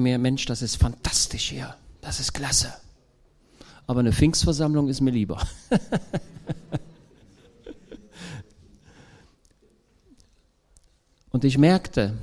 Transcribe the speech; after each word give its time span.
mir, 0.00 0.18
Mensch, 0.18 0.46
das 0.46 0.62
ist 0.62 0.76
fantastisch 0.76 1.50
hier, 1.50 1.74
das 2.00 2.20
ist 2.20 2.32
klasse. 2.32 2.72
Aber 3.86 4.00
eine 4.00 4.12
Pfingstversammlung 4.12 4.88
ist 4.88 5.00
mir 5.00 5.10
lieber. 5.10 5.46
Und 11.30 11.44
ich 11.44 11.58
merkte, 11.58 12.14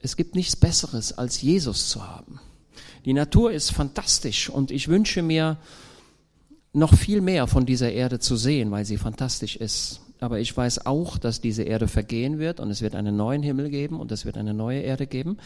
es 0.00 0.16
gibt 0.16 0.34
nichts 0.34 0.56
Besseres, 0.56 1.16
als 1.16 1.42
Jesus 1.42 1.88
zu 1.88 2.08
haben. 2.08 2.40
Die 3.04 3.12
Natur 3.12 3.52
ist 3.52 3.70
fantastisch 3.70 4.48
und 4.48 4.70
ich 4.70 4.88
wünsche 4.88 5.22
mir 5.22 5.58
noch 6.72 6.94
viel 6.96 7.20
mehr 7.20 7.46
von 7.46 7.66
dieser 7.66 7.92
Erde 7.92 8.18
zu 8.18 8.36
sehen, 8.36 8.70
weil 8.70 8.84
sie 8.84 8.96
fantastisch 8.96 9.56
ist. 9.56 10.00
Aber 10.20 10.40
ich 10.40 10.56
weiß 10.56 10.86
auch, 10.86 11.16
dass 11.16 11.40
diese 11.40 11.62
Erde 11.62 11.86
vergehen 11.86 12.38
wird 12.38 12.58
und 12.58 12.70
es 12.70 12.82
wird 12.82 12.96
einen 12.96 13.16
neuen 13.16 13.42
Himmel 13.42 13.70
geben 13.70 14.00
und 14.00 14.10
es 14.10 14.24
wird 14.24 14.36
eine 14.36 14.52
neue 14.52 14.80
Erde 14.80 15.06
geben. 15.06 15.38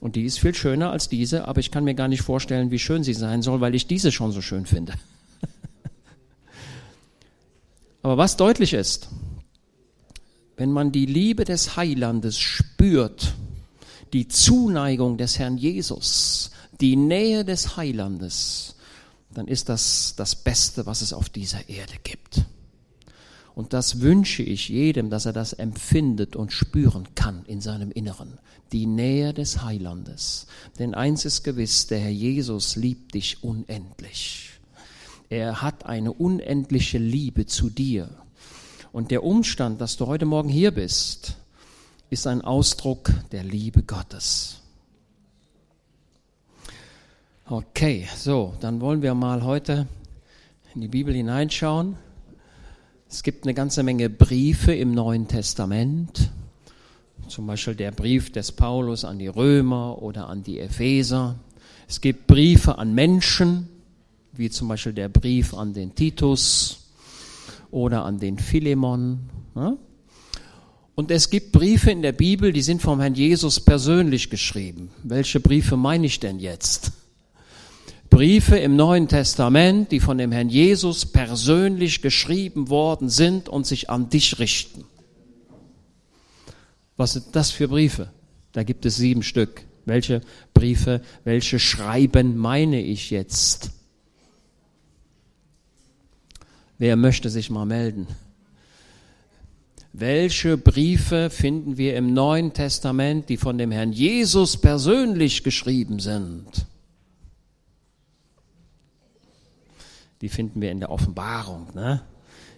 Und 0.00 0.14
die 0.14 0.24
ist 0.24 0.38
viel 0.38 0.54
schöner 0.54 0.92
als 0.92 1.08
diese, 1.08 1.48
aber 1.48 1.58
ich 1.58 1.72
kann 1.72 1.84
mir 1.84 1.94
gar 1.94 2.06
nicht 2.06 2.22
vorstellen, 2.22 2.70
wie 2.70 2.78
schön 2.78 3.02
sie 3.02 3.14
sein 3.14 3.42
soll, 3.42 3.60
weil 3.60 3.74
ich 3.74 3.88
diese 3.88 4.12
schon 4.12 4.30
so 4.30 4.40
schön 4.40 4.66
finde. 4.66 4.92
aber 8.02 8.18
was 8.18 8.36
deutlich 8.36 8.72
ist, 8.72 9.08
wenn 10.56 10.70
man 10.70 10.92
die 10.92 11.06
Liebe 11.06 11.44
des 11.44 11.76
Heilandes 11.76 12.38
spürt, 12.38 13.34
die 14.12 14.28
Zuneigung 14.28 15.16
des 15.16 15.38
Herrn 15.38 15.56
Jesus, 15.56 16.52
die 16.80 16.96
Nähe 16.96 17.44
des 17.44 17.76
Heilandes, 17.76 18.76
dann 19.32 19.48
ist 19.48 19.68
das 19.68 20.14
das 20.16 20.36
Beste, 20.36 20.86
was 20.86 21.02
es 21.02 21.12
auf 21.12 21.28
dieser 21.28 21.68
Erde 21.68 21.94
gibt. 22.02 22.44
Und 23.54 23.72
das 23.72 24.00
wünsche 24.00 24.42
ich 24.42 24.68
jedem, 24.68 25.10
dass 25.10 25.26
er 25.26 25.32
das 25.32 25.52
empfindet 25.52 26.36
und 26.36 26.52
spüren 26.52 27.08
kann 27.14 27.44
in 27.46 27.60
seinem 27.60 27.90
Inneren. 27.90 28.38
Die 28.72 28.86
Nähe 28.86 29.34
des 29.34 29.62
Heilandes. 29.62 30.46
Denn 30.78 30.94
eins 30.94 31.24
ist 31.24 31.42
gewiss, 31.42 31.86
der 31.86 31.98
Herr 31.98 32.10
Jesus 32.10 32.76
liebt 32.76 33.14
dich 33.14 33.42
unendlich. 33.42 34.50
Er 35.28 35.62
hat 35.62 35.86
eine 35.86 36.12
unendliche 36.12 36.98
Liebe 36.98 37.46
zu 37.46 37.70
dir. 37.70 38.10
Und 38.92 39.10
der 39.10 39.22
Umstand, 39.22 39.80
dass 39.80 39.96
du 39.96 40.06
heute 40.06 40.26
Morgen 40.26 40.48
hier 40.48 40.72
bist, 40.72 41.36
ist 42.10 42.26
ein 42.26 42.42
Ausdruck 42.42 43.12
der 43.30 43.44
Liebe 43.44 43.82
Gottes. 43.82 44.60
Okay, 47.46 48.08
so, 48.16 48.54
dann 48.60 48.80
wollen 48.80 49.02
wir 49.02 49.14
mal 49.14 49.42
heute 49.42 49.86
in 50.74 50.80
die 50.80 50.88
Bibel 50.88 51.14
hineinschauen. 51.14 51.96
Es 53.12 53.24
gibt 53.24 53.44
eine 53.44 53.54
ganze 53.54 53.82
Menge 53.82 54.08
Briefe 54.08 54.72
im 54.72 54.94
Neuen 54.94 55.26
Testament, 55.26 56.30
zum 57.26 57.44
Beispiel 57.48 57.74
der 57.74 57.90
Brief 57.90 58.30
des 58.30 58.52
Paulus 58.52 59.04
an 59.04 59.18
die 59.18 59.26
Römer 59.26 60.00
oder 60.00 60.28
an 60.28 60.44
die 60.44 60.60
Epheser. 60.60 61.34
Es 61.88 62.00
gibt 62.00 62.28
Briefe 62.28 62.78
an 62.78 62.94
Menschen, 62.94 63.68
wie 64.32 64.48
zum 64.48 64.68
Beispiel 64.68 64.92
der 64.92 65.08
Brief 65.08 65.54
an 65.54 65.74
den 65.74 65.92
Titus 65.96 66.86
oder 67.72 68.04
an 68.04 68.20
den 68.20 68.38
Philemon. 68.38 69.18
Und 70.94 71.10
es 71.10 71.30
gibt 71.30 71.50
Briefe 71.50 71.90
in 71.90 72.02
der 72.02 72.12
Bibel, 72.12 72.52
die 72.52 72.62
sind 72.62 72.80
vom 72.80 73.00
Herrn 73.00 73.14
Jesus 73.14 73.58
persönlich 73.58 74.30
geschrieben. 74.30 74.90
Welche 75.02 75.40
Briefe 75.40 75.76
meine 75.76 76.06
ich 76.06 76.20
denn 76.20 76.38
jetzt? 76.38 76.92
Briefe 78.10 78.58
im 78.58 78.76
Neuen 78.76 79.08
Testament, 79.08 79.92
die 79.92 80.00
von 80.00 80.18
dem 80.18 80.32
Herrn 80.32 80.50
Jesus 80.50 81.06
persönlich 81.06 82.02
geschrieben 82.02 82.68
worden 82.68 83.08
sind 83.08 83.48
und 83.48 83.66
sich 83.66 83.88
an 83.88 84.10
dich 84.10 84.38
richten. 84.38 84.84
Was 86.96 87.14
sind 87.14 87.26
das 87.32 87.50
für 87.50 87.68
Briefe? 87.68 88.10
Da 88.52 88.62
gibt 88.62 88.84
es 88.84 88.96
sieben 88.96 89.22
Stück. 89.22 89.62
Welche 89.86 90.20
Briefe, 90.52 91.00
welche 91.24 91.58
Schreiben 91.58 92.36
meine 92.36 92.82
ich 92.82 93.10
jetzt? 93.10 93.70
Wer 96.76 96.96
möchte 96.96 97.30
sich 97.30 97.48
mal 97.48 97.64
melden? 97.64 98.06
Welche 99.92 100.56
Briefe 100.56 101.30
finden 101.30 101.76
wir 101.76 101.96
im 101.96 102.12
Neuen 102.12 102.52
Testament, 102.52 103.28
die 103.28 103.36
von 103.36 103.58
dem 103.58 103.70
Herrn 103.70 103.92
Jesus 103.92 104.56
persönlich 104.56 105.42
geschrieben 105.42 105.98
sind? 106.00 106.66
Die 110.20 110.28
finden 110.28 110.60
wir 110.60 110.70
in 110.70 110.80
der 110.80 110.90
Offenbarung, 110.90 111.68
ne? 111.74 112.02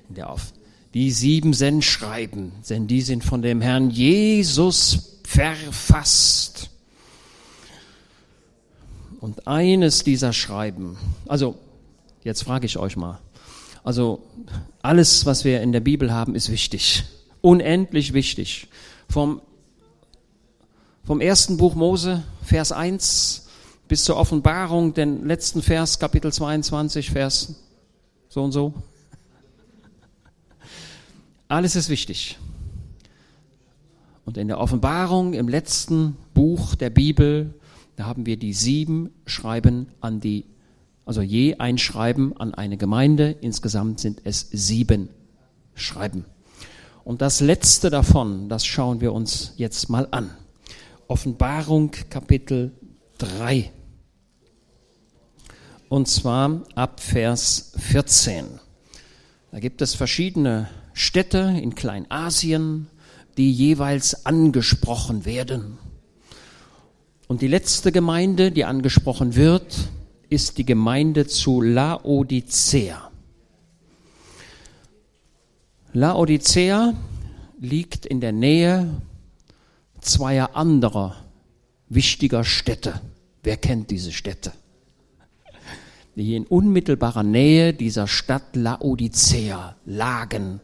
In 0.09 0.15
der 0.17 0.31
Off 0.31 0.53
die 0.95 1.11
sieben 1.11 1.55
Sendschreiben, 1.55 2.53
denn 2.69 2.87
die 2.87 3.01
sind 3.01 3.25
von 3.25 3.43
dem 3.43 3.61
Herrn 3.61 3.91
Jesus 3.91 5.21
verfasst. 5.25 6.71
Und 9.21 9.47
eines 9.47 10.05
dieser 10.05 10.33
Schreiben, 10.33 10.99
also 11.27 11.57
jetzt 12.25 12.43
frage 12.43 12.67
ich 12.67 12.77
euch 12.77 12.97
mal, 12.97 13.19
also 13.85 14.23
alles, 14.83 15.27
was 15.27 15.45
wir 15.45 15.63
in 15.63 15.73
der 15.73 15.81
Bibel 15.81 16.13
haben, 16.13 16.35
ist 16.35 16.51
wichtig, 16.51 17.05
unendlich 17.41 18.13
wichtig. 18.13 18.69
Vom, 19.09 19.41
vom 21.05 21.21
ersten 21.21 21.57
Buch 21.57 21.75
Mose, 21.75 22.23
Vers 22.45 22.73
1 22.73 23.42
bis 23.93 24.05
zur 24.05 24.17
Offenbarung, 24.17 24.95
den 24.95 25.27
letzten 25.27 25.61
Vers, 25.61 25.99
Kapitel 25.99 26.33
22, 26.33 27.11
Vers 27.11 27.57
so 28.31 28.43
und 28.43 28.53
so. 28.53 28.73
Alles 31.47 31.77
ist 31.77 31.91
wichtig. 31.91 32.39
Und 34.25 34.39
in 34.39 34.49
der 34.49 34.61
Offenbarung, 34.61 35.35
im 35.35 35.47
letzten 35.47 36.17
Buch 36.33 36.75
der 36.75 36.89
Bibel, 36.89 37.53
da 37.97 38.07
haben 38.07 38.25
wir 38.25 38.39
die 38.39 38.55
sieben 38.55 39.11
Schreiben 39.27 39.89
an 40.01 40.21
die, 40.21 40.47
also 41.05 41.21
je 41.21 41.57
ein 41.57 41.77
Schreiben 41.77 42.35
an 42.39 42.55
eine 42.55 42.79
Gemeinde. 42.79 43.37
Insgesamt 43.43 44.01
sind 44.01 44.23
es 44.25 44.49
sieben 44.51 45.11
Schreiben. 45.75 46.25
Und 47.05 47.21
das 47.21 47.43
letzte 47.43 47.91
davon, 47.91 48.49
das 48.49 48.65
schauen 48.65 49.03
wir 49.03 49.13
uns 49.13 49.53
jetzt 49.59 49.91
mal 49.91 50.09
an. 50.13 50.31
Offenbarung 51.09 51.91
Kapitel 52.09 52.73
3 53.19 53.71
und 55.93 56.09
zwar 56.09 56.63
ab 56.75 57.01
Vers 57.01 57.75
14. 57.77 58.47
Da 59.51 59.61
gibt 59.61 59.83
es 59.83 59.95
verschiedene 59.95 60.71
Städte 60.95 61.55
in 61.63 61.75
Kleinasien, 61.75 62.87
die 63.37 63.53
jeweils 63.53 64.25
angesprochen 64.25 65.27
werden. 65.27 65.77
Und 67.29 67.43
die 67.43 67.47
letzte 67.47 67.93
Gemeinde, 67.93 68.53
die 68.53 68.65
angesprochen 68.65 69.37
wird, 69.37 69.91
ist 70.31 70.57
die 70.57 70.65
Gemeinde 70.65 71.27
zu 71.27 71.61
Laodicea. 71.61 73.11
Laodicea 75.93 76.95
liegt 77.61 78.07
in 78.07 78.23
der 78.23 78.33
Nähe 78.33 78.89
zweier 80.01 80.57
anderer 80.57 81.17
wichtiger 81.91 82.45
Städte. 82.45 82.99
Wer 83.43 83.59
kennt 83.59 83.91
diese 83.91 84.13
Städte? 84.13 84.53
Die 86.15 86.37
in 86.37 86.47
unmittelbarer 86.47 87.23
Nähe 87.23 87.73
dieser 87.73 88.07
Stadt 88.07 88.55
Laodicea 88.55 89.77
lagen. 89.87 90.61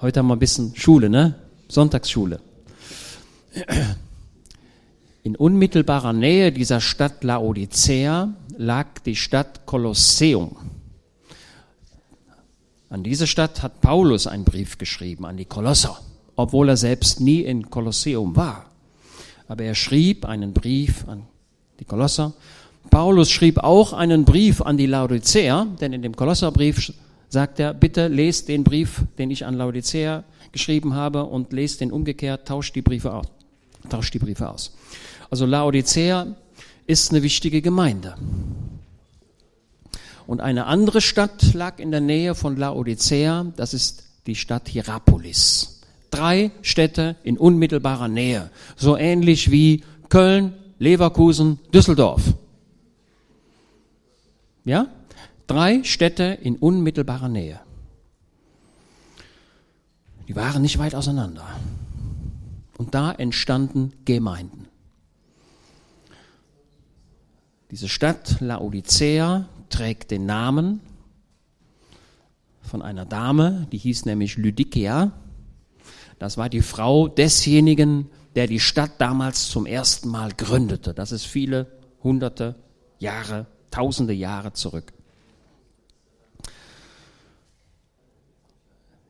Heute 0.00 0.20
haben 0.20 0.28
wir 0.28 0.36
ein 0.36 0.40
bisschen 0.40 0.74
Schule, 0.76 1.08
ne? 1.08 1.34
Sonntagsschule. 1.68 2.40
In 5.22 5.36
unmittelbarer 5.36 6.12
Nähe 6.12 6.52
dieser 6.52 6.80
Stadt 6.80 7.24
Laodicea 7.24 8.34
lag 8.56 8.98
die 9.00 9.16
Stadt 9.16 9.66
Kolosseum. 9.66 10.56
An 12.90 13.02
diese 13.02 13.26
Stadt 13.26 13.62
hat 13.62 13.80
Paulus 13.80 14.26
einen 14.26 14.44
Brief 14.44 14.78
geschrieben, 14.78 15.24
an 15.24 15.36
die 15.36 15.46
Kolosser, 15.46 15.98
obwohl 16.36 16.68
er 16.68 16.76
selbst 16.76 17.20
nie 17.20 17.40
in 17.40 17.70
Kolosseum 17.70 18.36
war. 18.36 18.66
Aber 19.48 19.64
er 19.64 19.74
schrieb 19.74 20.24
einen 20.24 20.52
Brief 20.52 21.08
an 21.08 21.26
die 21.84 21.88
Kolosser. 21.88 22.32
Paulus 22.90 23.30
schrieb 23.30 23.58
auch 23.58 23.92
einen 23.92 24.24
Brief 24.24 24.60
an 24.60 24.76
die 24.76 24.86
Laodicea, 24.86 25.66
denn 25.80 25.92
in 25.92 26.02
dem 26.02 26.16
Kolosserbrief 26.16 26.92
sagt 27.28 27.60
er, 27.60 27.74
bitte 27.74 28.08
lest 28.08 28.48
den 28.48 28.64
Brief, 28.64 29.02
den 29.18 29.30
ich 29.30 29.44
an 29.44 29.54
Laodicea 29.54 30.24
geschrieben 30.52 30.94
habe 30.94 31.24
und 31.24 31.52
lest 31.52 31.80
den 31.80 31.92
umgekehrt, 31.92 32.46
tauscht 32.46 32.74
die 32.74 32.82
Briefe 32.82 33.12
aus. 33.12 33.26
Tauscht 33.88 34.14
die 34.14 34.18
Briefe 34.18 34.48
aus. 34.48 34.74
Also 35.30 35.46
Laodicea 35.46 36.26
ist 36.86 37.10
eine 37.10 37.22
wichtige 37.22 37.60
Gemeinde. 37.60 38.14
Und 40.26 40.40
eine 40.40 40.66
andere 40.66 41.00
Stadt 41.00 41.52
lag 41.52 41.78
in 41.78 41.90
der 41.90 42.00
Nähe 42.00 42.34
von 42.34 42.56
Laodicea, 42.56 43.46
das 43.56 43.74
ist 43.74 44.04
die 44.26 44.36
Stadt 44.36 44.68
Hierapolis. 44.68 45.82
Drei 46.10 46.50
Städte 46.62 47.16
in 47.24 47.36
unmittelbarer 47.36 48.08
Nähe, 48.08 48.50
so 48.76 48.96
ähnlich 48.96 49.50
wie 49.50 49.82
Köln, 50.08 50.54
Leverkusen, 50.78 51.58
Düsseldorf. 51.72 52.34
Ja? 54.64 54.88
Drei 55.46 55.84
Städte 55.84 56.38
in 56.42 56.56
unmittelbarer 56.56 57.28
Nähe. 57.28 57.60
Die 60.26 60.36
waren 60.36 60.62
nicht 60.62 60.78
weit 60.78 60.94
auseinander. 60.94 61.46
Und 62.78 62.94
da 62.94 63.12
entstanden 63.12 63.92
Gemeinden. 64.04 64.66
Diese 67.70 67.88
Stadt 67.88 68.40
Laodicea 68.40 69.48
trägt 69.68 70.10
den 70.10 70.26
Namen 70.26 70.80
von 72.62 72.82
einer 72.82 73.04
Dame, 73.04 73.66
die 73.72 73.78
hieß 73.78 74.06
nämlich 74.06 74.36
Lydikea. 74.36 75.12
Das 76.18 76.38
war 76.38 76.48
die 76.48 76.62
Frau 76.62 77.08
desjenigen, 77.08 78.08
der 78.34 78.46
die 78.46 78.60
Stadt 78.60 78.92
damals 78.98 79.48
zum 79.48 79.66
ersten 79.66 80.08
Mal 80.08 80.32
gründete. 80.32 80.94
Das 80.94 81.12
ist 81.12 81.24
viele 81.24 81.66
hunderte 82.02 82.56
Jahre, 82.98 83.46
tausende 83.70 84.12
Jahre 84.12 84.52
zurück. 84.52 84.92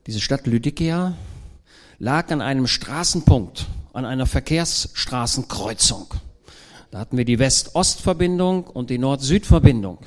Diese 0.06 0.20
Stadt 0.20 0.46
Lydikea 0.46 1.14
lag 1.98 2.30
an 2.30 2.42
einem 2.42 2.66
Straßenpunkt, 2.66 3.66
an 3.94 4.04
einer 4.04 4.26
Verkehrsstraßenkreuzung. 4.26 6.12
Da 6.90 6.98
hatten 6.98 7.16
wir 7.16 7.24
die 7.24 7.38
West-Ost-Verbindung 7.38 8.64
und 8.64 8.90
die 8.90 8.98
Nord-Süd-Verbindung. 8.98 9.98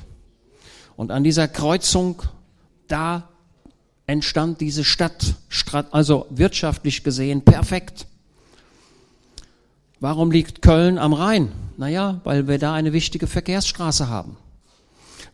Und 0.96 1.10
an 1.10 1.24
dieser 1.24 1.48
Kreuzung, 1.48 2.22
da 2.86 3.28
entstand 4.06 4.60
diese 4.60 4.84
Stadt, 4.84 5.34
also 5.90 6.26
wirtschaftlich 6.30 7.04
gesehen 7.04 7.42
perfekt. 7.42 8.06
Warum 10.00 10.30
liegt 10.30 10.62
Köln 10.62 10.96
am 10.96 11.12
Rhein? 11.12 11.50
Naja, 11.76 12.20
weil 12.22 12.46
wir 12.46 12.58
da 12.58 12.74
eine 12.74 12.92
wichtige 12.92 13.26
Verkehrsstraße 13.26 14.08
haben. 14.08 14.36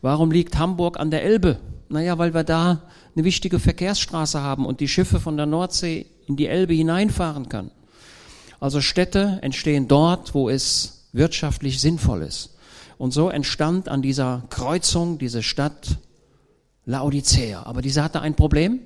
Warum 0.01 0.31
liegt 0.31 0.57
Hamburg 0.57 0.99
an 0.99 1.11
der 1.11 1.23
Elbe? 1.23 1.59
Naja, 1.89 2.17
weil 2.17 2.33
wir 2.33 2.43
da 2.43 2.81
eine 3.15 3.25
wichtige 3.25 3.59
Verkehrsstraße 3.59 4.41
haben 4.41 4.65
und 4.65 4.79
die 4.79 4.87
Schiffe 4.87 5.19
von 5.19 5.37
der 5.37 5.45
Nordsee 5.45 6.07
in 6.27 6.35
die 6.35 6.47
Elbe 6.47 6.73
hineinfahren 6.73 7.47
können. 7.47 7.71
Also 8.59 8.81
Städte 8.81 9.39
entstehen 9.43 9.87
dort, 9.87 10.33
wo 10.33 10.49
es 10.49 11.09
wirtschaftlich 11.13 11.79
sinnvoll 11.79 12.23
ist. 12.23 12.55
Und 12.97 13.11
so 13.11 13.29
entstand 13.29 13.87
an 13.87 14.01
dieser 14.01 14.43
Kreuzung 14.49 15.19
diese 15.19 15.43
Stadt 15.43 15.97
Laodicea. 16.85 17.63
Aber 17.63 17.81
diese 17.81 18.03
hatte 18.03 18.21
ein 18.21 18.35
Problem. 18.35 18.79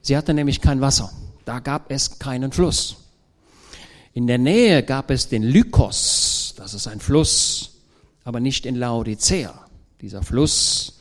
Sie 0.00 0.16
hatte 0.16 0.34
nämlich 0.34 0.60
kein 0.60 0.80
Wasser. 0.80 1.10
Da 1.44 1.58
gab 1.58 1.90
es 1.90 2.18
keinen 2.18 2.52
Fluss. 2.52 3.05
In 4.16 4.26
der 4.26 4.38
Nähe 4.38 4.82
gab 4.82 5.10
es 5.10 5.28
den 5.28 5.42
Lykos. 5.42 6.54
Das 6.56 6.72
ist 6.72 6.86
ein 6.86 7.00
Fluss, 7.00 7.82
aber 8.24 8.40
nicht 8.40 8.64
in 8.64 8.74
Laodicea. 8.74 9.52
Dieser 10.00 10.22
Fluss 10.22 11.00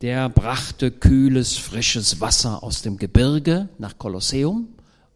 der 0.00 0.28
brachte 0.28 0.90
kühles, 0.90 1.56
frisches 1.56 2.20
Wasser 2.20 2.64
aus 2.64 2.82
dem 2.82 2.96
Gebirge 2.96 3.68
nach 3.78 3.98
Kolosseum, 3.98 4.66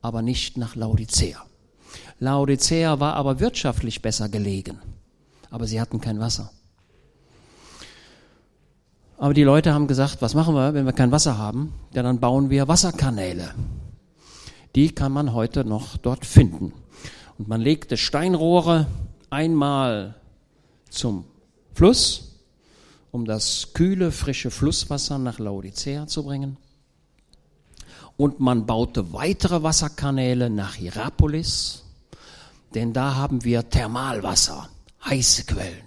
aber 0.01 0.23
nicht 0.23 0.59
nach 0.59 0.77
Laodicea. 0.77 1.45
Laodicea 2.21 3.01
war 3.01 3.15
aber 3.15 3.41
wirtschaftlich 3.41 4.01
besser 4.01 4.29
gelegen, 4.29 4.79
aber 5.51 5.67
sie 5.67 5.81
hatten 5.81 6.01
kein 6.01 6.21
Wasser. 6.21 6.53
Aber 9.19 9.35
die 9.35 9.43
Leute 9.43 9.75
haben 9.75 9.89
gesagt, 9.89 10.23
was 10.23 10.35
machen 10.35 10.55
wir, 10.55 10.73
wenn 10.73 10.87
wir 10.87 10.93
kein 10.93 11.11
Wasser 11.11 11.37
haben? 11.37 11.75
Ja, 11.95 12.05
dann 12.05 12.21
bauen 12.21 12.49
wir 12.49 12.69
Wasserkanäle. 12.69 13.57
Die 14.77 14.95
kann 14.95 15.11
man 15.11 15.33
heute 15.33 15.65
noch 15.65 15.97
dort 15.97 16.27
finden. 16.27 16.73
Und 17.39 17.49
man 17.49 17.61
legte 17.61 17.97
Steinrohre 17.97 18.87
einmal 19.31 20.15
zum 20.89 21.25
Fluss 21.75 22.35
um 23.15 23.25
das 23.25 23.75
kühle, 23.75 24.11
frische 24.11 24.51
Flusswasser 24.51 25.19
nach 25.19 25.39
Laodicea 25.39 26.09
zu 26.09 26.25
bringen. 26.25 26.57
Und 28.17 28.41
man 28.41 28.67
baute 28.67 29.13
weitere 29.13 29.63
Wasserkanäle 29.63 30.51
nach 30.51 30.75
Hierapolis, 30.75 31.85
denn 32.75 32.93
da 32.93 33.15
haben 33.15 33.45
wir 33.45 33.71
Thermalwasser, 33.71 34.69
heiße 35.05 35.45
Quellen. 35.45 35.85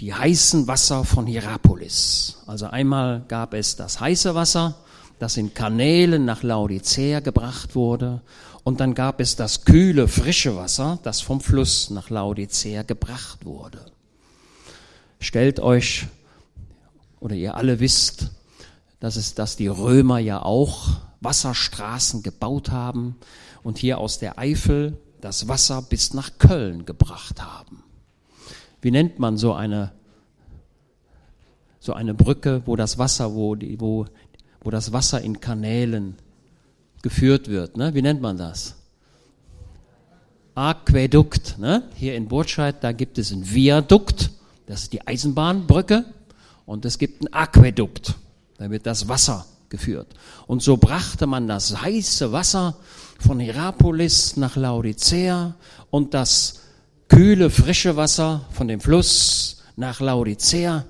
Die 0.00 0.12
heißen 0.12 0.66
Wasser 0.66 1.04
von 1.04 1.26
Hierapolis. 1.26 2.42
Also 2.46 2.66
einmal 2.66 3.24
gab 3.26 3.54
es 3.54 3.76
das 3.76 3.98
heiße 3.98 4.34
Wasser, 4.34 4.76
das 5.18 5.38
in 5.38 5.54
Kanälen 5.54 6.26
nach 6.26 6.42
Laodicea 6.42 7.20
gebracht 7.20 7.74
wurde. 7.74 8.20
Und 8.62 8.80
dann 8.80 8.94
gab 8.94 9.20
es 9.20 9.36
das 9.36 9.64
kühle, 9.64 10.06
frische 10.06 10.56
Wasser, 10.56 10.98
das 11.02 11.20
vom 11.20 11.40
Fluss 11.40 11.90
nach 11.90 12.10
Laodicea 12.10 12.82
gebracht 12.82 13.44
wurde. 13.44 13.86
Stellt 15.18 15.60
euch, 15.60 16.06
oder 17.20 17.34
ihr 17.34 17.56
alle 17.56 17.80
wisst, 17.80 18.30
dass 19.00 19.16
es, 19.16 19.34
dass 19.34 19.56
die 19.56 19.66
Römer 19.66 20.18
ja 20.18 20.42
auch 20.42 20.90
Wasserstraßen 21.20 22.22
gebaut 22.22 22.70
haben 22.70 23.16
und 23.62 23.78
hier 23.78 23.98
aus 23.98 24.18
der 24.18 24.38
Eifel 24.38 24.96
das 25.20 25.48
Wasser 25.48 25.82
bis 25.82 26.14
nach 26.14 26.38
Köln 26.38 26.86
gebracht 26.86 27.42
haben. 27.42 27.82
Wie 28.80 28.90
nennt 28.90 29.18
man 29.18 29.36
so 29.36 29.52
eine, 29.52 29.92
so 31.78 31.92
eine 31.92 32.14
Brücke, 32.14 32.62
wo 32.64 32.76
das 32.76 32.98
Wasser, 32.98 33.34
wo, 33.34 33.54
die, 33.54 33.80
wo, 33.80 34.06
wo 34.62 34.70
das 34.70 34.92
Wasser 34.92 35.20
in 35.20 35.40
Kanälen 35.40 36.16
geführt 37.02 37.48
wird? 37.48 37.76
Ne? 37.76 37.94
Wie 37.94 38.02
nennt 38.02 38.20
man 38.20 38.36
das? 38.36 38.76
Aquädukt. 40.54 41.58
Ne? 41.58 41.84
Hier 41.94 42.14
in 42.14 42.28
Burtscheid, 42.28 42.76
da 42.82 42.92
gibt 42.92 43.18
es 43.18 43.30
ein 43.30 43.48
Viadukt 43.54 44.30
das 44.70 44.82
ist 44.82 44.92
die 44.92 45.04
Eisenbahnbrücke 45.04 46.04
und 46.64 46.84
es 46.84 46.96
gibt 46.98 47.24
ein 47.24 47.32
Aquädukt. 47.32 48.14
Da 48.56 48.70
wird 48.70 48.86
das 48.86 49.08
Wasser 49.08 49.44
geführt. 49.68 50.06
Und 50.46 50.62
so 50.62 50.76
brachte 50.76 51.26
man 51.26 51.48
das 51.48 51.82
heiße 51.82 52.30
Wasser 52.30 52.76
von 53.18 53.40
Hierapolis 53.40 54.36
nach 54.36 54.54
Laodicea 54.54 55.56
und 55.90 56.14
das 56.14 56.60
kühle, 57.08 57.50
frische 57.50 57.96
Wasser 57.96 58.46
von 58.52 58.68
dem 58.68 58.80
Fluss 58.80 59.64
nach 59.74 59.98
Laodicea. 59.98 60.84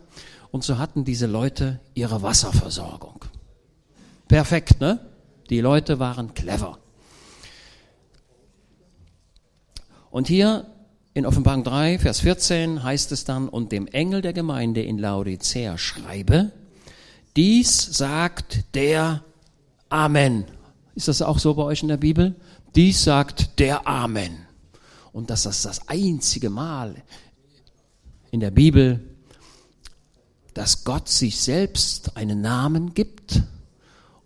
Und 0.51 0.63
so 0.63 0.77
hatten 0.77 1.07
diese 1.07 1.27
Leute 1.27 1.81
ihre 1.95 2.21
Wasserversorgung. 2.21 3.25
Perfekt, 4.29 4.79
ne? 4.83 5.01
Die 5.51 5.61
Leute 5.61 5.99
waren 5.99 6.33
clever. 6.35 6.79
Und 10.11 10.29
hier 10.29 10.67
in 11.13 11.27
Offenbarung 11.27 11.65
3, 11.65 11.99
Vers 11.99 12.21
14 12.21 12.83
heißt 12.83 13.13
es 13.13 13.25
dann, 13.25 13.49
und 13.49 13.73
dem 13.73 13.87
Engel 13.89 14.23
der 14.23 14.33
Gemeinde 14.33 14.83
in 14.83 14.99
Laodicea 14.99 15.77
schreibe, 15.77 16.53
dies 17.37 17.97
sagt 17.97 18.75
der 18.75 19.25
Amen. 19.89 20.45
Ist 20.95 21.09
das 21.09 21.23
auch 21.23 21.39
so 21.39 21.55
bei 21.55 21.63
euch 21.63 21.83
in 21.83 21.89
der 21.89 21.97
Bibel? 21.97 22.37
Dies 22.75 23.03
sagt 23.03 23.59
der 23.59 23.87
Amen. 23.87 24.47
Und 25.13 25.31
das 25.31 25.47
ist 25.47 25.65
das 25.65 25.89
einzige 25.89 26.51
Mal 26.51 26.95
in 28.31 28.41
der 28.41 28.53
Bibel, 28.53 29.01
dass 30.55 30.85
Gott 30.85 31.09
sich 31.09 31.41
selbst 31.41 32.17
einen 32.17 32.41
Namen 32.41 32.95
gibt. 32.95 33.43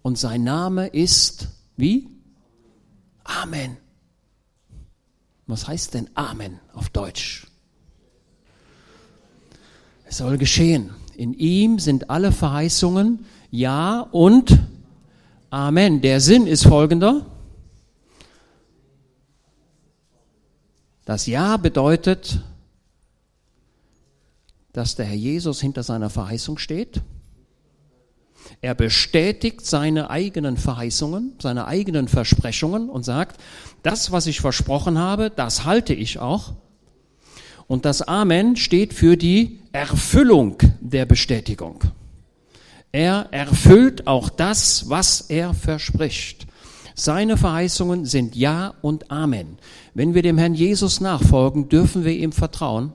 Und 0.04 0.18
sein 0.18 0.44
Name 0.44 0.88
ist 0.88 1.48
wie? 1.78 2.10
Amen. 3.24 3.78
Was 5.46 5.66
heißt 5.66 5.94
denn 5.94 6.10
Amen 6.12 6.60
auf 6.74 6.90
Deutsch? 6.90 7.46
Es 10.04 10.18
soll 10.18 10.36
geschehen. 10.36 10.90
In 11.16 11.32
ihm 11.32 11.78
sind 11.78 12.10
alle 12.10 12.32
Verheißungen 12.32 13.24
Ja 13.50 14.00
und 14.00 14.58
Amen. 15.48 16.02
Der 16.02 16.20
Sinn 16.20 16.46
ist 16.46 16.64
folgender. 16.64 17.24
Das 21.06 21.24
Ja 21.24 21.56
bedeutet, 21.56 22.40
dass 24.74 24.96
der 24.96 25.06
Herr 25.06 25.16
Jesus 25.16 25.62
hinter 25.62 25.82
seiner 25.82 26.10
Verheißung 26.10 26.58
steht. 26.58 27.00
Er 28.64 28.74
bestätigt 28.74 29.66
seine 29.66 30.08
eigenen 30.08 30.56
Verheißungen, 30.56 31.34
seine 31.38 31.66
eigenen 31.66 32.08
Versprechungen 32.08 32.88
und 32.88 33.04
sagt, 33.04 33.38
das, 33.82 34.10
was 34.10 34.26
ich 34.26 34.40
versprochen 34.40 34.96
habe, 34.98 35.30
das 35.30 35.66
halte 35.66 35.92
ich 35.92 36.18
auch. 36.18 36.54
Und 37.66 37.84
das 37.84 38.00
Amen 38.00 38.56
steht 38.56 38.94
für 38.94 39.18
die 39.18 39.60
Erfüllung 39.72 40.56
der 40.80 41.04
Bestätigung. 41.04 41.80
Er 42.90 43.28
erfüllt 43.32 44.06
auch 44.06 44.30
das, 44.30 44.88
was 44.88 45.20
er 45.20 45.52
verspricht. 45.52 46.46
Seine 46.94 47.36
Verheißungen 47.36 48.06
sind 48.06 48.34
Ja 48.34 48.72
und 48.80 49.10
Amen. 49.10 49.58
Wenn 49.92 50.14
wir 50.14 50.22
dem 50.22 50.38
Herrn 50.38 50.54
Jesus 50.54 51.02
nachfolgen, 51.02 51.68
dürfen 51.68 52.06
wir 52.06 52.12
ihm 52.12 52.32
vertrauen. 52.32 52.94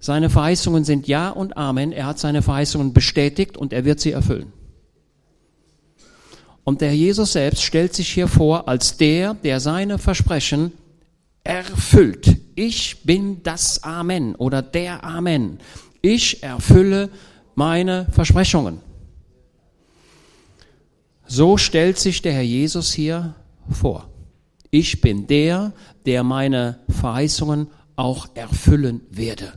Seine 0.00 0.28
Verheißungen 0.28 0.84
sind 0.84 1.08
Ja 1.08 1.30
und 1.30 1.56
Amen. 1.56 1.92
Er 1.92 2.04
hat 2.04 2.18
seine 2.18 2.42
Verheißungen 2.42 2.92
bestätigt 2.92 3.56
und 3.56 3.72
er 3.72 3.86
wird 3.86 4.00
sie 4.00 4.12
erfüllen. 4.12 4.52
Und 6.66 6.80
der 6.80 6.96
Jesus 6.96 7.34
selbst 7.34 7.62
stellt 7.62 7.94
sich 7.94 8.12
hier 8.12 8.26
vor 8.26 8.66
als 8.68 8.96
der, 8.96 9.34
der 9.34 9.60
seine 9.60 9.98
Versprechen 9.98 10.72
erfüllt. 11.44 12.38
Ich 12.56 13.04
bin 13.04 13.40
das 13.44 13.84
Amen 13.84 14.34
oder 14.34 14.62
der 14.62 15.04
Amen. 15.04 15.60
Ich 16.02 16.42
erfülle 16.42 17.08
meine 17.54 18.08
Versprechungen. 18.10 18.80
So 21.28 21.56
stellt 21.56 22.00
sich 22.00 22.20
der 22.20 22.32
Herr 22.32 22.42
Jesus 22.42 22.92
hier 22.92 23.36
vor. 23.70 24.10
Ich 24.72 25.00
bin 25.00 25.28
der, 25.28 25.72
der 26.04 26.24
meine 26.24 26.80
Verheißungen 26.88 27.68
auch 27.94 28.26
erfüllen 28.34 29.02
werde. 29.10 29.52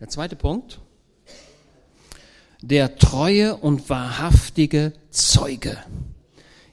Der 0.00 0.08
zweite 0.08 0.34
Punkt. 0.34 0.80
Der 2.66 2.96
treue 2.96 3.58
und 3.58 3.90
wahrhaftige 3.90 4.94
Zeuge. 5.10 5.76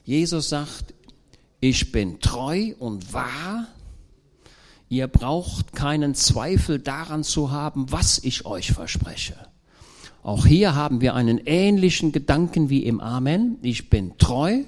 Jesus 0.05 0.48
sagt, 0.48 0.93
ich 1.60 1.91
bin 1.91 2.21
treu 2.21 2.74
und 2.79 3.12
wahr. 3.12 3.67
Ihr 4.88 5.10
braucht 5.10 5.74
keinen 5.74 6.15
Zweifel 6.15 6.79
daran 6.79 7.25
zu 7.25 7.51
haben, 7.51 7.91
was 7.91 8.19
ich 8.19 8.45
euch 8.45 8.71
verspreche. 8.71 9.36
Auch 10.24 10.45
hier 10.45 10.75
haben 10.75 11.01
wir 11.01 11.13
einen 11.13 11.41
ähnlichen 11.45 12.13
Gedanken 12.13 12.69
wie 12.69 12.86
im 12.86 13.01
Amen. 13.01 13.57
Ich 13.62 13.89
bin 13.89 14.17
treu 14.17 14.63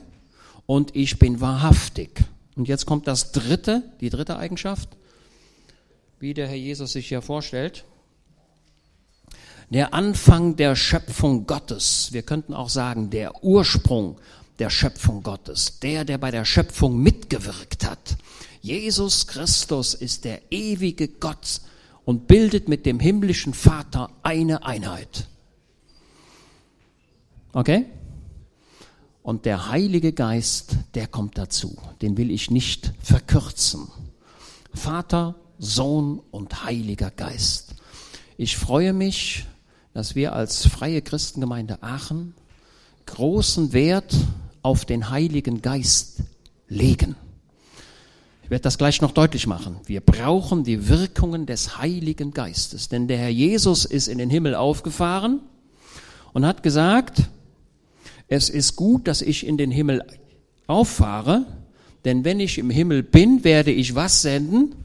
und 0.65 0.93
ich 0.93 1.19
bin 1.19 1.39
wahrhaftig. 1.39 2.19
Und 2.57 2.67
jetzt 2.67 2.85
kommt 2.85 3.07
das 3.07 3.31
dritte, 3.31 3.81
die 4.01 4.09
dritte 4.09 4.35
Eigenschaft, 4.35 4.89
wie 6.19 6.33
der 6.33 6.49
Herr 6.49 6.57
Jesus 6.57 6.91
sich 6.91 7.07
hier 7.07 7.21
vorstellt. 7.21 7.85
Der 9.73 9.91
Anfang 9.95 10.55
der 10.55 10.75
Schöpfung 10.75 11.47
Gottes. 11.47 12.09
Wir 12.11 12.21
könnten 12.21 12.53
auch 12.53 12.69
sagen, 12.69 13.09
der 13.09 13.43
Ursprung 13.43 14.19
der 14.59 14.69
Schöpfung 14.69 15.23
Gottes. 15.23 15.79
Der, 15.79 16.05
der 16.05 16.19
bei 16.19 16.29
der 16.29 16.45
Schöpfung 16.45 17.01
mitgewirkt 17.01 17.83
hat. 17.83 18.17
Jesus 18.61 19.25
Christus 19.25 19.95
ist 19.95 20.25
der 20.25 20.51
ewige 20.51 21.07
Gott 21.07 21.61
und 22.05 22.27
bildet 22.27 22.69
mit 22.69 22.85
dem 22.85 22.99
himmlischen 22.99 23.55
Vater 23.55 24.11
eine 24.21 24.63
Einheit. 24.63 25.27
Okay? 27.51 27.87
Und 29.23 29.45
der 29.45 29.69
Heilige 29.69 30.13
Geist, 30.13 30.75
der 30.93 31.07
kommt 31.07 31.35
dazu. 31.39 31.75
Den 32.03 32.15
will 32.15 32.29
ich 32.29 32.51
nicht 32.51 32.93
verkürzen. 33.01 33.87
Vater, 34.71 35.33
Sohn 35.57 36.21
und 36.29 36.63
Heiliger 36.63 37.09
Geist. 37.09 37.73
Ich 38.37 38.55
freue 38.55 38.93
mich, 38.93 39.47
dass 39.93 40.15
wir 40.15 40.33
als 40.33 40.67
freie 40.67 41.01
Christengemeinde 41.01 41.81
Aachen 41.81 42.33
großen 43.05 43.73
Wert 43.73 44.15
auf 44.61 44.85
den 44.85 45.09
Heiligen 45.09 45.61
Geist 45.61 46.21
legen. 46.67 47.15
Ich 48.43 48.49
werde 48.49 48.63
das 48.63 48.77
gleich 48.77 49.01
noch 49.01 49.11
deutlich 49.11 49.47
machen. 49.47 49.77
Wir 49.85 50.01
brauchen 50.01 50.63
die 50.63 50.89
Wirkungen 50.89 51.45
des 51.45 51.77
Heiligen 51.77 52.33
Geistes, 52.33 52.89
denn 52.89 53.07
der 53.07 53.17
Herr 53.17 53.29
Jesus 53.29 53.85
ist 53.85 54.07
in 54.07 54.17
den 54.17 54.29
Himmel 54.29 54.55
aufgefahren 54.55 55.41
und 56.33 56.45
hat 56.45 56.63
gesagt, 56.63 57.23
es 58.27 58.49
ist 58.49 58.75
gut, 58.75 59.07
dass 59.07 59.21
ich 59.21 59.45
in 59.45 59.57
den 59.57 59.71
Himmel 59.71 60.03
auffahre, 60.67 61.45
denn 62.05 62.25
wenn 62.25 62.39
ich 62.39 62.57
im 62.57 62.69
Himmel 62.69 63.03
bin, 63.03 63.43
werde 63.43 63.71
ich 63.71 63.95
was 63.95 64.21
senden? 64.21 64.75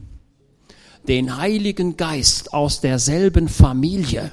Den 1.07 1.37
Heiligen 1.37 1.97
Geist 1.97 2.53
aus 2.53 2.81
derselben 2.81 3.49
Familie. 3.49 4.31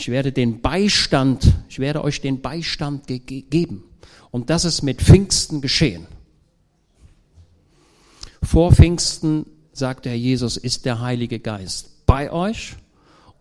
Ich 0.00 0.08
werde 0.08 0.32
den 0.32 0.62
Beistand, 0.62 1.52
ich 1.68 1.78
werde 1.78 2.02
euch 2.02 2.22
den 2.22 2.40
Beistand 2.40 3.06
ge 3.06 3.18
geben. 3.18 3.84
Und 4.30 4.48
das 4.48 4.64
ist 4.64 4.80
mit 4.80 5.02
Pfingsten 5.02 5.60
geschehen. 5.60 6.06
Vor 8.42 8.72
Pfingsten, 8.72 9.44
sagt 9.74 10.06
der 10.06 10.12
Herr 10.12 10.18
Jesus, 10.18 10.56
ist 10.56 10.86
der 10.86 11.02
Heilige 11.02 11.38
Geist 11.38 12.06
bei 12.06 12.32
euch 12.32 12.76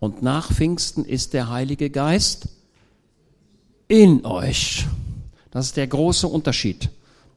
und 0.02 0.22
nach 0.22 0.52
Pfingsten 0.52 1.06
ist 1.06 1.32
der 1.32 1.50
Heilige 1.50 1.90
Geist 1.90 2.50
in 3.88 4.26
euch. 4.26 4.86
Das 5.52 5.68
ist 5.68 5.78
der 5.78 5.88
große 5.88 6.28
Unterschied. 6.28 6.90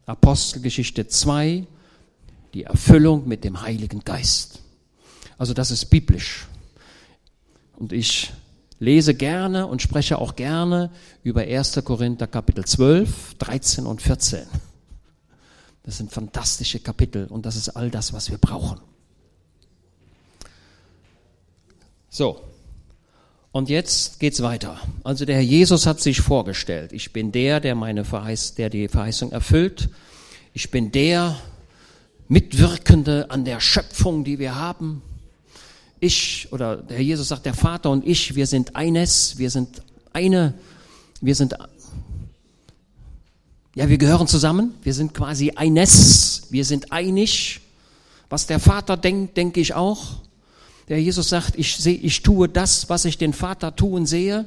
Apostelgeschichte 0.04 1.06
2, 1.06 1.64
die 2.54 2.64
Erfüllung 2.64 3.28
mit 3.28 3.44
dem 3.44 3.62
Heiligen 3.62 4.00
Geist. 4.00 4.58
Also 5.38 5.54
das 5.54 5.70
ist 5.70 5.90
biblisch. 5.90 6.48
Und 7.76 7.92
ich 7.92 8.32
lese 8.82 9.14
gerne 9.14 9.68
und 9.68 9.80
spreche 9.80 10.18
auch 10.18 10.34
gerne 10.34 10.90
über 11.22 11.42
1. 11.42 11.82
Korinther 11.84 12.26
Kapitel 12.26 12.64
12, 12.64 13.34
13 13.34 13.86
und 13.86 14.02
14. 14.02 14.40
Das 15.84 15.98
sind 15.98 16.10
fantastische 16.10 16.80
Kapitel 16.80 17.26
und 17.26 17.46
das 17.46 17.54
ist 17.54 17.68
all 17.68 17.90
das, 17.90 18.12
was 18.12 18.28
wir 18.32 18.38
brauchen. 18.38 18.80
So, 22.10 22.40
und 23.52 23.68
jetzt 23.68 24.18
geht's 24.18 24.42
weiter. 24.42 24.80
Also 25.04 25.26
der 25.26 25.36
Herr 25.36 25.42
Jesus 25.42 25.86
hat 25.86 26.00
sich 26.00 26.20
vorgestellt. 26.20 26.92
Ich 26.92 27.12
bin 27.12 27.30
der, 27.30 27.60
der 27.60 27.76
meine 27.76 28.04
Verheiß, 28.04 28.56
der 28.56 28.68
die 28.68 28.88
Verheißung 28.88 29.30
erfüllt. 29.30 29.90
Ich 30.54 30.72
bin 30.72 30.90
der 30.90 31.36
Mitwirkende 32.26 33.30
an 33.30 33.44
der 33.44 33.60
Schöpfung, 33.60 34.24
die 34.24 34.40
wir 34.40 34.56
haben. 34.56 35.02
Ich 36.04 36.48
oder 36.50 36.78
der 36.78 36.96
Herr 36.96 37.04
Jesus 37.04 37.28
sagt, 37.28 37.46
der 37.46 37.54
Vater 37.54 37.88
und 37.88 38.04
ich, 38.04 38.34
wir 38.34 38.48
sind 38.48 38.74
eines, 38.74 39.38
wir 39.38 39.50
sind 39.50 39.82
eine, 40.12 40.52
wir 41.20 41.36
sind 41.36 41.54
ja, 43.76 43.88
wir 43.88 43.98
gehören 43.98 44.26
zusammen. 44.26 44.74
Wir 44.82 44.94
sind 44.94 45.14
quasi 45.14 45.52
eines. 45.52 46.48
Wir 46.50 46.64
sind 46.64 46.90
einig. 46.92 47.60
Was 48.28 48.46
der 48.46 48.58
Vater 48.58 48.96
denkt, 48.96 49.36
denke 49.36 49.60
ich 49.60 49.74
auch. 49.74 50.16
Der 50.88 51.00
Jesus 51.00 51.28
sagt, 51.28 51.56
ich, 51.56 51.76
sehe, 51.76 51.94
ich 51.94 52.22
tue 52.22 52.48
das, 52.48 52.88
was 52.90 53.04
ich 53.04 53.16
den 53.16 53.32
Vater 53.32 53.76
tun 53.76 54.04
sehe. 54.04 54.44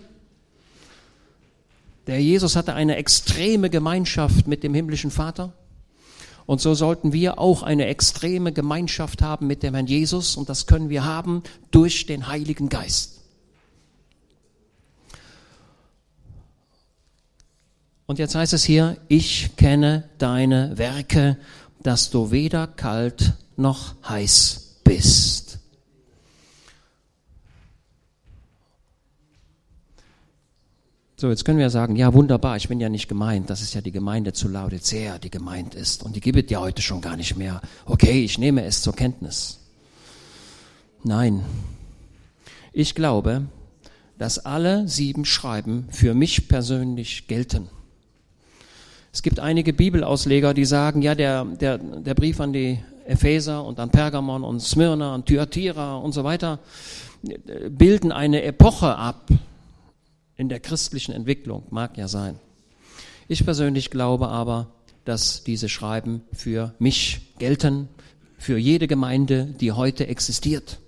Der 2.06 2.22
Jesus 2.22 2.58
hatte 2.58 2.74
eine 2.74 2.98
extreme 2.98 3.70
Gemeinschaft 3.70 4.46
mit 4.46 4.62
dem 4.62 4.74
himmlischen 4.74 5.10
Vater. 5.10 5.54
Und 6.46 6.62
so 6.62 6.76
sollten 6.76 7.12
wir 7.12 7.40
auch 7.40 7.64
eine 7.64 7.88
extreme 7.88 8.52
Gemeinschaft 8.52 9.22
haben 9.22 9.48
mit 9.48 9.64
dem 9.64 9.74
Herrn 9.74 9.88
Jesus. 9.88 10.38
Und 10.38 10.50
das 10.50 10.68
können 10.68 10.90
wir 10.90 11.04
haben 11.04 11.42
durch 11.72 12.06
den 12.06 12.28
Heiligen 12.28 12.70
Geist. 12.70 13.22
Und 18.06 18.20
jetzt 18.20 18.36
heißt 18.36 18.54
es 18.54 18.64
hier, 18.64 18.98
ich 19.08 19.56
kenne 19.56 20.08
deine 20.20 20.78
Werke, 20.78 21.38
dass 21.82 22.12
du 22.12 22.30
weder 22.30 22.68
kalt 22.68 23.34
noch 23.58 23.96
heiß 24.08 24.82
bist. 24.84 25.45
So, 31.18 31.30
jetzt 31.30 31.46
können 31.46 31.60
wir 31.60 31.70
sagen, 31.70 31.96
ja 31.96 32.14
wunderbar, 32.14 32.58
ich 32.58 32.68
bin 32.68 32.82
ja 32.82 32.90
nicht 32.90 33.08
gemeint, 33.08 33.50
das 33.50 33.62
ist 33.62 33.74
ja 33.74 33.80
die 33.80 33.94
Gemeinde 33.94 34.34
zu 34.34 34.50
Laodicea, 34.50 35.18
die 35.18 35.30
gemeint 35.30 35.74
ist. 35.74 36.04
Und 36.04 36.18
die 36.18 36.20
gibt 36.20 36.38
es 36.38 36.52
ja 36.52 36.60
heute 36.60 36.82
schon 36.82 37.00
gar 37.00 37.16
nicht 37.16 37.38
mehr. 37.38 37.62
Okay, 37.86 38.22
ich 38.26 38.38
nehme 38.38 38.66
es 38.66 38.82
zur 38.82 38.94
Kenntnis. 38.94 39.60
Nein, 41.06 41.46
ich 42.74 42.96
glaube, 42.96 43.46
dass 44.18 44.40
alle 44.40 44.90
sieben 44.90 45.24
Schreiben 45.24 45.88
für 45.90 46.14
mich 46.14 46.50
persönlich 46.50 47.28
gelten. 47.28 47.70
Es 49.14 49.24
gibt 49.24 49.40
einige 49.40 49.72
Bibelausleger, 49.72 50.54
die 50.54 50.66
sagen, 50.66 51.02
ja, 51.02 51.16
der, 51.16 51.46
der, 51.46 51.78
der 51.78 52.14
Brief 52.14 52.42
an 52.42 52.52
die 52.52 52.80
Epheser 53.06 53.64
und 53.64 53.80
an 53.80 53.90
Pergamon 53.90 54.44
und 54.44 54.60
Smyrna 54.60 55.16
und 55.16 55.28
Thyatira 55.28 55.96
und 55.96 56.12
so 56.12 56.26
weiter 56.26 56.60
äh, 57.26 57.70
bilden 57.70 58.12
eine 58.12 58.44
Epoche 58.44 58.98
ab 58.98 59.30
in 60.38 60.50
der 60.50 60.60
christlichen 60.60 61.14
Entwicklung, 61.14 61.64
mag 61.70 61.98
ja 61.98 62.08
sein. 62.08 62.40
Ich 63.28 63.44
persönlich 63.44 63.90
glaube 63.90 64.28
aber, 64.28 64.68
dass 65.06 65.44
diese 65.44 65.70
Schreiben 65.70 66.22
für 66.34 66.74
mich 66.80 67.22
gelten, 67.40 67.88
für 68.38 68.58
jede 68.58 68.88
Gemeinde, 68.88 69.46
die 69.60 69.72
heute 69.72 70.08
existiert 70.08 70.80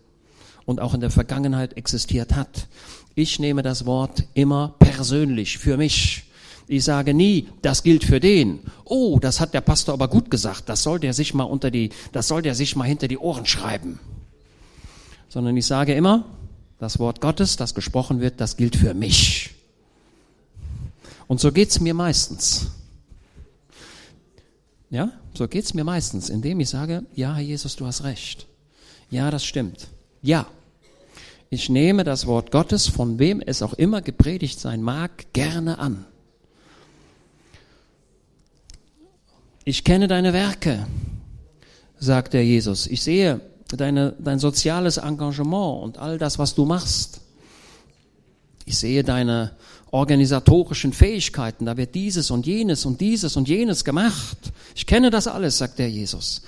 und 0.66 0.82
auch 0.82 0.94
in 0.94 1.02
der 1.02 1.10
Vergangenheit 1.10 1.78
existiert 1.78 2.36
hat. 2.36 2.68
Ich 3.16 3.40
nehme 3.40 3.64
das 3.64 3.86
Wort 3.86 4.26
immer 4.34 4.76
persönlich 4.80 5.58
für 5.58 5.78
mich. 5.78 6.26
Ich 6.68 6.84
sage 6.84 7.14
nie, 7.14 7.48
das 7.62 7.82
gilt 7.82 8.04
für 8.04 8.20
den. 8.20 8.60
Oh, 8.84 9.20
das 9.20 9.40
hat 9.40 9.54
der 9.54 9.62
Pastor 9.62 9.94
aber 9.94 10.10
gut 10.10 10.30
gesagt. 10.30 10.68
Das 10.68 10.84
soll 10.84 11.00
der 11.00 11.14
sich 11.14 11.34
mal 11.34 11.46
unter 11.46 11.72
die, 11.72 11.90
das 12.12 12.28
soll 12.28 12.42
der 12.42 12.54
sich 12.54 12.76
mal 12.76 12.84
hinter 12.84 13.08
die 13.08 13.18
Ohren 13.18 13.46
schreiben. 13.46 14.00
Sondern 15.30 15.56
ich 15.56 15.66
sage 15.66 15.94
immer, 15.94 16.26
das 16.80 17.00
Wort 17.00 17.22
Gottes, 17.22 17.56
das 17.56 17.74
gesprochen 17.74 18.22
wird, 18.22 18.40
das 18.40 18.58
gilt 18.58 18.76
für 18.76 18.94
mich. 18.94 19.52
Und 21.28 21.40
so 21.40 21.52
geht's 21.52 21.80
mir 21.80 21.94
meistens. 21.94 22.68
Ja, 24.90 25.12
so 25.34 25.48
geht's 25.48 25.74
mir 25.74 25.84
meistens, 25.84 26.30
indem 26.30 26.60
ich 26.60 26.70
sage, 26.70 27.04
ja, 27.14 27.36
Herr 27.36 27.44
Jesus, 27.44 27.76
du 27.76 27.86
hast 27.86 28.04
recht. 28.04 28.48
Ja, 29.10 29.32
das 29.32 29.44
stimmt. 29.44 29.88
Ja. 30.22 30.48
Ich 31.50 31.70
nehme 31.70 32.04
das 32.04 32.26
Wort 32.28 32.52
Gottes, 32.52 32.88
von 32.88 33.20
wem 33.20 33.42
es 33.42 33.62
auch 33.62 33.74
immer 33.74 34.02
gepredigt 34.02 34.60
sein 34.60 34.82
mag, 34.82 35.32
gerne 35.34 35.80
an. 35.80 36.06
Ich 39.64 39.84
kenne 39.84 40.08
deine 40.08 40.34
Werke, 40.34 40.88
sagt 42.00 42.34
der 42.34 42.46
Jesus. 42.46 42.88
Ich 42.88 43.02
sehe, 43.02 43.42
deine, 43.76 44.16
dein 44.20 44.40
soziales 44.40 44.98
Engagement 44.98 45.84
und 45.84 45.98
all 45.98 46.18
das, 46.18 46.40
was 46.40 46.56
du 46.56 46.66
machst. 46.66 47.22
Ich 48.66 48.78
sehe 48.78 49.04
deine 49.04 49.56
organisatorischen 49.92 50.94
Fähigkeiten, 50.94 51.66
da 51.66 51.78
wird 51.78 51.96
dieses 51.96 52.32
und 52.32 52.46
jenes 52.46 52.86
und 52.86 53.02
dieses 53.02 53.36
und 53.36 53.48
jenes 53.48 53.84
gemacht. 53.84 54.38
Ich 54.76 54.86
kenne 54.86 55.10
das 55.10 55.28
alles, 55.28 55.58
sagt 55.58 55.80
der 55.80 55.90
Jesus. 55.90 56.42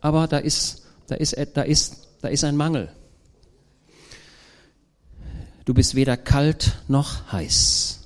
Aber 0.00 0.26
da 0.26 0.38
ist, 0.38 0.82
da 1.06 1.14
ist, 1.14 1.36
da 1.54 1.62
ist, 1.62 2.08
da 2.20 2.28
ist 2.28 2.44
ein 2.44 2.56
Mangel. 2.56 2.92
Du 5.64 5.74
bist 5.74 5.94
weder 5.94 6.16
kalt 6.16 6.72
noch 6.88 7.30
heiß. 7.30 8.00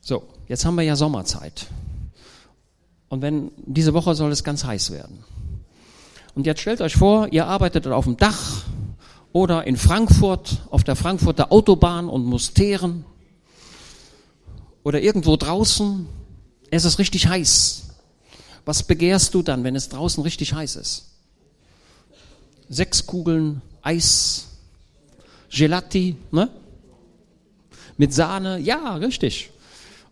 So, 0.00 0.28
jetzt 0.48 0.64
haben 0.64 0.76
wir 0.76 0.82
ja 0.82 0.94
Sommerzeit. 0.94 1.66
Und 3.08 3.22
wenn, 3.22 3.50
diese 3.56 3.94
Woche 3.94 4.14
soll 4.14 4.30
es 4.30 4.44
ganz 4.44 4.64
heiß 4.64 4.92
werden. 4.92 5.24
Und 6.36 6.46
jetzt 6.46 6.60
stellt 6.60 6.82
euch 6.82 6.96
vor, 6.96 7.32
ihr 7.32 7.46
arbeitet 7.46 7.86
auf 7.86 8.04
dem 8.04 8.18
Dach 8.18 8.64
oder 9.32 9.66
in 9.66 9.78
Frankfurt 9.78 10.58
auf 10.70 10.84
der 10.84 10.94
Frankfurter 10.94 11.50
Autobahn 11.50 12.10
und 12.10 12.26
muss 12.26 12.52
teeren 12.52 13.06
oder 14.82 15.00
irgendwo 15.00 15.36
draußen. 15.36 16.06
Es 16.70 16.84
ist 16.84 16.98
richtig 16.98 17.26
heiß. 17.26 17.84
Was 18.66 18.82
begehrst 18.82 19.32
du 19.32 19.40
dann, 19.40 19.64
wenn 19.64 19.74
es 19.76 19.88
draußen 19.88 20.22
richtig 20.22 20.52
heiß 20.52 20.76
ist? 20.76 21.06
Sechs 22.68 23.06
Kugeln 23.06 23.62
Eis, 23.80 24.48
Gelati, 25.48 26.16
ne? 26.32 26.50
Mit 27.96 28.12
Sahne, 28.12 28.58
ja, 28.58 28.96
richtig. 28.96 29.52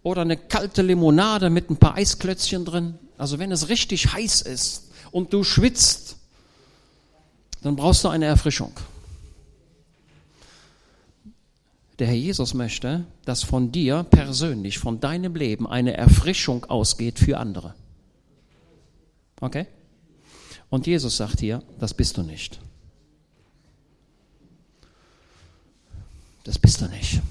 Oder 0.02 0.22
eine 0.22 0.38
kalte 0.38 0.80
Limonade 0.80 1.50
mit 1.50 1.68
ein 1.68 1.76
paar 1.76 1.96
Eisklötzchen 1.96 2.64
drin. 2.64 2.98
Also 3.18 3.38
wenn 3.38 3.52
es 3.52 3.68
richtig 3.68 4.14
heiß 4.14 4.40
ist 4.40 4.84
und 5.14 5.32
du 5.32 5.44
schwitzt, 5.44 6.16
dann 7.62 7.76
brauchst 7.76 8.02
du 8.02 8.08
eine 8.08 8.24
Erfrischung. 8.24 8.72
Der 12.00 12.08
Herr 12.08 12.16
Jesus 12.16 12.52
möchte, 12.52 13.06
dass 13.24 13.44
von 13.44 13.70
dir 13.70 14.02
persönlich, 14.02 14.80
von 14.80 14.98
deinem 14.98 15.36
Leben 15.36 15.68
eine 15.68 15.96
Erfrischung 15.96 16.64
ausgeht 16.64 17.20
für 17.20 17.38
andere. 17.38 17.76
Okay? 19.40 19.68
Und 20.68 20.88
Jesus 20.88 21.16
sagt 21.16 21.38
hier, 21.38 21.62
das 21.78 21.94
bist 21.94 22.16
du 22.16 22.24
nicht. 22.24 22.58
Das 26.42 26.58
bist 26.58 26.80
du 26.80 26.86
nicht. 26.86 27.22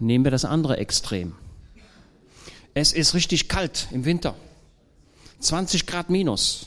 Nehmen 0.00 0.24
wir 0.24 0.30
das 0.30 0.44
andere 0.44 0.76
Extrem. 0.76 1.34
Es 2.74 2.92
ist 2.92 3.14
richtig 3.14 3.48
kalt 3.48 3.88
im 3.90 4.04
Winter. 4.04 4.36
20 5.40 5.86
Grad 5.86 6.10
minus. 6.10 6.66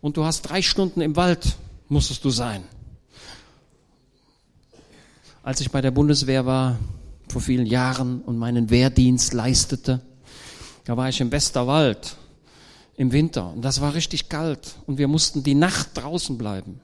Und 0.00 0.16
du 0.16 0.24
hast 0.24 0.42
drei 0.42 0.62
Stunden 0.62 1.00
im 1.00 1.16
Wald, 1.16 1.56
musstest 1.88 2.24
du 2.24 2.30
sein. 2.30 2.64
Als 5.42 5.60
ich 5.60 5.70
bei 5.70 5.80
der 5.80 5.90
Bundeswehr 5.90 6.46
war, 6.46 6.78
vor 7.28 7.40
vielen 7.40 7.66
Jahren, 7.66 8.20
und 8.22 8.38
meinen 8.38 8.70
Wehrdienst 8.70 9.32
leistete, 9.32 10.00
da 10.84 10.96
war 10.96 11.08
ich 11.08 11.20
im 11.20 11.30
Westerwald 11.30 12.16
im 12.96 13.12
Winter. 13.12 13.52
Und 13.52 13.62
das 13.62 13.80
war 13.80 13.94
richtig 13.94 14.28
kalt. 14.28 14.76
Und 14.86 14.98
wir 14.98 15.08
mussten 15.08 15.42
die 15.42 15.54
Nacht 15.54 15.90
draußen 15.94 16.36
bleiben. 16.36 16.80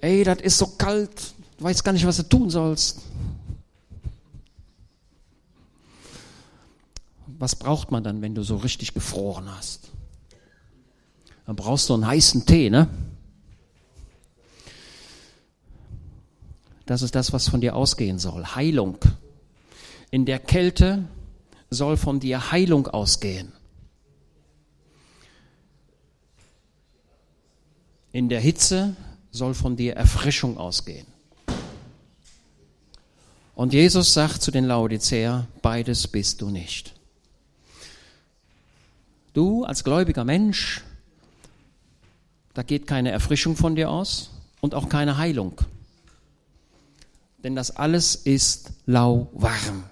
Ey, 0.00 0.22
das 0.22 0.40
ist 0.40 0.58
so 0.58 0.66
kalt. 0.78 1.10
Du 1.58 1.64
weißt 1.64 1.82
gar 1.82 1.92
nicht, 1.92 2.06
was 2.06 2.18
du 2.18 2.22
tun 2.22 2.50
sollst. 2.50 3.00
Was 7.40 7.56
braucht 7.56 7.90
man 7.90 8.04
dann, 8.04 8.20
wenn 8.20 8.34
du 8.34 8.42
so 8.42 8.56
richtig 8.56 8.92
gefroren 8.92 9.50
hast? 9.56 9.92
Dann 11.46 11.56
brauchst 11.56 11.88
du 11.88 11.94
einen 11.94 12.06
heißen 12.06 12.44
Tee, 12.44 12.68
ne? 12.68 12.86
Das 16.84 17.00
ist 17.00 17.14
das, 17.14 17.32
was 17.32 17.48
von 17.48 17.62
dir 17.62 17.76
ausgehen 17.76 18.18
soll. 18.18 18.44
Heilung. 18.44 18.98
In 20.10 20.26
der 20.26 20.38
Kälte 20.38 21.08
soll 21.70 21.96
von 21.96 22.20
dir 22.20 22.52
Heilung 22.52 22.88
ausgehen. 22.88 23.52
In 28.12 28.28
der 28.28 28.40
Hitze 28.40 28.94
soll 29.30 29.54
von 29.54 29.76
dir 29.76 29.94
Erfrischung 29.94 30.58
ausgehen. 30.58 31.06
Und 33.54 33.72
Jesus 33.72 34.12
sagt 34.12 34.42
zu 34.42 34.50
den 34.50 34.66
Laodicea, 34.66 35.46
beides 35.62 36.06
bist 36.06 36.42
du 36.42 36.50
nicht. 36.50 36.99
Du 39.32 39.64
als 39.64 39.84
gläubiger 39.84 40.24
Mensch, 40.24 40.82
da 42.54 42.62
geht 42.62 42.86
keine 42.86 43.10
Erfrischung 43.10 43.56
von 43.56 43.76
dir 43.76 43.90
aus 43.90 44.30
und 44.60 44.74
auch 44.74 44.88
keine 44.88 45.16
Heilung. 45.18 45.60
Denn 47.44 47.54
das 47.54 47.70
alles 47.76 48.16
ist 48.16 48.72
lauwarm. 48.86 49.84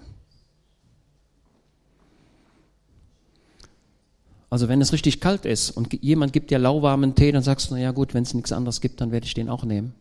Also 4.49 4.67
wenn 4.67 4.81
es 4.81 4.93
richtig 4.93 5.21
kalt 5.21 5.45
ist 5.45 5.71
und 5.71 5.93
jemand 6.01 6.33
gibt 6.33 6.49
dir 6.51 6.59
lauwarmen 6.59 7.15
Tee, 7.15 7.31
dann 7.31 7.43
sagst 7.43 7.69
du, 7.69 7.75
na 7.75 7.81
ja 7.81 7.91
gut, 7.91 8.13
wenn 8.13 8.23
es 8.23 8.33
nichts 8.33 8.51
anderes 8.51 8.81
gibt, 8.81 8.99
dann 8.99 9.11
werde 9.11 9.25
ich 9.25 9.33
den 9.35 9.47
auch 9.47 9.63
nehmen. 9.63 9.93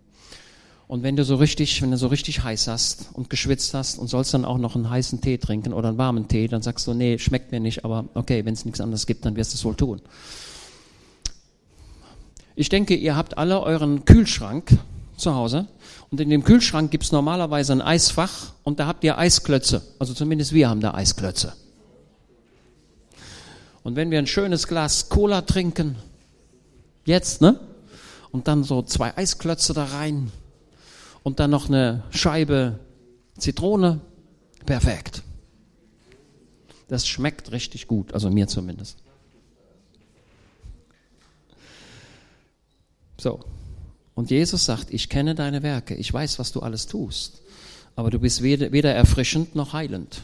Und 0.88 1.03
wenn 1.03 1.16
du 1.16 1.24
so 1.24 1.37
richtig, 1.37 1.83
wenn 1.83 1.90
du 1.90 1.98
so 1.98 2.07
richtig 2.07 2.42
heiß 2.42 2.66
hast 2.66 3.11
und 3.12 3.29
geschwitzt 3.29 3.74
hast 3.74 3.98
und 3.98 4.09
sollst 4.09 4.33
dann 4.33 4.46
auch 4.46 4.57
noch 4.57 4.74
einen 4.74 4.88
heißen 4.88 5.20
Tee 5.20 5.37
trinken 5.37 5.74
oder 5.74 5.90
einen 5.90 5.98
warmen 5.98 6.29
Tee, 6.29 6.48
dann 6.48 6.62
sagst 6.62 6.87
du, 6.87 6.94
nee, 6.94 7.18
schmeckt 7.18 7.53
mir 7.53 7.61
nicht, 7.61 7.85
aber 7.85 8.07
okay, 8.14 8.46
wenn 8.46 8.55
es 8.55 8.64
nichts 8.64 8.81
anderes 8.81 9.07
gibt, 9.07 9.27
dann 9.27 9.37
wirst 9.37 9.53
du 9.53 9.57
es 9.57 9.64
wohl 9.66 9.74
tun. 9.74 10.01
Ich 12.57 12.70
denke, 12.70 12.94
ihr 12.96 13.16
habt 13.16 13.37
alle 13.37 13.61
euren 13.61 14.07
Kühlschrank 14.07 14.79
zu 15.18 15.35
Hause 15.35 15.68
und 16.11 16.22
in 16.22 16.31
dem 16.31 16.42
Kühlschrank 16.42 16.90
gibt 16.90 17.05
es 17.05 17.12
normalerweise 17.12 17.74
ein 17.74 17.83
Eisfach 17.83 18.55
und 18.64 18.81
da 18.81 18.87
habt 18.87 19.05
ihr 19.05 19.18
Eisklötze. 19.18 19.83
Also 19.98 20.14
zumindest 20.14 20.55
wir 20.55 20.70
haben 20.70 20.81
da 20.81 20.94
Eisklötze. 20.94 21.53
Und 23.83 23.94
wenn 23.94 24.11
wir 24.11 24.18
ein 24.18 24.27
schönes 24.27 24.66
Glas 24.66 25.11
Cola 25.11 25.42
trinken, 25.42 25.96
jetzt, 27.05 27.42
ne? 27.42 27.61
Und 28.33 28.48
dann 28.48 28.64
so 28.64 28.83
zwei 28.83 29.16
Eisklötze 29.16 29.74
da 29.74 29.85
rein 29.85 30.33
und 31.22 31.40
dann 31.40 31.50
noch 31.50 31.68
eine 31.68 32.04
Scheibe 32.11 32.78
Zitrone, 33.38 34.00
perfekt. 34.66 35.22
Das 36.88 37.07
schmeckt 37.07 37.52
richtig 37.52 37.87
gut, 37.87 38.14
also 38.14 38.31
mir 38.31 38.48
zumindest. 38.48 38.98
So. 43.18 43.40
Und 44.14 44.31
Jesus 44.31 44.64
sagt, 44.64 44.92
ich 44.92 45.09
kenne 45.09 45.35
deine 45.35 45.62
Werke, 45.62 45.94
ich 45.94 46.12
weiß, 46.12 46.38
was 46.38 46.50
du 46.50 46.61
alles 46.61 46.87
tust, 46.87 47.42
aber 47.94 48.11
du 48.11 48.18
bist 48.18 48.42
weder, 48.42 48.72
weder 48.72 48.92
erfrischend 48.92 49.54
noch 49.54 49.74
heilend. 49.74 50.22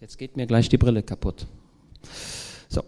Jetzt 0.00 0.18
geht 0.18 0.36
mir 0.36 0.46
gleich 0.46 0.68
die 0.68 0.78
Brille 0.78 1.02
kaputt. 1.02 1.46
So. 2.68 2.82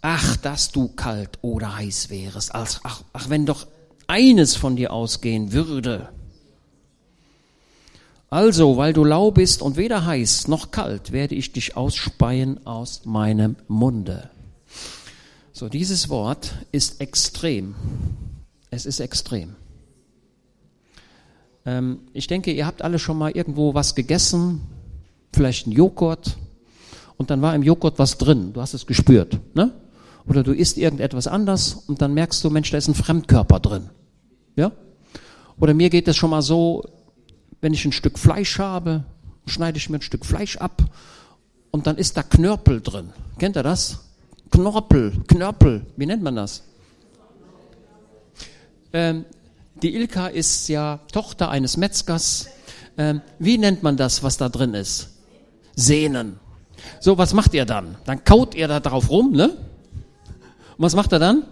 Ach, 0.00 0.36
dass 0.38 0.72
du 0.72 0.88
kalt 0.88 1.38
oder 1.42 1.76
heiß 1.76 2.10
wärest. 2.10 2.50
Ach, 2.54 3.04
ach, 3.12 3.28
wenn 3.28 3.46
doch 3.46 3.66
eines 4.06 4.56
von 4.56 4.76
dir 4.76 4.92
ausgehen 4.92 5.52
würde. 5.52 6.08
Also, 8.30 8.76
weil 8.76 8.92
du 8.92 9.04
lau 9.04 9.30
bist 9.30 9.62
und 9.62 9.76
weder 9.76 10.06
heiß 10.06 10.48
noch 10.48 10.70
kalt, 10.72 11.12
werde 11.12 11.36
ich 11.36 11.52
dich 11.52 11.76
ausspeien 11.76 12.66
aus 12.66 13.04
meinem 13.04 13.56
Munde. 13.68 14.30
So, 15.52 15.68
dieses 15.68 16.08
Wort 16.08 16.52
ist 16.72 17.00
extrem. 17.00 17.76
Es 18.70 18.86
ist 18.86 18.98
extrem. 18.98 19.54
Ähm, 21.64 22.00
ich 22.12 22.26
denke, 22.26 22.52
ihr 22.52 22.66
habt 22.66 22.82
alle 22.82 22.98
schon 22.98 23.18
mal 23.18 23.30
irgendwo 23.30 23.72
was 23.72 23.94
gegessen, 23.94 24.62
vielleicht 25.32 25.68
ein 25.68 25.72
Joghurt 25.72 26.36
und 27.16 27.30
dann 27.30 27.40
war 27.40 27.54
im 27.54 27.62
Joghurt 27.62 28.00
was 28.00 28.18
drin. 28.18 28.52
Du 28.52 28.60
hast 28.60 28.74
es 28.74 28.86
gespürt, 28.86 29.38
ne? 29.54 29.70
Oder 30.26 30.42
du 30.42 30.52
isst 30.52 30.78
irgendetwas 30.78 31.26
anders 31.26 31.74
und 31.86 32.00
dann 32.00 32.14
merkst 32.14 32.42
du, 32.42 32.50
Mensch, 32.50 32.70
da 32.70 32.78
ist 32.78 32.88
ein 32.88 32.94
Fremdkörper 32.94 33.60
drin. 33.60 33.90
Ja? 34.56 34.72
Oder 35.58 35.74
mir 35.74 35.90
geht 35.90 36.08
es 36.08 36.16
schon 36.16 36.30
mal 36.30 36.42
so, 36.42 36.84
wenn 37.60 37.74
ich 37.74 37.84
ein 37.84 37.92
Stück 37.92 38.18
Fleisch 38.18 38.58
habe, 38.58 39.04
schneide 39.46 39.78
ich 39.78 39.90
mir 39.90 39.98
ein 39.98 40.02
Stück 40.02 40.24
Fleisch 40.24 40.56
ab 40.56 40.82
und 41.70 41.86
dann 41.86 41.96
ist 41.96 42.16
da 42.16 42.22
Knörpel 42.22 42.80
drin. 42.80 43.10
Kennt 43.38 43.56
ihr 43.56 43.62
das? 43.62 44.00
Knorpel, 44.50 45.12
Knörpel, 45.26 45.86
wie 45.96 46.06
nennt 46.06 46.22
man 46.22 46.36
das? 46.36 46.62
Ähm, 48.92 49.24
die 49.82 49.94
Ilka 49.94 50.28
ist 50.28 50.68
ja 50.68 51.00
Tochter 51.12 51.50
eines 51.50 51.76
Metzgers. 51.76 52.48
Ähm, 52.96 53.20
wie 53.40 53.58
nennt 53.58 53.82
man 53.82 53.96
das, 53.96 54.22
was 54.22 54.36
da 54.36 54.48
drin 54.48 54.74
ist? 54.74 55.10
Sehnen. 55.74 56.38
So, 57.00 57.18
was 57.18 57.34
macht 57.34 57.54
ihr 57.54 57.64
dann? 57.64 57.96
Dann 58.04 58.24
kaut 58.24 58.54
ihr 58.54 58.68
da 58.68 58.78
drauf 58.78 59.10
rum, 59.10 59.32
ne? 59.32 59.56
Und 60.76 60.84
was 60.84 60.94
macht 60.94 61.12
er 61.12 61.18
dann? 61.18 61.44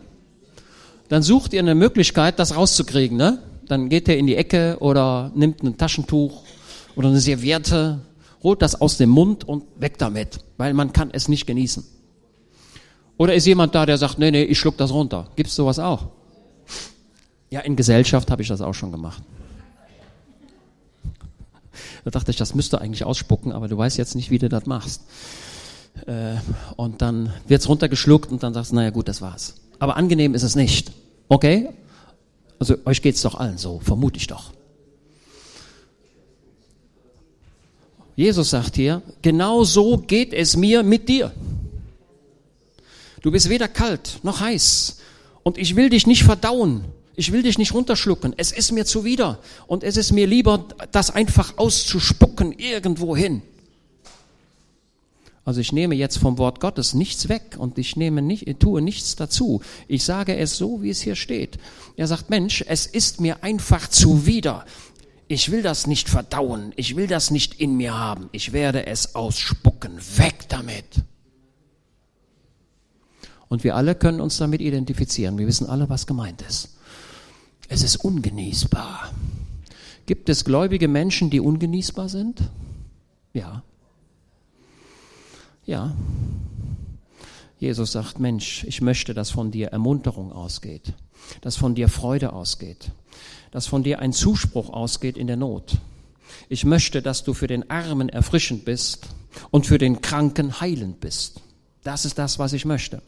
Dann 1.09 1.23
sucht 1.23 1.53
ihr 1.53 1.61
eine 1.61 1.75
Möglichkeit, 1.75 2.39
das 2.39 2.57
rauszukriegen, 2.57 3.17
ne? 3.17 3.43
Dann 3.67 3.89
geht 3.89 4.09
er 4.09 4.17
in 4.17 4.27
die 4.27 4.37
Ecke 4.37 4.77
oder 4.81 5.31
nimmt 5.35 5.63
ein 5.63 5.77
Taschentuch 5.77 6.43
oder 6.97 7.09
eine 7.09 7.21
Serviette, 7.21 8.01
holt 8.43 8.63
das 8.63 8.81
aus 8.81 8.97
dem 8.97 9.11
Mund 9.11 9.45
und 9.45 9.65
weg 9.79 9.99
damit, 9.99 10.41
weil 10.57 10.75
man 10.75 10.93
kann 10.93 11.11
es 11.13 11.29
nicht 11.29 11.47
genießen. 11.47 11.85
Oder 13.19 13.35
ist 13.35 13.47
jemand 13.47 13.75
da, 13.75 13.87
der 13.87 13.99
sagt, 13.99 14.19
nee, 14.19 14.31
nee, 14.31 14.43
ich 14.43 14.59
schluck 14.59 14.77
das 14.77 14.91
runter. 14.91 15.29
Gibt's 15.37 15.55
sowas 15.55 15.79
auch? 15.79 16.09
Ja, 17.51 17.61
in 17.61 17.77
Gesellschaft 17.77 18.31
habe 18.31 18.43
ich 18.43 18.49
das 18.49 18.61
auch 18.61 18.75
schon 18.75 18.91
gemacht. 18.91 19.23
Da 22.05 22.11
dachte 22.11 22.31
ich, 22.31 22.37
das 22.37 22.55
müsste 22.55 22.81
eigentlich 22.81 23.05
ausspucken, 23.05 23.53
aber 23.53 23.69
du 23.69 23.77
weißt 23.77 23.97
jetzt 23.97 24.15
nicht, 24.17 24.31
wie 24.31 24.39
du 24.39 24.49
das 24.49 24.67
machst. 24.67 25.03
Äh, 26.07 26.37
und 26.77 27.03
dann 27.03 27.33
wird's 27.47 27.69
runtergeschluckt 27.69 28.31
und 28.33 28.43
dann 28.43 28.55
sagst 28.55 28.73
du, 28.73 28.77
naja 28.77 28.91
gut, 28.91 29.09
das 29.09 29.21
war's. 29.21 29.55
Aber 29.79 29.97
angenehm 29.97 30.35
ist 30.35 30.43
es 30.43 30.57
nicht. 30.57 30.93
Okay? 31.29 31.71
Also 32.59 32.77
euch 32.85 33.03
geht's 33.03 33.23
doch 33.23 33.35
allen 33.35 33.59
so, 33.59 33.81
vermute 33.81 34.19
ich 34.19 34.27
doch. 34.27 34.53
Jesus 38.15 38.51
sagt 38.51 38.77
hier, 38.77 39.03
genau 39.23 39.65
so 39.65 39.97
geht 39.97 40.33
es 40.33 40.57
mir 40.57 40.83
mit 40.83 41.09
dir. 41.09 41.33
Du 43.23 43.31
bist 43.31 43.49
weder 43.49 43.69
kalt 43.69 44.21
noch 44.23 44.41
heiß. 44.41 44.99
Und 45.43 45.59
ich 45.59 45.77
will 45.77 45.89
dich 45.91 46.07
nicht 46.07 46.23
verdauen. 46.23 46.85
Ich 47.15 47.33
will 47.33 47.43
dich 47.43 47.59
nicht 47.59 47.75
runterschlucken. 47.75 48.35
Es 48.37 48.53
ist 48.53 48.73
mir 48.73 48.85
zuwider. 48.85 49.39
Und 49.67 49.85
es 49.85 49.97
ist 49.97 50.13
mir 50.13 50.27
lieber, 50.27 50.67
das 50.93 51.11
einfach 51.11 51.59
auszuspucken 51.59 52.53
irgendwo 52.53 53.17
hin. 53.17 53.43
Also 55.45 55.61
ich 55.61 55.73
nehme 55.73 55.95
jetzt 55.97 56.19
vom 56.19 56.39
Wort 56.39 56.61
Gottes 56.61 56.95
nichts 56.95 57.29
weg 57.29 57.57
und 57.59 57.77
ich 57.77 57.97
nehme 57.97 58.23
nicht, 58.23 58.47
ich 58.47 58.59
tue 58.59 58.81
nichts 58.81 59.17
dazu. 59.17 59.61
Ich 59.89 60.05
sage 60.05 60.37
es 60.37 60.57
so, 60.57 60.83
wie 60.83 60.91
es 60.91 61.01
hier 61.01 61.17
steht. 61.17 61.59
Er 61.97 62.07
sagt, 62.07 62.31
Mensch, 62.31 62.65
es 62.69 62.87
ist 62.87 63.21
mir 63.21 63.43
einfach 63.43 63.89
zuwider. 63.89 64.65
Ich 65.27 65.51
will 65.51 65.63
das 65.63 65.87
nicht 65.87 66.09
verdauen. 66.09 66.73
Ich 66.77 66.95
will 66.95 67.09
das 67.09 67.31
nicht 67.31 67.55
in 67.55 67.77
mir 67.77 67.99
haben. 67.99 68.29
Ich 68.33 68.53
werde 68.53 68.87
es 68.87 69.15
ausspucken. 69.15 69.99
Weg 70.17 70.49
damit. 70.49 70.85
Und 73.49 73.65
wir 73.65 73.75
alle 73.75 73.95
können 73.95 74.21
uns 74.21 74.37
damit 74.37 74.61
identifizieren. 74.61 75.39
Wir 75.39 75.47
wissen 75.47 75.67
alle, 75.67 75.89
was 75.89 76.07
gemeint 76.07 76.43
ist. 76.43 76.77
Es 77.69 77.83
ist 77.83 77.97
ungenießbar. 77.97 79.11
Gibt 80.07 80.29
es 80.29 80.45
gläubige 80.45 80.89
Menschen, 80.89 81.31
die 81.31 81.41
ungenießbar 81.41 82.09
sind? 82.09 82.43
Ja. 83.33 83.63
Ja. 85.65 85.95
Jesus 87.59 87.93
sagt, 87.93 88.19
Mensch, 88.19 88.65
ich 88.65 88.81
möchte, 88.81 89.15
dass 89.15 89.31
von 89.31 89.53
dir 89.53 89.69
Ermunterung 89.69 90.33
ausgeht, 90.33 90.95
dass 91.43 91.57
von 91.57 91.77
dir 91.77 91.89
Freude 91.89 92.33
ausgeht, 92.33 92.91
dass 93.53 93.69
von 93.69 93.85
dir 93.85 94.01
ein 94.01 94.13
Zuspruch 94.13 94.71
ausgeht 94.71 95.17
in 95.17 95.29
der 95.29 95.37
Not. 95.37 95.79
Ich 96.49 96.65
möchte, 96.65 97.03
dass 97.03 97.23
du 97.23 97.35
für 97.35 97.47
den 97.47 97.71
Armen 97.71 98.09
erfrischend 98.09 98.65
bist 98.65 99.07
und 99.51 99.67
für 99.67 99.79
den 99.79 100.01
Kranken 100.01 100.61
heilend 100.61 100.99
bist. 101.01 101.41
Das 101.85 102.05
ist 102.05 102.19
das, 102.19 102.39
was 102.39 102.53
ich 102.53 102.65
möchte. 102.65 103.03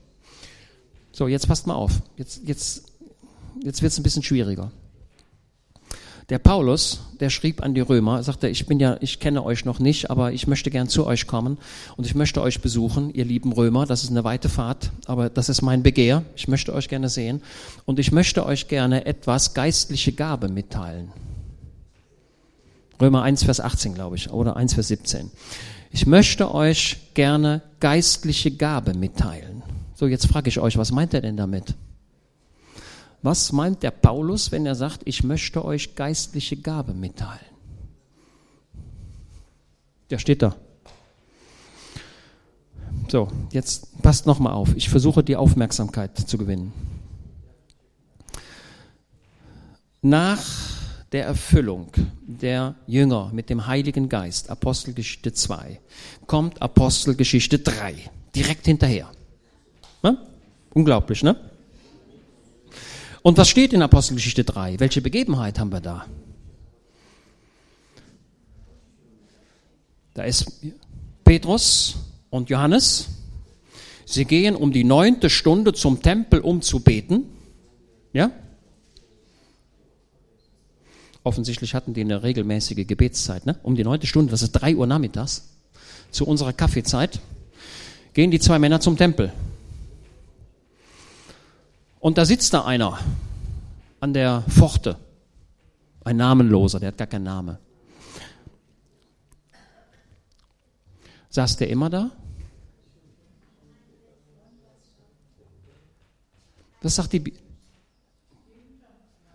So, 1.10 1.26
jetzt 1.26 1.48
passt 1.48 1.66
mal 1.66 1.74
auf. 1.74 2.02
Jetzt, 2.16 2.42
jetzt, 2.44 2.84
jetzt 3.62 3.82
wird 3.82 3.92
es 3.92 3.98
ein 3.98 4.02
bisschen 4.02 4.22
schwieriger. 4.22 4.70
Der 6.30 6.38
Paulus, 6.38 7.00
der 7.20 7.28
schrieb 7.28 7.62
an 7.62 7.74
die 7.74 7.82
Römer, 7.82 8.22
sagte, 8.22 8.48
ich 8.48 8.64
bin 8.64 8.80
ja, 8.80 8.96
ich 9.00 9.20
kenne 9.20 9.44
euch 9.44 9.66
noch 9.66 9.78
nicht, 9.78 10.10
aber 10.10 10.32
ich 10.32 10.46
möchte 10.46 10.70
gern 10.70 10.88
zu 10.88 11.06
euch 11.06 11.26
kommen 11.26 11.58
und 11.98 12.06
ich 12.06 12.14
möchte 12.14 12.40
euch 12.40 12.62
besuchen, 12.62 13.12
ihr 13.12 13.26
lieben 13.26 13.52
Römer. 13.52 13.84
Das 13.84 14.04
ist 14.04 14.10
eine 14.10 14.24
weite 14.24 14.48
Fahrt, 14.48 14.90
aber 15.04 15.28
das 15.28 15.50
ist 15.50 15.60
mein 15.60 15.82
Begehr. 15.82 16.24
Ich 16.34 16.48
möchte 16.48 16.72
euch 16.72 16.88
gerne 16.88 17.10
sehen 17.10 17.42
und 17.84 17.98
ich 17.98 18.10
möchte 18.10 18.46
euch 18.46 18.68
gerne 18.68 19.04
etwas 19.04 19.52
geistliche 19.52 20.12
Gabe 20.12 20.48
mitteilen. 20.48 21.12
Römer 22.98 23.22
1, 23.22 23.44
Vers 23.44 23.60
18, 23.60 23.92
glaube 23.92 24.16
ich, 24.16 24.30
oder 24.30 24.56
1, 24.56 24.74
Vers 24.74 24.88
17. 24.88 25.30
Ich 25.90 26.06
möchte 26.06 26.54
euch 26.54 27.12
gerne 27.12 27.60
geistliche 27.80 28.50
Gabe 28.50 28.94
mitteilen. 28.94 29.62
So, 29.94 30.06
jetzt 30.06 30.26
frage 30.26 30.48
ich 30.48 30.58
euch, 30.58 30.78
was 30.78 30.90
meint 30.90 31.12
er 31.12 31.20
denn 31.20 31.36
damit? 31.36 31.74
Was 33.24 33.52
meint 33.52 33.82
der 33.82 33.90
Paulus, 33.90 34.52
wenn 34.52 34.66
er 34.66 34.74
sagt, 34.74 35.00
ich 35.06 35.24
möchte 35.24 35.64
euch 35.64 35.94
geistliche 35.94 36.58
Gabe 36.58 36.92
mitteilen? 36.92 37.40
Der 40.10 40.18
steht 40.18 40.42
da. 40.42 40.54
So, 43.08 43.28
jetzt 43.50 44.02
passt 44.02 44.26
nochmal 44.26 44.52
auf. 44.52 44.76
Ich 44.76 44.90
versuche 44.90 45.24
die 45.24 45.36
Aufmerksamkeit 45.36 46.18
zu 46.18 46.36
gewinnen. 46.36 46.74
Nach 50.02 50.44
der 51.10 51.24
Erfüllung 51.24 51.92
der 52.26 52.74
Jünger 52.86 53.30
mit 53.32 53.48
dem 53.48 53.66
Heiligen 53.66 54.10
Geist, 54.10 54.50
Apostelgeschichte 54.50 55.32
2, 55.32 55.80
kommt 56.26 56.60
Apostelgeschichte 56.60 57.58
3, 57.58 57.94
direkt 58.34 58.66
hinterher. 58.66 59.10
Na? 60.02 60.18
Unglaublich, 60.74 61.22
ne? 61.22 61.53
Und 63.24 63.38
was 63.38 63.48
steht 63.48 63.72
in 63.72 63.80
Apostelgeschichte 63.80 64.44
3? 64.44 64.80
Welche 64.80 65.00
Begebenheit 65.00 65.58
haben 65.58 65.72
wir 65.72 65.80
da? 65.80 66.04
Da 70.12 70.24
ist 70.24 70.60
Petrus 71.24 71.96
und 72.28 72.50
Johannes. 72.50 73.08
Sie 74.04 74.26
gehen 74.26 74.54
um 74.54 74.72
die 74.72 74.84
neunte 74.84 75.30
Stunde 75.30 75.72
zum 75.72 76.02
Tempel, 76.02 76.40
um 76.40 76.60
zu 76.60 76.80
beten. 76.80 77.24
Ja? 78.12 78.30
Offensichtlich 81.22 81.74
hatten 81.74 81.94
die 81.94 82.02
eine 82.02 82.22
regelmäßige 82.22 82.86
Gebetszeit, 82.86 83.46
ne? 83.46 83.58
Um 83.62 83.74
die 83.74 83.84
neunte 83.84 84.06
Stunde, 84.06 84.32
das 84.32 84.42
ist 84.42 84.52
drei 84.52 84.76
Uhr 84.76 84.86
nachmittags, 84.86 85.48
zu 86.10 86.26
unserer 86.26 86.52
Kaffeezeit, 86.52 87.20
gehen 88.12 88.30
die 88.30 88.38
zwei 88.38 88.58
Männer 88.58 88.80
zum 88.80 88.98
Tempel. 88.98 89.32
Und 92.04 92.18
da 92.18 92.26
sitzt 92.26 92.52
da 92.52 92.66
einer 92.66 92.98
an 93.98 94.12
der 94.12 94.44
Pforte, 94.46 94.98
ein 96.04 96.18
Namenloser, 96.18 96.78
der 96.78 96.88
hat 96.88 96.98
gar 96.98 97.06
keinen 97.06 97.22
Namen. 97.22 97.56
Saß 101.30 101.56
der 101.56 101.70
immer 101.70 101.88
da? 101.88 102.10
Das 106.82 106.94
sagt 106.94 107.14
die. 107.14 107.32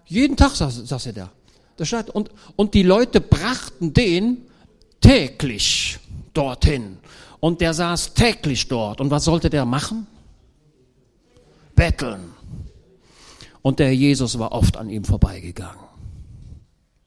Jeden 0.05 0.37
Tag 0.37 0.51
saß, 0.51 0.75
saß 0.75 1.07
er 1.07 1.13
da. 1.13 1.31
Das 1.75 1.91
und, 1.91 2.29
und 2.55 2.75
die 2.75 2.83
Leute 2.83 3.19
brachten 3.19 3.95
den 3.95 4.45
täglich 5.01 5.97
dorthin. 6.35 6.99
Und 7.39 7.61
der 7.61 7.73
saß 7.73 8.13
täglich 8.13 8.67
dort. 8.67 9.01
Und 9.01 9.09
was 9.09 9.23
sollte 9.23 9.49
der 9.49 9.65
machen? 9.65 10.05
Betteln. 11.75 12.37
Und 13.61 13.79
der 13.79 13.93
Jesus 13.93 14.39
war 14.39 14.51
oft 14.51 14.77
an 14.77 14.89
ihm 14.89 15.03
vorbeigegangen. 15.03 15.79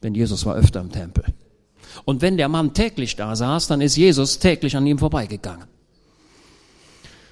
Denn 0.02 0.14
Jesus 0.14 0.44
war 0.44 0.56
öfter 0.56 0.80
im 0.80 0.90
Tempel. 0.90 1.24
Und 2.04 2.22
wenn 2.22 2.36
der 2.36 2.48
Mann 2.48 2.74
täglich 2.74 3.16
da 3.16 3.36
saß, 3.36 3.68
dann 3.68 3.80
ist 3.80 3.96
Jesus 3.96 4.38
täglich 4.38 4.76
an 4.76 4.86
ihm 4.86 4.98
vorbeigegangen. 4.98 5.66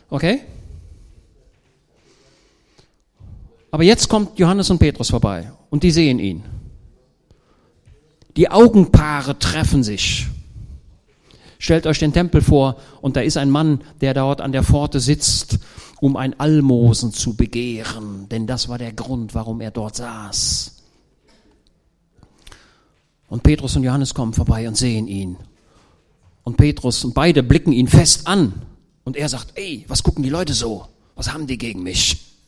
Okay? 0.08 0.40
Aber 3.70 3.84
jetzt 3.84 4.08
kommt 4.08 4.38
Johannes 4.38 4.70
und 4.70 4.78
Petrus 4.78 5.10
vorbei 5.10 5.52
und 5.70 5.82
die 5.82 5.90
sehen 5.90 6.18
ihn. 6.18 6.42
Die 8.36 8.50
Augenpaare 8.50 9.38
treffen 9.38 9.82
sich. 9.82 10.26
Stellt 11.58 11.86
euch 11.86 11.98
den 11.98 12.12
Tempel 12.12 12.40
vor 12.40 12.76
und 13.00 13.16
da 13.16 13.20
ist 13.20 13.36
ein 13.36 13.50
Mann, 13.50 13.82
der 14.00 14.14
dort 14.14 14.40
an 14.40 14.52
der 14.52 14.64
Pforte 14.64 14.98
sitzt 14.98 15.58
um 16.00 16.16
ein 16.16 16.38
Almosen 16.40 17.12
zu 17.12 17.36
begehren, 17.36 18.28
denn 18.30 18.46
das 18.46 18.68
war 18.68 18.78
der 18.78 18.92
Grund, 18.92 19.34
warum 19.34 19.60
er 19.60 19.70
dort 19.70 19.96
saß. 19.96 20.76
Und 23.28 23.42
Petrus 23.42 23.76
und 23.76 23.84
Johannes 23.84 24.14
kommen 24.14 24.32
vorbei 24.32 24.66
und 24.66 24.76
sehen 24.76 25.06
ihn. 25.06 25.36
Und 26.42 26.56
Petrus 26.56 27.04
und 27.04 27.14
beide 27.14 27.42
blicken 27.42 27.72
ihn 27.72 27.86
fest 27.86 28.26
an. 28.26 28.62
Und 29.04 29.16
er 29.16 29.28
sagt, 29.28 29.52
ey, 29.54 29.84
was 29.88 30.02
gucken 30.02 30.24
die 30.24 30.30
Leute 30.30 30.52
so? 30.52 30.86
Was 31.14 31.32
haben 31.32 31.46
die 31.46 31.58
gegen 31.58 31.82
mich? 31.82 32.38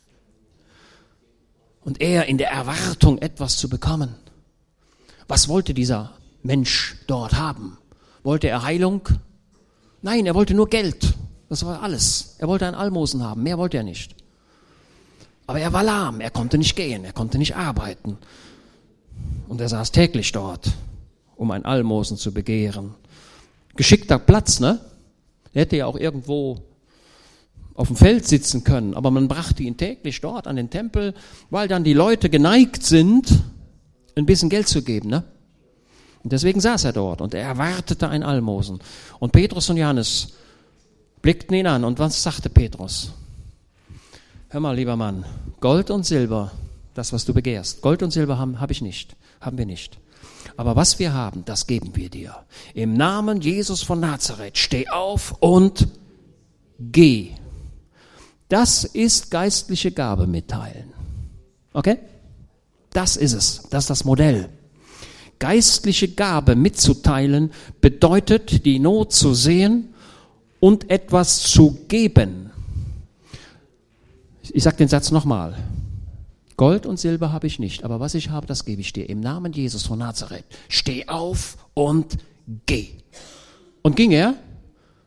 Und 1.84 2.00
er 2.00 2.26
in 2.26 2.38
der 2.38 2.50
Erwartung, 2.50 3.18
etwas 3.18 3.58
zu 3.58 3.68
bekommen. 3.68 4.14
Was 5.28 5.48
wollte 5.48 5.74
dieser 5.74 6.12
Mensch 6.42 6.96
dort 7.06 7.34
haben? 7.34 7.78
Wollte 8.22 8.48
er 8.48 8.62
Heilung? 8.62 9.08
Nein, 10.00 10.26
er 10.26 10.34
wollte 10.34 10.54
nur 10.54 10.68
Geld. 10.68 11.14
Das 11.52 11.66
war 11.66 11.82
alles. 11.82 12.36
Er 12.38 12.48
wollte 12.48 12.66
ein 12.66 12.74
Almosen 12.74 13.22
haben, 13.22 13.42
mehr 13.42 13.58
wollte 13.58 13.76
er 13.76 13.82
nicht. 13.82 14.14
Aber 15.46 15.60
er 15.60 15.70
war 15.74 15.84
lahm, 15.84 16.22
er 16.22 16.30
konnte 16.30 16.56
nicht 16.56 16.76
gehen, 16.76 17.04
er 17.04 17.12
konnte 17.12 17.36
nicht 17.36 17.54
arbeiten. 17.56 18.16
Und 19.48 19.60
er 19.60 19.68
saß 19.68 19.92
täglich 19.92 20.32
dort, 20.32 20.70
um 21.36 21.50
ein 21.50 21.66
Almosen 21.66 22.16
zu 22.16 22.32
begehren. 22.32 22.94
Geschickter 23.76 24.18
Platz, 24.18 24.60
ne? 24.60 24.80
Er 25.52 25.60
hätte 25.60 25.76
ja 25.76 25.84
auch 25.84 25.98
irgendwo 25.98 26.62
auf 27.74 27.88
dem 27.88 27.96
Feld 27.96 28.26
sitzen 28.26 28.64
können, 28.64 28.94
aber 28.94 29.10
man 29.10 29.28
brachte 29.28 29.62
ihn 29.62 29.76
täglich 29.76 30.22
dort 30.22 30.46
an 30.46 30.56
den 30.56 30.70
Tempel, 30.70 31.12
weil 31.50 31.68
dann 31.68 31.84
die 31.84 31.92
Leute 31.92 32.30
geneigt 32.30 32.82
sind, 32.82 33.30
ein 34.16 34.24
bisschen 34.24 34.48
Geld 34.48 34.68
zu 34.68 34.80
geben, 34.80 35.10
ne? 35.10 35.22
Und 36.24 36.32
deswegen 36.32 36.62
saß 36.62 36.84
er 36.84 36.94
dort 36.94 37.20
und 37.20 37.34
er 37.34 37.42
erwartete 37.42 38.08
ein 38.08 38.22
Almosen. 38.22 38.78
Und 39.18 39.32
Petrus 39.32 39.68
und 39.68 39.76
Johannes 39.76 40.32
blickten 41.22 41.56
ihn 41.56 41.66
an. 41.66 41.84
Und 41.84 41.98
was 41.98 42.22
sagte 42.22 42.50
Petrus? 42.50 43.12
Hör 44.48 44.60
mal, 44.60 44.76
lieber 44.76 44.96
Mann, 44.96 45.24
Gold 45.60 45.90
und 45.90 46.04
Silber 46.04 46.50
das, 46.94 47.12
was 47.12 47.24
du 47.24 47.32
begehrst. 47.32 47.80
Gold 47.80 48.02
und 48.02 48.10
Silber 48.10 48.38
haben, 48.38 48.60
habe 48.60 48.72
ich 48.72 48.82
nicht, 48.82 49.16
haben 49.40 49.56
wir 49.56 49.66
nicht. 49.66 49.98
Aber 50.56 50.76
was 50.76 50.98
wir 50.98 51.14
haben, 51.14 51.44
das 51.44 51.66
geben 51.66 51.92
wir 51.94 52.10
dir. 52.10 52.36
Im 52.74 52.94
Namen 52.94 53.40
Jesus 53.40 53.82
von 53.82 54.00
Nazareth, 54.00 54.58
steh 54.58 54.88
auf 54.88 55.34
und 55.40 55.88
geh. 56.78 57.30
Das 58.48 58.84
ist 58.84 59.30
geistliche 59.30 59.92
Gabe 59.92 60.26
mitteilen. 60.26 60.92
Okay? 61.72 61.98
Das 62.92 63.16
ist 63.16 63.32
es. 63.32 63.62
Das 63.70 63.84
ist 63.84 63.90
das 63.90 64.04
Modell. 64.04 64.50
Geistliche 65.38 66.08
Gabe 66.08 66.54
mitzuteilen 66.54 67.52
bedeutet, 67.80 68.66
die 68.66 68.78
Not 68.78 69.12
zu 69.12 69.32
sehen 69.32 69.91
und 70.62 70.90
etwas 70.90 71.42
zu 71.42 71.76
geben. 71.88 72.52
Ich 74.52 74.62
sage 74.62 74.76
den 74.76 74.86
Satz 74.86 75.10
nochmal. 75.10 75.56
Gold 76.56 76.86
und 76.86 77.00
Silber 77.00 77.32
habe 77.32 77.48
ich 77.48 77.58
nicht, 77.58 77.82
aber 77.82 77.98
was 77.98 78.14
ich 78.14 78.30
habe, 78.30 78.46
das 78.46 78.64
gebe 78.64 78.80
ich 78.80 78.92
dir. 78.92 79.08
Im 79.08 79.18
Namen 79.18 79.52
Jesus 79.52 79.84
von 79.84 79.98
Nazareth. 79.98 80.44
Steh 80.68 81.08
auf 81.08 81.58
und 81.74 82.16
geh. 82.66 82.90
Und 83.82 83.96
ging 83.96 84.12
er? 84.12 84.36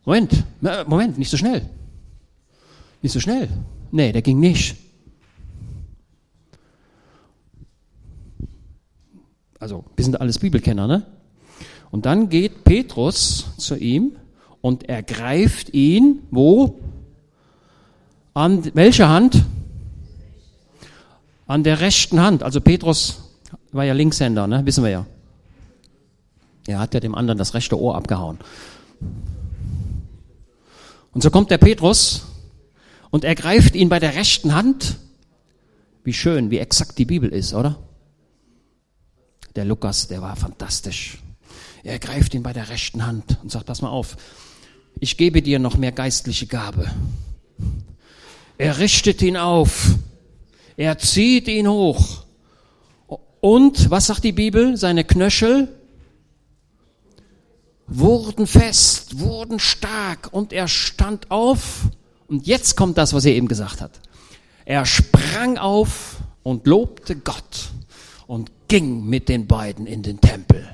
Moment, 0.04 0.44
Moment, 0.60 1.16
nicht 1.16 1.30
so 1.30 1.38
schnell. 1.38 1.66
Nicht 3.00 3.12
so 3.12 3.20
schnell. 3.20 3.48
Nee, 3.90 4.12
der 4.12 4.20
ging 4.20 4.38
nicht. 4.38 4.76
Also, 9.58 9.86
wir 9.96 10.04
sind 10.04 10.20
alles 10.20 10.38
Bibelkenner, 10.38 10.86
ne? 10.86 11.06
Und 11.90 12.04
dann 12.04 12.28
geht 12.28 12.62
Petrus 12.62 13.46
zu 13.56 13.74
ihm 13.76 14.16
und 14.66 14.88
ergreift 14.88 15.74
ihn, 15.74 16.24
wo? 16.32 16.80
An 18.34 18.74
welcher 18.74 19.08
Hand? 19.08 19.44
An 21.46 21.62
der 21.62 21.78
rechten 21.78 22.20
Hand. 22.20 22.42
Also 22.42 22.60
Petrus 22.60 23.30
war 23.70 23.84
ja 23.84 23.92
Linkshänder, 23.92 24.48
ne? 24.48 24.66
wissen 24.66 24.82
wir 24.82 24.90
ja. 24.90 25.06
Er 26.66 26.80
hat 26.80 26.94
ja 26.94 26.98
dem 26.98 27.14
anderen 27.14 27.38
das 27.38 27.54
rechte 27.54 27.78
Ohr 27.78 27.94
abgehauen. 27.94 28.38
Und 31.12 31.22
so 31.22 31.30
kommt 31.30 31.52
der 31.52 31.58
Petrus 31.58 32.26
und 33.10 33.22
ergreift 33.22 33.76
ihn 33.76 33.88
bei 33.88 34.00
der 34.00 34.16
rechten 34.16 34.52
Hand. 34.52 34.96
Wie 36.02 36.12
schön, 36.12 36.50
wie 36.50 36.58
exakt 36.58 36.98
die 36.98 37.04
Bibel 37.04 37.28
ist, 37.28 37.54
oder? 37.54 37.78
Der 39.54 39.64
Lukas, 39.64 40.08
der 40.08 40.22
war 40.22 40.34
fantastisch. 40.34 41.18
Er 41.84 41.92
ergreift 41.92 42.34
ihn 42.34 42.42
bei 42.42 42.52
der 42.52 42.68
rechten 42.68 43.06
Hand 43.06 43.38
und 43.44 43.52
sagt, 43.52 43.66
pass 43.66 43.80
mal 43.80 43.90
auf, 43.90 44.16
ich 44.98 45.16
gebe 45.16 45.42
dir 45.42 45.58
noch 45.58 45.76
mehr 45.76 45.92
geistliche 45.92 46.46
Gabe. 46.46 46.90
Er 48.58 48.78
richtet 48.78 49.22
ihn 49.22 49.36
auf. 49.36 49.94
Er 50.76 50.98
zieht 50.98 51.48
ihn 51.48 51.68
hoch. 51.68 52.24
Und, 53.40 53.90
was 53.90 54.06
sagt 54.06 54.24
die 54.24 54.32
Bibel? 54.32 54.76
Seine 54.76 55.04
Knöchel 55.04 55.68
wurden 57.86 58.46
fest, 58.46 59.20
wurden 59.20 59.58
stark 59.58 60.32
und 60.32 60.52
er 60.52 60.68
stand 60.68 61.30
auf. 61.30 61.88
Und 62.26 62.46
jetzt 62.46 62.76
kommt 62.76 62.98
das, 62.98 63.12
was 63.12 63.24
er 63.24 63.32
eben 63.32 63.48
gesagt 63.48 63.80
hat. 63.80 64.00
Er 64.64 64.84
sprang 64.84 65.58
auf 65.58 66.16
und 66.42 66.66
lobte 66.66 67.14
Gott 67.16 67.70
und 68.26 68.50
ging 68.68 69.04
mit 69.06 69.28
den 69.28 69.46
beiden 69.46 69.86
in 69.86 70.02
den 70.02 70.20
Tempel. 70.20 70.66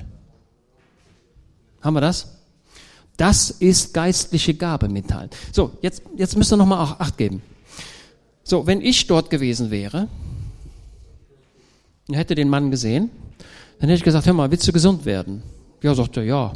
Haben 1.81 1.95
wir 1.95 2.01
das? 2.01 2.42
Das 3.17 3.51
ist 3.51 3.93
geistliche 3.93 4.53
Gabe 4.53 4.89
mitteilen. 4.89 5.29
So, 5.51 5.71
jetzt, 5.81 6.01
jetzt 6.17 6.35
müsst 6.35 6.51
ihr 6.51 6.57
nochmal 6.57 6.95
Acht 6.97 7.17
geben. 7.17 7.41
So, 8.43 8.67
wenn 8.67 8.81
ich 8.81 9.07
dort 9.07 9.29
gewesen 9.29 9.71
wäre 9.71 10.07
und 12.07 12.15
hätte 12.15 12.35
den 12.35 12.49
Mann 12.49 12.71
gesehen, 12.71 13.09
dann 13.79 13.89
hätte 13.89 13.99
ich 13.99 14.03
gesagt, 14.03 14.25
hör 14.25 14.33
mal, 14.33 14.51
willst 14.51 14.67
du 14.67 14.73
gesund 14.73 15.05
werden? 15.05 15.43
Ja, 15.81 15.95
sagte 15.95 16.21
er, 16.21 16.25
ja, 16.25 16.53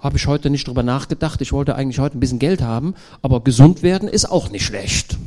habe 0.00 0.16
ich 0.16 0.26
heute 0.26 0.50
nicht 0.50 0.66
drüber 0.66 0.82
nachgedacht. 0.82 1.40
Ich 1.40 1.52
wollte 1.52 1.74
eigentlich 1.74 1.98
heute 1.98 2.16
ein 2.16 2.20
bisschen 2.20 2.38
Geld 2.38 2.62
haben, 2.62 2.94
aber 3.22 3.42
gesund 3.44 3.82
werden 3.82 4.08
ist 4.08 4.30
auch 4.30 4.50
nicht 4.50 4.64
schlecht. 4.64 5.18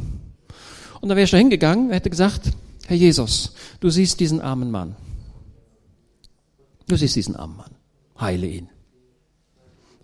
Und 0.99 1.09
dann 1.09 1.17
wäre 1.17 1.25
ich 1.25 1.31
da 1.31 1.38
hingegangen, 1.38 1.91
hätte 1.91 2.09
gesagt, 2.09 2.51
Herr 2.88 2.97
Jesus, 2.97 3.53
du 3.79 3.89
siehst 3.89 4.19
diesen 4.19 4.41
armen 4.41 4.71
Mann. 4.71 4.95
Du 6.88 6.95
siehst 6.95 7.15
diesen 7.15 7.36
armen 7.36 7.57
Mann. 7.57 7.71
Heile 8.19 8.47
ihn. 8.47 8.69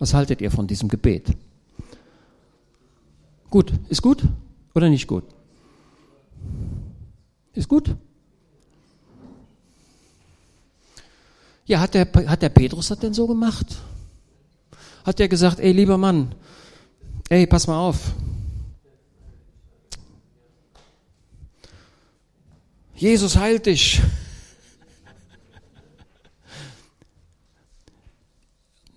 Was 0.00 0.14
haltet 0.14 0.40
ihr 0.40 0.50
von 0.50 0.66
diesem 0.66 0.88
Gebet? 0.88 1.28
Gut. 3.50 3.72
Ist 3.88 4.02
gut 4.02 4.24
oder 4.74 4.88
nicht 4.88 5.06
gut? 5.06 5.24
Ist 7.52 7.68
gut? 7.68 7.94
Ja, 11.66 11.80
hat 11.80 11.94
der, 11.94 12.10
hat 12.26 12.42
der 12.42 12.48
Petrus 12.48 12.88
das 12.88 12.98
denn 12.98 13.12
so 13.12 13.26
gemacht? 13.26 13.76
Hat 15.04 15.18
der 15.18 15.28
gesagt, 15.28 15.60
ey, 15.60 15.72
lieber 15.72 15.98
Mann, 15.98 16.34
ey, 17.28 17.46
pass 17.46 17.66
mal 17.66 17.78
auf. 17.78 18.14
Jesus 22.94 23.36
heilt 23.36 23.66
dich. 23.66 24.00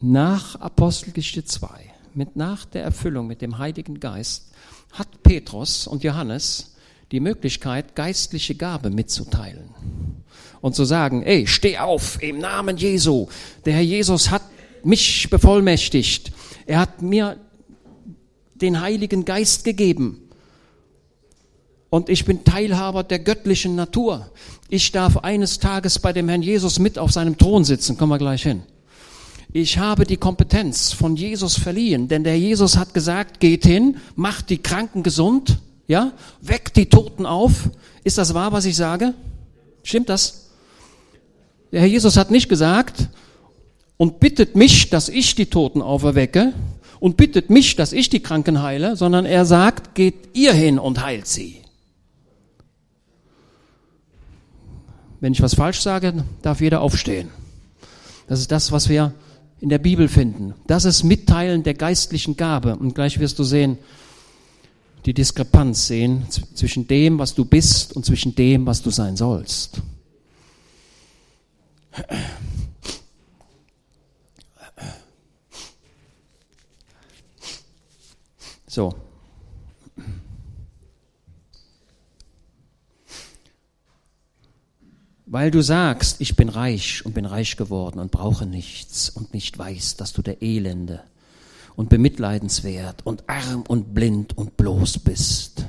Nach 0.06 0.60
Apostelgeschichte 0.60 1.46
2, 1.46 1.70
mit 2.13 2.36
nach 2.36 2.66
der 2.66 2.84
Erfüllung 2.84 3.26
mit 3.26 3.42
dem 3.42 3.58
Heiligen 3.58 4.02
Geist, 4.02 4.52
hat 4.92 5.24
Petrus 5.24 5.88
und 5.88 6.04
Johannes 6.04 6.76
die 7.13 7.22
Möglichkeit, 7.22 7.96
geistliche 7.96 8.56
Gabe 8.56 8.89
mitzuteilen 8.89 9.70
und 10.60 10.76
zu 10.76 10.84
sagen, 10.84 11.24
ey, 11.24 11.48
steh 11.48 11.78
auf 11.78 12.22
im 12.22 12.39
Namen 12.39 12.76
Jesu. 12.76 13.30
Der 13.63 13.76
Herr 13.76 13.82
Jesus 13.82 14.30
hat 14.30 14.42
mich 14.84 15.30
bevollmächtigt. 15.30 16.34
Er 16.66 16.80
hat 16.80 17.02
mir 17.02 17.38
den 18.56 18.82
Heiligen 18.82 19.24
Geist 19.24 19.63
gegeben. 19.63 20.30
Und 21.89 22.10
ich 22.10 22.26
bin 22.26 22.44
Teilhaber 22.44 23.04
der 23.04 23.20
göttlichen 23.20 23.76
Natur. 23.76 24.30
Ich 24.68 24.92
darf 24.92 25.20
eines 25.20 25.60
Tages 25.60 25.98
bei 25.98 26.12
dem 26.12 26.28
Herrn 26.28 26.42
Jesus 26.42 26.78
mit 26.78 27.00
auf 27.00 27.13
seinem 27.13 27.38
Thron 27.38 27.63
sitzen. 27.63 27.98
Kommen 27.98 28.12
wir 28.12 28.18
gleich 28.18 28.44
hin. 28.44 28.63
Ich 29.56 29.78
habe 29.78 30.06
die 30.06 30.18
Kompetenz 30.18 30.94
von 30.94 31.16
Jesus 31.16 31.60
verliehen, 31.60 32.08
denn 32.08 32.24
der 32.24 32.39
Jesus 32.39 32.76
hat 32.76 32.96
gesagt, 32.96 33.39
geht 33.39 33.63
hin, 33.68 33.98
macht 34.16 34.50
die 34.50 34.58
Kranken 34.58 35.04
gesund, 35.04 35.60
ja, 35.88 36.13
weckt 36.42 36.76
die 36.76 36.88
Toten 36.88 37.28
auf. 37.28 37.70
Ist 38.04 38.18
das 38.18 38.34
wahr, 38.34 38.52
was 38.52 38.66
ich 38.66 38.76
sage? 38.76 39.13
Stimmt 39.84 40.10
das? 40.10 40.50
Der 41.72 41.82
Herr 41.82 41.88
Jesus 41.88 42.18
hat 42.18 42.32
nicht 42.32 42.50
gesagt 42.50 43.10
und 43.98 44.20
bittet 44.20 44.56
mich, 44.56 44.89
dass 44.89 45.08
ich 45.08 45.36
die 45.36 45.46
Toten 45.46 45.84
auferwecke 45.84 46.54
und 47.00 47.16
bittet 47.16 47.52
mich, 47.52 47.76
dass 47.76 47.94
ich 47.94 48.10
die 48.10 48.22
Kranken 48.22 48.63
heile, 48.63 48.96
sondern 48.96 49.28
er 49.28 49.46
sagt, 49.46 49.94
geht 49.94 50.36
ihr 50.36 50.54
hin 50.54 50.80
und 50.80 51.04
heilt 51.06 51.28
sie. 51.28 51.62
Wenn 55.20 55.34
ich 55.34 55.44
was 55.44 55.54
falsch 55.54 55.82
sage, 55.82 56.26
darf 56.42 56.60
jeder 56.60 56.82
aufstehen. 56.82 57.30
Das 58.28 58.39
ist 58.39 58.52
das, 58.52 58.72
was 58.72 58.89
wir 58.89 59.13
in 59.63 59.69
der 59.69 59.78
Bibel 59.78 60.10
finden. 60.10 60.54
Das 60.67 60.84
ist 60.84 61.04
Mitteilen 61.04 61.63
der 61.63 61.73
geistlichen 61.73 62.36
Gabe. 62.36 62.76
Und 62.76 62.95
gleich 62.95 63.17
wirst 63.21 63.39
du 63.39 63.45
sehen, 63.45 63.78
die 65.06 65.13
Diskrepanz 65.13 65.88
sehen 65.88 66.26
zwischen 66.54 66.86
dem, 66.86 67.17
was 67.17 67.34
du 67.34 67.45
bist 67.45 67.95
und 67.95 68.06
zwischen 68.06 68.36
dem, 68.36 68.65
was 68.65 68.82
du 68.82 68.89
sein 68.89 69.15
sollst. 69.15 69.82
So, 78.67 78.93
Weil 85.34 85.50
du 85.50 85.63
sagst, 85.63 86.22
ich 86.22 86.36
bin 86.36 86.48
reich 86.48 87.04
und 87.08 87.15
bin 87.15 87.26
reich 87.26 87.58
geworden 87.58 87.98
und 87.98 88.12
brauche 88.12 88.46
nichts 88.46 89.10
und 89.10 89.34
nicht 89.34 89.58
weißt, 89.58 90.00
dass 90.00 90.13
du 90.13 90.22
der 90.22 90.43
Elende 90.43 91.02
und 91.76 91.89
bemitleidenswert 91.89 93.04
und 93.04 93.28
arm 93.28 93.63
und 93.67 93.96
blind 93.96 94.38
und 94.38 94.58
bloß 94.58 95.00
bist. 95.00 95.65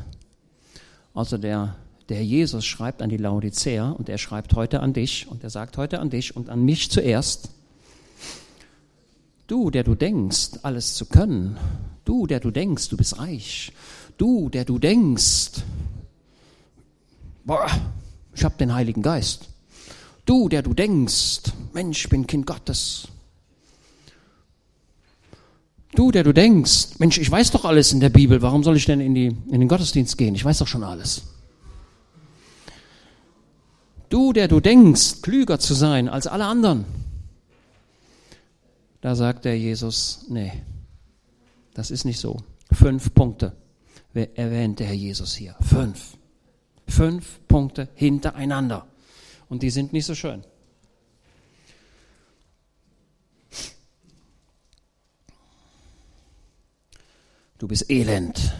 Also 1.14 1.38
der, 1.38 1.76
der 2.10 2.22
Jesus 2.22 2.66
schreibt 2.66 3.00
an 3.00 3.08
die 3.08 3.16
Laodicea 3.16 3.92
und 3.92 4.10
er 4.10 4.18
schreibt 4.18 4.52
heute 4.52 4.80
an 4.80 4.92
dich 4.92 5.28
und 5.30 5.42
er 5.42 5.48
sagt 5.48 5.78
heute 5.78 5.98
an 5.98 6.10
dich 6.10 6.36
und 6.36 6.50
an 6.50 6.62
mich 6.62 6.90
zuerst. 6.90 7.48
Du, 9.46 9.70
der 9.70 9.82
du 9.82 9.94
denkst, 9.94 10.58
alles 10.60 10.94
zu 10.94 11.06
können. 11.06 11.56
Du, 12.04 12.26
der 12.26 12.40
du 12.40 12.50
denkst, 12.50 12.90
du 12.90 12.98
bist 12.98 13.18
reich. 13.18 13.72
Du, 14.18 14.50
der 14.50 14.66
du 14.66 14.78
denkst, 14.78 15.62
boah, 17.46 17.66
ich 18.34 18.44
habe 18.44 18.56
den 18.58 18.74
Heiligen 18.74 19.00
Geist. 19.00 19.53
Du, 20.24 20.48
der 20.48 20.62
du 20.62 20.74
denkst, 20.74 21.52
Mensch, 21.72 22.04
ich 22.04 22.10
bin 22.10 22.26
Kind 22.26 22.46
Gottes. 22.46 23.08
Du, 25.94 26.10
der 26.10 26.24
du 26.24 26.32
denkst, 26.32 26.98
Mensch, 26.98 27.18
ich 27.18 27.30
weiß 27.30 27.52
doch 27.52 27.64
alles 27.64 27.92
in 27.92 28.00
der 28.00 28.08
Bibel, 28.08 28.42
warum 28.42 28.64
soll 28.64 28.76
ich 28.76 28.86
denn 28.86 29.00
in, 29.00 29.14
die, 29.14 29.26
in 29.26 29.60
den 29.60 29.68
Gottesdienst 29.68 30.18
gehen? 30.18 30.34
Ich 30.34 30.44
weiß 30.44 30.58
doch 30.58 30.66
schon 30.66 30.82
alles. 30.82 31.22
der 34.34 34.48
du 34.48 34.60
denkst, 34.60 35.22
klüger 35.22 35.58
zu 35.58 35.74
sein 35.74 36.08
als 36.08 36.26
alle 36.26 36.44
anderen. 36.44 36.84
Da 39.00 39.14
sagt 39.14 39.44
der 39.44 39.58
Jesus, 39.58 40.26
nee, 40.28 40.52
das 41.74 41.90
ist 41.90 42.04
nicht 42.04 42.20
so. 42.20 42.38
Fünf 42.72 43.14
Punkte 43.14 43.52
erwähnt 44.12 44.80
der 44.80 44.88
Herr 44.88 44.94
Jesus 44.94 45.34
hier. 45.34 45.54
Fünf. 45.60 46.16
Fünf 46.86 47.40
Punkte 47.48 47.88
hintereinander. 47.94 48.86
Und 49.54 49.62
die 49.62 49.70
sind 49.70 49.92
nicht 49.92 50.04
so 50.04 50.16
schön. 50.16 50.42
Du 57.58 57.68
bist 57.68 57.88
elend, 57.88 58.52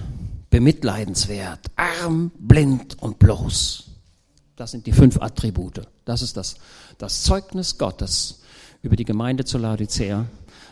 bemitleidenswert, 0.50 1.66
arm, 1.74 2.30
blind 2.38 3.02
und 3.02 3.18
bloß. 3.18 3.90
Das 4.54 4.70
sind 4.70 4.86
die 4.86 4.92
fünf 4.92 5.20
Attribute. 5.20 5.82
Das 6.04 6.22
ist 6.22 6.36
das, 6.36 6.54
das 6.98 7.24
Zeugnis 7.24 7.76
Gottes 7.76 8.44
über 8.82 8.94
die 8.94 9.04
Gemeinde 9.04 9.44
zu 9.44 9.58
Laodicea. 9.58 10.26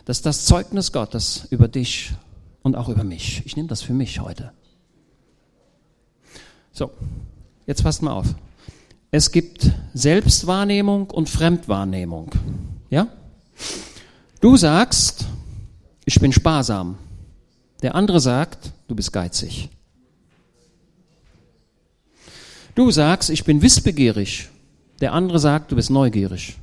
Das 0.04 0.18
ist 0.18 0.26
das 0.26 0.44
Zeugnis 0.44 0.92
Gottes 0.92 1.48
über 1.50 1.66
dich 1.66 2.12
und 2.62 2.76
auch 2.76 2.88
über 2.88 3.02
mich. 3.02 3.42
Ich 3.44 3.56
nehme 3.56 3.66
das 3.66 3.82
für 3.82 3.92
mich 3.92 4.20
heute. 4.20 4.52
So, 6.70 6.92
jetzt 7.66 7.82
passt 7.82 8.02
mal 8.02 8.12
auf. 8.12 8.36
Es 9.14 9.30
gibt 9.30 9.70
Selbstwahrnehmung 9.92 11.10
und 11.10 11.28
Fremdwahrnehmung. 11.28 12.30
Ja? 12.88 13.08
Du 14.40 14.56
sagst, 14.56 15.26
ich 16.06 16.18
bin 16.18 16.32
sparsam. 16.32 16.96
Der 17.82 17.94
andere 17.94 18.20
sagt, 18.20 18.72
du 18.88 18.94
bist 18.94 19.12
geizig. 19.12 19.68
Du 22.74 22.90
sagst, 22.90 23.28
ich 23.28 23.44
bin 23.44 23.60
wissbegierig. 23.60 24.48
Der 25.02 25.12
andere 25.12 25.38
sagt, 25.38 25.72
du 25.72 25.76
bist 25.76 25.90
neugierig. 25.90 26.56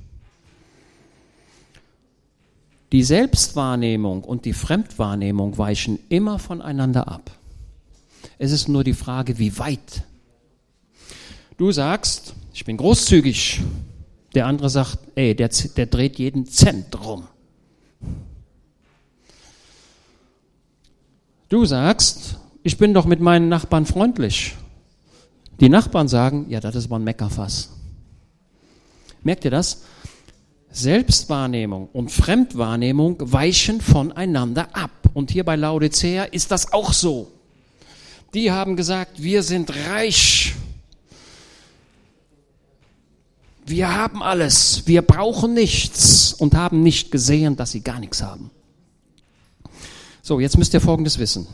Die 2.92 3.04
Selbstwahrnehmung 3.04 4.24
und 4.24 4.46
die 4.46 4.54
Fremdwahrnehmung 4.54 5.60
weichen 5.60 6.00
immer 6.10 6.40
voneinander 6.40 7.10
ab. 7.10 7.30
Es 8.40 8.52
ist 8.52 8.68
nur 8.68 8.84
die 8.84 8.96
Frage, 8.96 9.38
wie 9.38 9.60
weit. 9.60 10.02
Du 11.58 11.72
sagst, 11.72 12.34
ich 12.60 12.66
bin 12.66 12.76
großzügig. 12.76 13.62
Der 14.36 14.46
andere 14.46 14.70
sagt, 14.70 14.98
ey, 15.16 15.34
der, 15.34 15.48
der 15.48 15.86
dreht 15.86 16.20
jeden 16.20 16.46
Cent 16.46 17.06
rum. 17.06 17.26
Du 21.48 21.64
sagst, 21.64 22.38
ich 22.62 22.78
bin 22.78 22.94
doch 22.94 23.06
mit 23.06 23.22
meinen 23.22 23.48
Nachbarn 23.48 23.86
freundlich. 23.86 24.58
Die 25.62 25.70
Nachbarn 25.70 26.10
sagen, 26.10 26.48
ja, 26.50 26.60
das 26.60 26.76
ist 26.76 26.88
aber 26.88 26.98
ein 26.98 27.06
Meckerfass. 27.06 27.70
Merkt 29.24 29.46
ihr 29.46 29.52
das? 29.52 29.84
Selbstwahrnehmung 30.70 31.88
und 31.94 32.12
Fremdwahrnehmung 32.12 33.16
weichen 33.22 33.80
voneinander 33.80 34.76
ab. 34.76 34.92
Und 35.14 35.32
hier 35.32 35.46
bei 35.46 35.56
Laodicea 35.56 36.26
ist 36.26 36.52
das 36.52 36.74
auch 36.74 36.92
so. 36.92 37.32
Die 38.34 38.52
haben 38.52 38.76
gesagt, 38.76 39.24
wir 39.24 39.44
sind 39.44 39.74
reich. 39.88 40.56
Wir 43.70 43.96
haben 43.96 44.24
alles. 44.24 44.88
Wir 44.88 45.04
brauchen 45.04 45.54
nichts 45.54 46.34
und 46.34 46.56
haben 46.56 46.82
nicht 46.82 47.12
gesehen, 47.12 47.56
dass 47.56 47.70
sie 47.70 47.82
gar 47.82 48.00
nichts 48.00 48.24
haben. 48.24 48.50
So, 50.24 50.40
jetzt 50.40 50.58
müsst 50.58 50.74
ihr 50.74 50.82
Folgendes 50.82 51.20
wissen. 51.20 51.46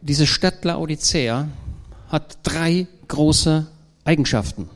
Diese 0.00 0.26
Stadt 0.26 0.64
Laodicea 0.64 1.46
hat 2.08 2.38
drei 2.42 2.86
große 3.06 3.66
Eigenschaften. 4.04 4.70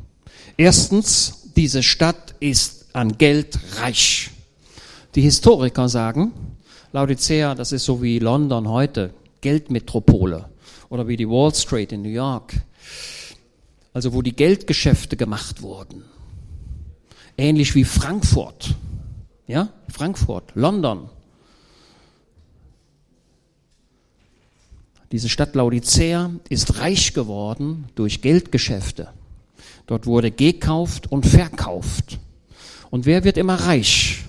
Erstens, 0.58 1.48
diese 1.56 1.82
Stadt 1.82 2.34
ist 2.40 2.94
an 2.94 3.16
Geld 3.16 3.58
reich. 3.80 4.32
Die 5.14 5.22
Historiker 5.22 5.88
sagen, 5.88 6.32
Laodicea, 6.92 7.54
das 7.54 7.72
ist 7.72 7.86
so 7.86 8.02
wie 8.02 8.18
London 8.18 8.68
heute, 8.68 9.14
Geldmetropole 9.40 10.50
oder 10.90 11.08
wie 11.08 11.16
die 11.16 11.28
Wall 11.28 11.54
Street 11.54 11.92
in 11.92 12.02
New 12.02 12.10
York, 12.10 12.52
also 13.96 14.12
wo 14.12 14.20
die 14.20 14.36
Geldgeschäfte 14.36 15.16
gemacht 15.16 15.62
wurden. 15.62 16.04
Ähnlich 17.38 17.74
wie 17.74 17.84
Frankfurt, 17.84 18.74
ja, 19.46 19.70
Frankfurt, 19.88 20.52
London. 20.54 21.08
Diese 25.12 25.30
Stadt 25.30 25.54
Laodicea 25.54 26.30
ist 26.50 26.78
reich 26.78 27.14
geworden 27.14 27.86
durch 27.94 28.20
Geldgeschäfte. 28.20 29.08
Dort 29.86 30.04
wurde 30.04 30.30
gekauft 30.30 31.10
und 31.10 31.24
verkauft. 31.24 32.18
Und 32.90 33.06
wer 33.06 33.24
wird 33.24 33.38
immer 33.38 33.54
reich? 33.54 34.24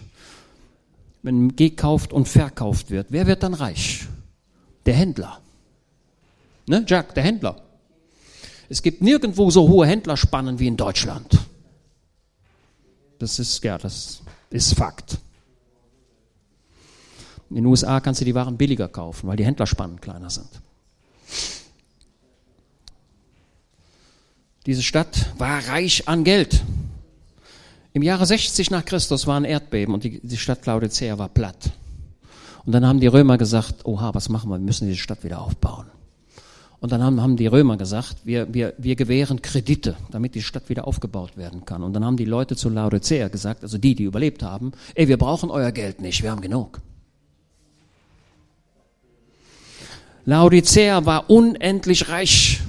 Wenn 1.23 1.57
gekauft 1.57 2.13
und 2.13 2.29
verkauft 2.29 2.89
wird, 2.89 3.07
wer 3.09 3.27
wird 3.27 3.43
dann 3.43 3.53
reich? 3.53 4.07
Der 4.85 4.93
Händler. 4.93 5.41
Ne, 6.67 6.85
Jack, 6.87 7.13
der 7.15 7.23
Händler. 7.23 7.66
Es 8.69 8.81
gibt 8.81 9.01
nirgendwo 9.01 9.49
so 9.49 9.67
hohe 9.67 9.87
Händlerspannen 9.87 10.59
wie 10.59 10.67
in 10.67 10.77
Deutschland. 10.77 11.39
Das 13.19 13.39
ist, 13.39 13.63
ja, 13.63 13.77
das 13.77 14.21
ist 14.49 14.73
Fakt. 14.75 15.17
In 17.49 17.55
den 17.55 17.65
USA 17.65 17.99
kannst 17.99 18.21
du 18.21 18.25
die 18.25 18.35
Waren 18.35 18.57
billiger 18.57 18.89
kaufen, 18.89 19.27
weil 19.27 19.37
die 19.37 19.45
Händlerspannen 19.45 20.01
kleiner 20.01 20.29
sind. 20.29 20.49
Diese 24.65 24.83
Stadt 24.83 25.31
war 25.37 25.65
reich 25.69 26.09
an 26.09 26.25
Geld. 26.25 26.61
Im 27.93 28.03
Jahre 28.03 28.25
60 28.25 28.69
nach 28.69 28.83
Christus 28.83 29.25
war 29.25 29.39
ein 29.39 29.45
Erdbeben 29.45 29.93
und 29.93 30.03
die, 30.03 30.19
die 30.19 30.37
Stadt 30.37 30.65
Laodicea 30.65 31.17
war 31.17 31.29
platt. 31.29 31.71
Und 32.65 32.73
dann 32.73 32.85
haben 32.85 32.99
die 32.99 33.07
Römer 33.07 33.37
gesagt, 33.37 33.85
oha, 33.85 34.13
was 34.13 34.27
machen 34.27 34.49
wir? 34.49 34.57
Wir 34.57 34.65
müssen 34.65 34.87
diese 34.87 34.99
Stadt 34.99 35.23
wieder 35.23 35.41
aufbauen. 35.41 35.87
Und 36.79 36.91
dann 36.91 37.01
haben, 37.01 37.21
haben 37.21 37.37
die 37.37 37.47
Römer 37.47 37.75
gesagt, 37.75 38.17
wir, 38.23 38.53
wir, 38.53 38.73
wir 38.77 38.95
gewähren 38.95 39.41
Kredite, 39.41 39.95
damit 40.11 40.35
die 40.35 40.43
Stadt 40.43 40.69
wieder 40.69 40.87
aufgebaut 40.87 41.35
werden 41.35 41.65
kann. 41.65 41.81
Und 41.81 41.93
dann 41.93 42.05
haben 42.05 42.17
die 42.17 42.25
Leute 42.25 42.55
zu 42.55 42.69
Laodicea 42.69 43.29
gesagt, 43.29 43.63
also 43.63 43.79
die, 43.79 43.95
die 43.95 44.03
überlebt 44.03 44.43
haben, 44.43 44.73
ey, 44.93 45.07
wir 45.07 45.17
brauchen 45.17 45.49
euer 45.49 45.71
Geld 45.71 46.01
nicht, 46.01 46.21
wir 46.21 46.29
haben 46.29 46.41
genug. 46.41 46.79
Laodicea 50.25 51.05
war 51.05 51.29
unendlich 51.29 52.09
reich. 52.09 52.61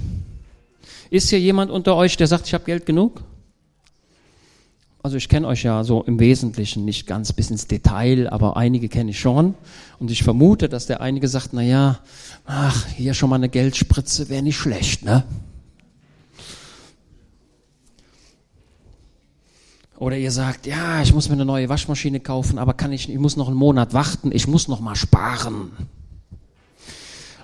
Ist 1.11 1.31
hier 1.31 1.41
jemand 1.41 1.71
unter 1.71 1.97
euch, 1.97 2.17
der 2.17 2.29
sagt, 2.29 2.47
ich 2.47 2.55
habe 2.55 2.65
Geld 2.65 2.87
genug? 2.87 3.23
Also 5.03 5.17
ich 5.17 5.29
kenne 5.29 5.47
euch 5.47 5.63
ja 5.63 5.85
so 5.85 6.03
im 6.03 6.19
Wesentlichen 6.19 6.85
nicht 6.85 7.07
ganz 7.07 7.33
bis 7.33 7.51
ins 7.51 7.67
Detail, 7.67 8.29
aber 8.29 8.57
einige 8.57 8.89
kenne 8.89 9.11
ich 9.13 9.21
schon. 9.21 9.55
Und 9.99 10.11
ich 10.11 10.25
vermute, 10.25 10.69
dass 10.69 10.87
der 10.87 11.01
einige 11.01 11.29
sagt, 11.29 11.51
na 11.53 11.63
ja, 11.63 12.01
ach, 12.47 12.87
hier 12.89 13.15
schon 13.15 13.31
mal 13.31 13.37
eine 13.37 13.49
Geldspritze 13.49 14.29
wäre 14.29 14.43
nicht 14.43 14.57
schlecht, 14.57 15.05
ne? 15.05 15.25
Oder 19.99 20.17
ihr 20.17 20.31
sagt, 20.31 20.67
ja, 20.67 21.03
ich 21.03 21.13
muss 21.13 21.29
mir 21.29 21.35
eine 21.35 21.45
neue 21.45 21.69
Waschmaschine 21.69 22.21
kaufen, 22.21 22.59
aber 22.59 22.75
kann 22.75 22.93
ich, 22.93 23.09
ich 23.09 23.19
muss 23.19 23.37
noch 23.37 23.49
einen 23.49 23.57
Monat 23.57 23.95
warten, 23.95 24.31
ich 24.33 24.47
muss 24.47 24.69
noch 24.69 24.81
mal 24.81 24.95
sparen. 24.95 25.73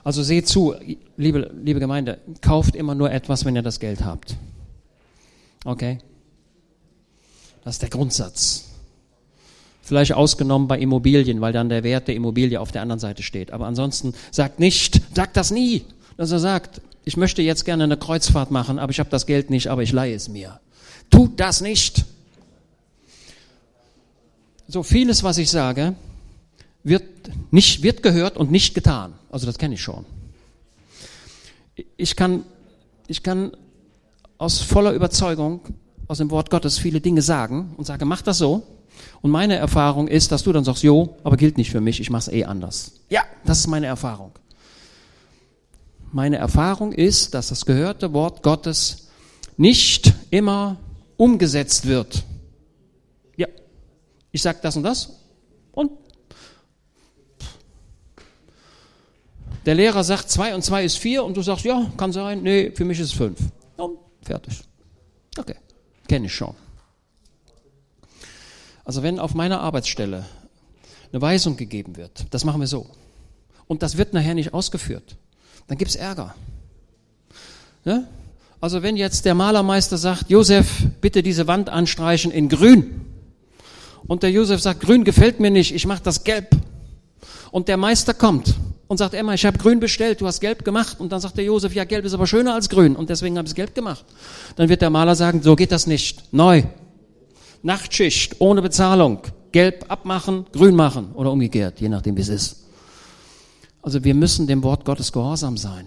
Also 0.04 0.22
seht 0.22 0.46
zu, 0.46 0.74
liebe, 1.16 1.52
liebe 1.64 1.80
Gemeinde, 1.80 2.18
kauft 2.42 2.76
immer 2.76 2.94
nur 2.94 3.10
etwas, 3.10 3.44
wenn 3.44 3.56
ihr 3.56 3.62
das 3.62 3.80
Geld 3.80 4.04
habt. 4.04 4.36
Okay? 5.64 5.98
Das 7.64 7.76
ist 7.76 7.82
der 7.82 7.90
Grundsatz. 7.90 8.66
Vielleicht 9.82 10.12
ausgenommen 10.12 10.68
bei 10.68 10.78
Immobilien, 10.78 11.40
weil 11.40 11.52
dann 11.52 11.68
der 11.68 11.82
Wert 11.82 12.08
der 12.08 12.14
Immobilie 12.14 12.60
auf 12.60 12.72
der 12.72 12.82
anderen 12.82 13.00
Seite 13.00 13.22
steht. 13.22 13.50
Aber 13.50 13.66
ansonsten 13.66 14.14
sagt 14.30 14.60
nicht, 14.60 15.00
sagt 15.14 15.36
das 15.36 15.50
nie, 15.50 15.84
dass 16.16 16.30
er 16.30 16.38
sagt, 16.38 16.80
ich 17.04 17.16
möchte 17.16 17.42
jetzt 17.42 17.64
gerne 17.64 17.84
eine 17.84 17.96
Kreuzfahrt 17.96 18.50
machen, 18.50 18.78
aber 18.78 18.90
ich 18.90 18.98
habe 18.98 19.10
das 19.10 19.26
Geld 19.26 19.50
nicht, 19.50 19.68
aber 19.68 19.82
ich 19.82 19.92
leihe 19.92 20.14
es 20.14 20.28
mir. 20.28 20.60
Tut 21.10 21.38
das 21.38 21.60
nicht. 21.60 22.04
So 24.68 24.82
vieles, 24.82 25.22
was 25.22 25.36
ich 25.36 25.50
sage, 25.50 25.94
wird, 26.82 27.04
nicht, 27.50 27.82
wird 27.82 28.02
gehört 28.02 28.36
und 28.38 28.50
nicht 28.50 28.74
getan. 28.74 29.12
Also 29.30 29.46
das 29.46 29.58
kenne 29.58 29.74
ich 29.74 29.82
schon. 29.82 30.06
Ich 31.96 32.16
kann, 32.16 32.44
ich 33.06 33.22
kann 33.22 33.52
aus 34.38 34.60
voller 34.60 34.92
Überzeugung 34.92 35.60
aus 36.08 36.18
dem 36.18 36.30
Wort 36.30 36.50
Gottes 36.50 36.78
viele 36.78 37.00
Dinge 37.00 37.22
sagen 37.22 37.74
und 37.76 37.86
sage, 37.86 38.04
mach 38.04 38.22
das 38.22 38.38
so. 38.38 38.62
Und 39.22 39.30
meine 39.30 39.56
Erfahrung 39.56 40.08
ist, 40.08 40.32
dass 40.32 40.42
du 40.42 40.52
dann 40.52 40.64
sagst, 40.64 40.82
jo, 40.82 41.16
aber 41.24 41.36
gilt 41.36 41.58
nicht 41.58 41.70
für 41.70 41.80
mich, 41.80 42.00
ich 42.00 42.10
mache 42.10 42.20
es 42.20 42.28
eh 42.28 42.44
anders. 42.44 42.92
Ja, 43.10 43.22
das 43.44 43.58
ist 43.60 43.66
meine 43.66 43.86
Erfahrung. 43.86 44.32
Meine 46.12 46.36
Erfahrung 46.36 46.92
ist, 46.92 47.34
dass 47.34 47.48
das 47.48 47.66
gehörte 47.66 48.12
Wort 48.12 48.42
Gottes 48.42 49.08
nicht 49.56 50.14
immer 50.30 50.76
umgesetzt 51.16 51.86
wird. 51.86 52.22
Ja, 53.36 53.48
ich 54.30 54.42
sage 54.42 54.58
das 54.62 54.76
und 54.76 54.84
das 54.84 55.10
und 55.72 55.90
Der 59.66 59.74
Lehrer 59.74 60.04
sagt, 60.04 60.30
zwei 60.30 60.54
und 60.54 60.62
zwei 60.62 60.84
ist 60.84 60.98
vier 60.98 61.24
und 61.24 61.36
du 61.36 61.42
sagst, 61.42 61.64
ja, 61.64 61.90
kann 61.96 62.12
sein, 62.12 62.42
nee, 62.42 62.70
für 62.74 62.84
mich 62.84 63.00
ist 63.00 63.06
es 63.06 63.12
fünf. 63.14 63.38
Und 63.76 63.98
fertig. 64.22 64.60
Okay. 65.38 65.54
Kenne 66.08 66.26
ich 66.26 66.34
schon. 66.34 66.54
Also 68.84 69.02
wenn 69.02 69.18
auf 69.18 69.34
meiner 69.34 69.60
Arbeitsstelle 69.60 70.24
eine 71.12 71.22
Weisung 71.22 71.56
gegeben 71.56 71.96
wird, 71.96 72.26
das 72.30 72.44
machen 72.44 72.60
wir 72.60 72.66
so, 72.66 72.86
und 73.66 73.82
das 73.82 73.96
wird 73.96 74.12
nachher 74.12 74.34
nicht 74.34 74.52
ausgeführt, 74.52 75.16
dann 75.66 75.78
gibt's 75.78 75.94
Ärger. 75.94 76.34
Ne? 77.84 78.06
Also 78.60 78.82
wenn 78.82 78.96
jetzt 78.96 79.24
der 79.24 79.34
Malermeister 79.34 79.96
sagt, 79.96 80.30
Josef, 80.30 80.86
bitte 81.00 81.22
diese 81.22 81.46
Wand 81.46 81.70
anstreichen 81.70 82.30
in 82.30 82.48
grün, 82.48 83.00
und 84.06 84.22
der 84.22 84.30
Josef 84.30 84.60
sagt, 84.60 84.80
grün 84.80 85.04
gefällt 85.04 85.40
mir 85.40 85.50
nicht, 85.50 85.74
ich 85.74 85.86
mache 85.86 86.02
das 86.02 86.24
gelb, 86.24 86.54
und 87.50 87.68
der 87.68 87.78
Meister 87.78 88.12
kommt 88.12 88.54
und 88.88 88.98
sagt, 88.98 89.14
Emma, 89.14 89.34
ich 89.34 89.46
habe 89.46 89.58
grün 89.58 89.80
bestellt, 89.80 90.20
du 90.20 90.26
hast 90.26 90.40
gelb 90.40 90.64
gemacht, 90.64 91.00
und 91.00 91.12
dann 91.12 91.20
sagt 91.20 91.36
der 91.36 91.44
Josef, 91.44 91.74
ja, 91.74 91.84
gelb 91.84 92.04
ist 92.04 92.14
aber 92.14 92.26
schöner 92.26 92.54
als 92.54 92.68
grün, 92.68 92.96
und 92.96 93.10
deswegen 93.10 93.36
habe 93.38 93.46
ich 93.46 93.52
es 93.52 93.54
gelb 93.54 93.74
gemacht. 93.74 94.04
Dann 94.56 94.68
wird 94.68 94.82
der 94.82 94.90
Maler 94.90 95.14
sagen, 95.14 95.42
so 95.42 95.56
geht 95.56 95.72
das 95.72 95.86
nicht, 95.86 96.32
neu, 96.32 96.64
Nachtschicht, 97.62 98.36
ohne 98.40 98.62
Bezahlung, 98.62 99.20
gelb 99.52 99.86
abmachen, 99.88 100.46
grün 100.52 100.74
machen, 100.74 101.12
oder 101.14 101.32
umgekehrt, 101.32 101.80
je 101.80 101.88
nachdem 101.88 102.16
wie 102.16 102.20
es 102.20 102.28
ist. 102.28 102.64
Also 103.80 104.02
wir 104.02 104.14
müssen 104.14 104.46
dem 104.46 104.62
Wort 104.62 104.84
Gottes 104.84 105.12
gehorsam 105.12 105.56
sein. 105.56 105.86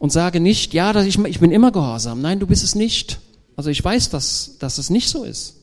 Und 0.00 0.10
sage 0.10 0.40
nicht, 0.40 0.74
ja, 0.74 0.98
ich, 1.02 1.18
ich 1.18 1.40
bin 1.40 1.52
immer 1.52 1.70
gehorsam. 1.70 2.20
Nein, 2.20 2.40
du 2.40 2.46
bist 2.46 2.64
es 2.64 2.74
nicht. 2.74 3.20
Also 3.54 3.70
ich 3.70 3.84
weiß, 3.84 4.10
dass, 4.10 4.56
dass 4.58 4.78
es 4.78 4.90
nicht 4.90 5.08
so 5.08 5.22
ist. 5.22 5.56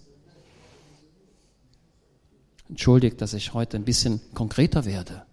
Entschuldigt, 2.70 3.20
dass 3.20 3.34
ich 3.34 3.54
heute 3.54 3.78
ein 3.78 3.84
bisschen 3.84 4.22
konkreter 4.34 4.86
werde. 4.86 5.27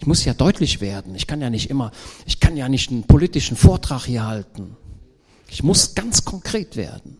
Ich 0.00 0.06
muss 0.06 0.24
ja 0.24 0.34
deutlich 0.34 0.80
werden. 0.80 1.14
Ich 1.14 1.26
kann 1.26 1.40
ja 1.40 1.50
nicht 1.50 1.70
immer, 1.70 1.90
ich 2.26 2.40
kann 2.40 2.56
ja 2.56 2.68
nicht 2.68 2.90
einen 2.90 3.04
politischen 3.04 3.56
Vortrag 3.56 4.04
hier 4.04 4.26
halten. 4.26 4.76
Ich 5.48 5.62
muss 5.62 5.94
ganz 5.94 6.24
konkret 6.24 6.76
werden. 6.76 7.18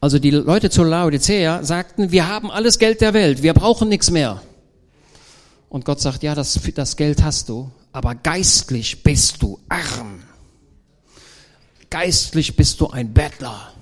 Also 0.00 0.18
die 0.20 0.30
Leute 0.30 0.70
zu 0.70 0.84
Laodicea 0.84 1.64
sagten, 1.64 2.12
wir 2.12 2.28
haben 2.28 2.50
alles 2.52 2.78
Geld 2.78 3.00
der 3.00 3.14
Welt, 3.14 3.42
wir 3.42 3.52
brauchen 3.52 3.88
nichts 3.88 4.10
mehr. 4.10 4.40
Und 5.68 5.84
Gott 5.84 6.00
sagt, 6.00 6.22
ja, 6.22 6.34
das, 6.34 6.58
das 6.74 6.96
Geld 6.96 7.22
hast 7.22 7.48
du, 7.48 7.70
aber 7.92 8.14
geistlich 8.14 9.02
bist 9.02 9.42
du 9.42 9.58
arm. 9.68 10.22
Geistlich 11.90 12.54
bist 12.54 12.80
du 12.80 12.88
ein 12.88 13.12
Bettler. 13.12 13.72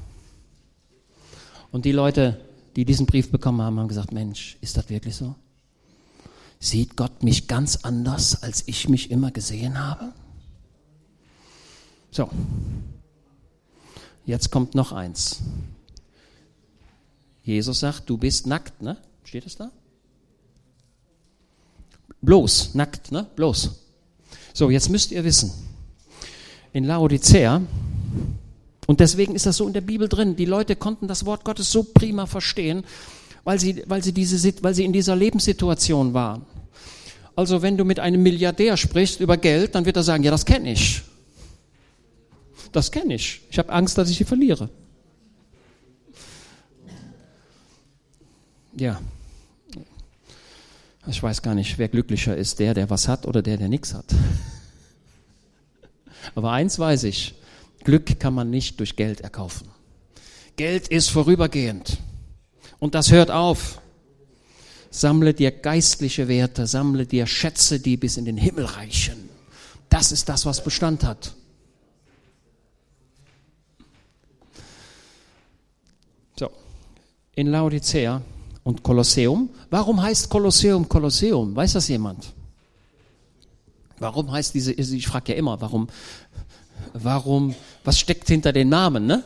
Und 1.70 1.84
die 1.84 1.92
Leute, 1.92 2.40
die 2.76 2.84
diesen 2.84 3.06
Brief 3.06 3.30
bekommen 3.30 3.62
haben, 3.62 3.80
haben 3.80 3.88
gesagt, 3.88 4.12
Mensch, 4.12 4.58
ist 4.60 4.76
das 4.76 4.88
wirklich 4.90 5.16
so? 5.16 5.34
Sieht 6.60 6.96
Gott 6.96 7.22
mich 7.22 7.48
ganz 7.48 7.76
anders, 7.76 8.42
als 8.42 8.64
ich 8.66 8.88
mich 8.88 9.10
immer 9.10 9.30
gesehen 9.30 9.78
habe? 9.82 10.12
So, 12.10 12.30
jetzt 14.26 14.50
kommt 14.50 14.74
noch 14.74 14.92
eins. 14.92 15.40
Jesus 17.42 17.80
sagt, 17.80 18.08
du 18.10 18.18
bist 18.18 18.46
nackt, 18.46 18.82
ne? 18.82 18.96
Steht 19.24 19.46
es 19.46 19.56
da? 19.56 19.70
Bloß, 22.20 22.74
nackt, 22.74 23.12
ne? 23.12 23.26
Bloß. 23.36 23.70
So, 24.52 24.70
jetzt 24.70 24.88
müsst 24.90 25.12
ihr 25.12 25.24
wissen, 25.24 25.52
in 26.72 26.84
Laodicea, 26.84 27.62
und 28.86 29.00
deswegen 29.00 29.34
ist 29.34 29.46
das 29.46 29.56
so 29.56 29.66
in 29.66 29.72
der 29.72 29.80
Bibel 29.80 30.08
drin, 30.08 30.36
die 30.36 30.44
Leute 30.44 30.76
konnten 30.76 31.08
das 31.08 31.26
Wort 31.26 31.44
Gottes 31.44 31.70
so 31.70 31.82
prima 31.82 32.26
verstehen, 32.26 32.84
weil 33.44 33.58
sie, 33.58 33.82
weil 33.86 34.02
sie, 34.02 34.12
diese, 34.12 34.62
weil 34.62 34.74
sie 34.74 34.84
in 34.84 34.92
dieser 34.92 35.16
Lebenssituation 35.16 36.14
waren. 36.14 36.46
Also 37.34 37.62
wenn 37.62 37.76
du 37.76 37.84
mit 37.84 38.00
einem 38.00 38.22
Milliardär 38.22 38.76
sprichst 38.76 39.20
über 39.20 39.36
Geld, 39.36 39.74
dann 39.74 39.84
wird 39.84 39.96
er 39.96 40.02
sagen, 40.02 40.24
ja, 40.24 40.30
das 40.30 40.46
kenne 40.46 40.72
ich. 40.72 41.02
Das 42.72 42.90
kenne 42.90 43.14
ich. 43.14 43.42
Ich 43.50 43.58
habe 43.58 43.72
Angst, 43.72 43.98
dass 43.98 44.10
ich 44.10 44.16
sie 44.16 44.24
verliere. 44.24 44.70
ja, 48.76 49.00
ich 51.06 51.22
weiß 51.22 51.42
gar 51.42 51.54
nicht, 51.54 51.78
wer 51.78 51.88
glücklicher 51.88 52.36
ist, 52.36 52.58
der, 52.58 52.74
der 52.74 52.90
was 52.90 53.08
hat 53.08 53.26
oder 53.26 53.42
der, 53.42 53.56
der 53.56 53.68
nichts 53.68 53.94
hat. 53.94 54.04
Aber 56.34 56.52
eins 56.52 56.78
weiß 56.78 57.04
ich, 57.04 57.34
Glück 57.86 58.18
kann 58.18 58.34
man 58.34 58.50
nicht 58.50 58.80
durch 58.80 58.96
Geld 58.96 59.20
erkaufen. 59.20 59.68
Geld 60.56 60.88
ist 60.88 61.08
vorübergehend 61.08 61.98
und 62.80 62.96
das 62.96 63.12
hört 63.12 63.30
auf. 63.30 63.80
Sammle 64.90 65.34
dir 65.34 65.52
geistliche 65.52 66.26
Werte, 66.26 66.66
sammle 66.66 67.06
dir 67.06 67.28
Schätze, 67.28 67.78
die 67.78 67.96
bis 67.96 68.16
in 68.16 68.24
den 68.24 68.36
Himmel 68.36 68.64
reichen. 68.64 69.28
Das 69.88 70.10
ist 70.10 70.28
das, 70.28 70.44
was 70.46 70.64
Bestand 70.64 71.04
hat. 71.04 71.34
So, 76.36 76.50
in 77.36 77.46
Laodicea 77.46 78.20
und 78.64 78.82
Kolosseum. 78.82 79.48
Warum 79.70 80.02
heißt 80.02 80.28
Kolosseum 80.28 80.88
Kolosseum? 80.88 81.54
Weiß 81.54 81.74
das 81.74 81.86
jemand? 81.86 82.32
Warum 84.00 84.32
heißt 84.32 84.54
diese, 84.54 84.72
ich 84.72 85.06
frage 85.06 85.32
ja 85.32 85.38
immer, 85.38 85.60
warum, 85.60 85.88
warum, 86.92 87.54
was 87.86 87.98
steckt 88.00 88.28
hinter 88.28 88.52
den 88.52 88.68
Namen, 88.68 89.06
ne? 89.06 89.22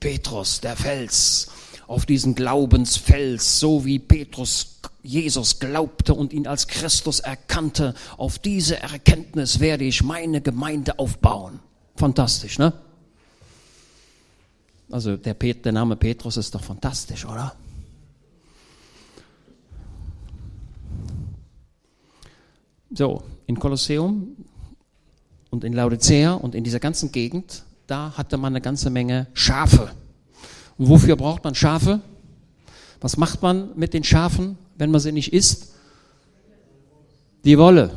Petrus, 0.00 0.60
der 0.60 0.76
Fels, 0.76 1.48
auf 1.86 2.06
diesen 2.06 2.34
Glaubensfels, 2.34 3.60
so 3.60 3.84
wie 3.84 3.98
Petrus 3.98 4.80
Jesus 5.02 5.60
glaubte 5.60 6.14
und 6.14 6.32
ihn 6.32 6.46
als 6.46 6.66
Christus 6.66 7.20
erkannte, 7.20 7.94
auf 8.16 8.38
diese 8.38 8.80
Erkenntnis 8.80 9.60
werde 9.60 9.84
ich 9.84 10.02
meine 10.02 10.40
Gemeinde 10.40 10.98
aufbauen. 10.98 11.60
Fantastisch, 11.94 12.58
ne? 12.58 12.72
Also 14.90 15.16
der, 15.16 15.34
Pet, 15.34 15.64
der 15.64 15.72
Name 15.72 15.96
Petrus 15.96 16.36
ist 16.36 16.54
doch 16.54 16.62
fantastisch, 16.62 17.24
oder? 17.24 17.54
So, 22.94 23.22
in 23.46 23.58
Kolosseum 23.58 24.36
und 25.50 25.64
in 25.64 25.72
Laodicea 25.72 26.34
und 26.34 26.54
in 26.54 26.64
dieser 26.64 26.80
ganzen 26.80 27.12
Gegend, 27.12 27.65
da 27.86 28.12
hatte 28.16 28.36
man 28.36 28.52
eine 28.52 28.60
ganze 28.60 28.90
Menge 28.90 29.28
Schafe. 29.34 29.90
Und 30.78 30.88
wofür 30.88 31.16
braucht 31.16 31.44
man 31.44 31.54
Schafe? 31.54 32.00
Was 33.00 33.16
macht 33.16 33.42
man 33.42 33.70
mit 33.76 33.94
den 33.94 34.04
Schafen, 34.04 34.58
wenn 34.76 34.90
man 34.90 35.00
sie 35.00 35.12
nicht 35.12 35.32
isst? 35.32 35.74
Die 37.44 37.58
Wolle. 37.58 37.90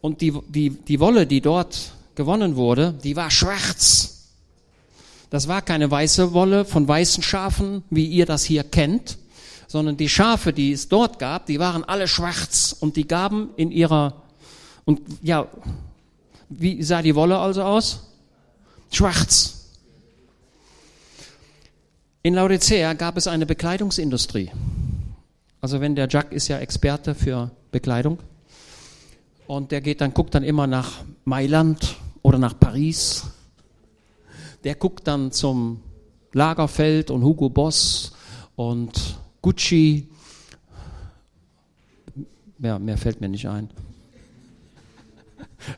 Und 0.00 0.20
die, 0.20 0.32
die, 0.48 0.70
die 0.70 1.00
Wolle, 1.00 1.26
die 1.26 1.40
dort 1.40 1.92
gewonnen 2.14 2.56
wurde, 2.56 2.94
die 3.04 3.16
war 3.16 3.30
schwarz. 3.30 4.30
Das 5.30 5.46
war 5.46 5.62
keine 5.62 5.90
weiße 5.90 6.32
Wolle 6.32 6.64
von 6.64 6.88
weißen 6.88 7.22
Schafen, 7.22 7.84
wie 7.90 8.06
ihr 8.06 8.26
das 8.26 8.42
hier 8.44 8.64
kennt, 8.64 9.18
sondern 9.68 9.96
die 9.96 10.08
Schafe, 10.08 10.52
die 10.52 10.72
es 10.72 10.88
dort 10.88 11.20
gab, 11.20 11.46
die 11.46 11.60
waren 11.60 11.84
alle 11.84 12.08
schwarz 12.08 12.74
und 12.80 12.96
die 12.96 13.06
gaben 13.06 13.50
in 13.56 13.70
ihrer, 13.70 14.22
und 14.84 15.00
ja, 15.22 15.46
wie 16.48 16.82
sah 16.82 17.00
die 17.02 17.14
Wolle 17.14 17.38
also 17.38 17.62
aus? 17.62 18.09
Schwarz. 18.90 19.56
In 22.22 22.34
Laodicea 22.34 22.92
gab 22.94 23.16
es 23.16 23.26
eine 23.26 23.46
Bekleidungsindustrie. 23.46 24.50
Also 25.60 25.80
wenn 25.80 25.94
der 25.94 26.08
Jack 26.08 26.32
ist 26.32 26.48
ja 26.48 26.58
Experte 26.58 27.14
für 27.14 27.50
Bekleidung 27.70 28.18
und 29.46 29.72
der 29.72 29.80
geht 29.80 30.00
dann, 30.00 30.12
guckt 30.12 30.34
dann 30.34 30.42
immer 30.42 30.66
nach 30.66 31.04
Mailand 31.24 31.96
oder 32.22 32.38
nach 32.38 32.58
Paris. 32.58 33.24
Der 34.64 34.74
guckt 34.74 35.06
dann 35.06 35.32
zum 35.32 35.80
Lagerfeld 36.32 37.10
und 37.10 37.22
Hugo 37.22 37.48
Boss 37.48 38.12
und 38.56 39.18
Gucci. 39.40 40.08
Ja, 42.58 42.78
mehr 42.78 42.98
fällt 42.98 43.20
mir 43.20 43.28
nicht 43.28 43.48
ein. 43.48 43.70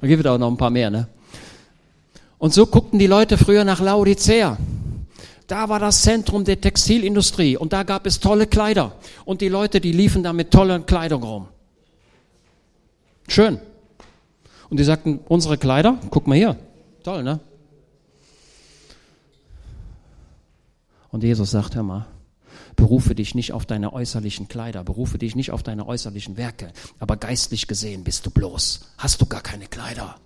Da 0.00 0.06
gibt 0.06 0.24
es 0.24 0.30
auch 0.30 0.38
noch 0.38 0.50
ein 0.50 0.56
paar 0.56 0.70
mehr, 0.70 0.90
ne? 0.90 1.08
Und 2.42 2.52
so 2.52 2.66
guckten 2.66 2.98
die 2.98 3.06
Leute 3.06 3.38
früher 3.38 3.62
nach 3.62 3.78
Laodicea. 3.78 4.58
Da 5.46 5.68
war 5.68 5.78
das 5.78 6.02
Zentrum 6.02 6.44
der 6.44 6.60
Textilindustrie 6.60 7.56
und 7.56 7.72
da 7.72 7.84
gab 7.84 8.04
es 8.04 8.18
tolle 8.18 8.48
Kleider. 8.48 8.96
Und 9.24 9.42
die 9.42 9.48
Leute, 9.48 9.80
die 9.80 9.92
liefen 9.92 10.24
da 10.24 10.32
mit 10.32 10.50
tollen 10.50 10.84
Kleidung 10.84 11.22
rum. 11.22 11.46
Schön. 13.28 13.60
Und 14.70 14.80
die 14.80 14.82
sagten, 14.82 15.20
unsere 15.28 15.56
Kleider, 15.56 16.00
guck 16.10 16.26
mal 16.26 16.36
hier. 16.36 16.56
Toll, 17.04 17.22
ne? 17.22 17.38
Und 21.10 21.22
Jesus 21.22 21.52
sagt, 21.52 21.76
hör 21.76 21.84
mal, 21.84 22.06
Berufe 22.74 23.14
dich 23.14 23.36
nicht 23.36 23.52
auf 23.52 23.66
deine 23.66 23.92
äußerlichen 23.92 24.48
Kleider, 24.48 24.82
berufe 24.82 25.16
dich 25.16 25.36
nicht 25.36 25.52
auf 25.52 25.62
deine 25.62 25.86
äußerlichen 25.86 26.36
Werke, 26.36 26.72
aber 26.98 27.16
geistlich 27.16 27.68
gesehen 27.68 28.02
bist 28.02 28.26
du 28.26 28.30
bloß. 28.30 28.80
Hast 28.98 29.20
du 29.20 29.26
gar 29.26 29.42
keine 29.42 29.66
Kleider. 29.66 30.16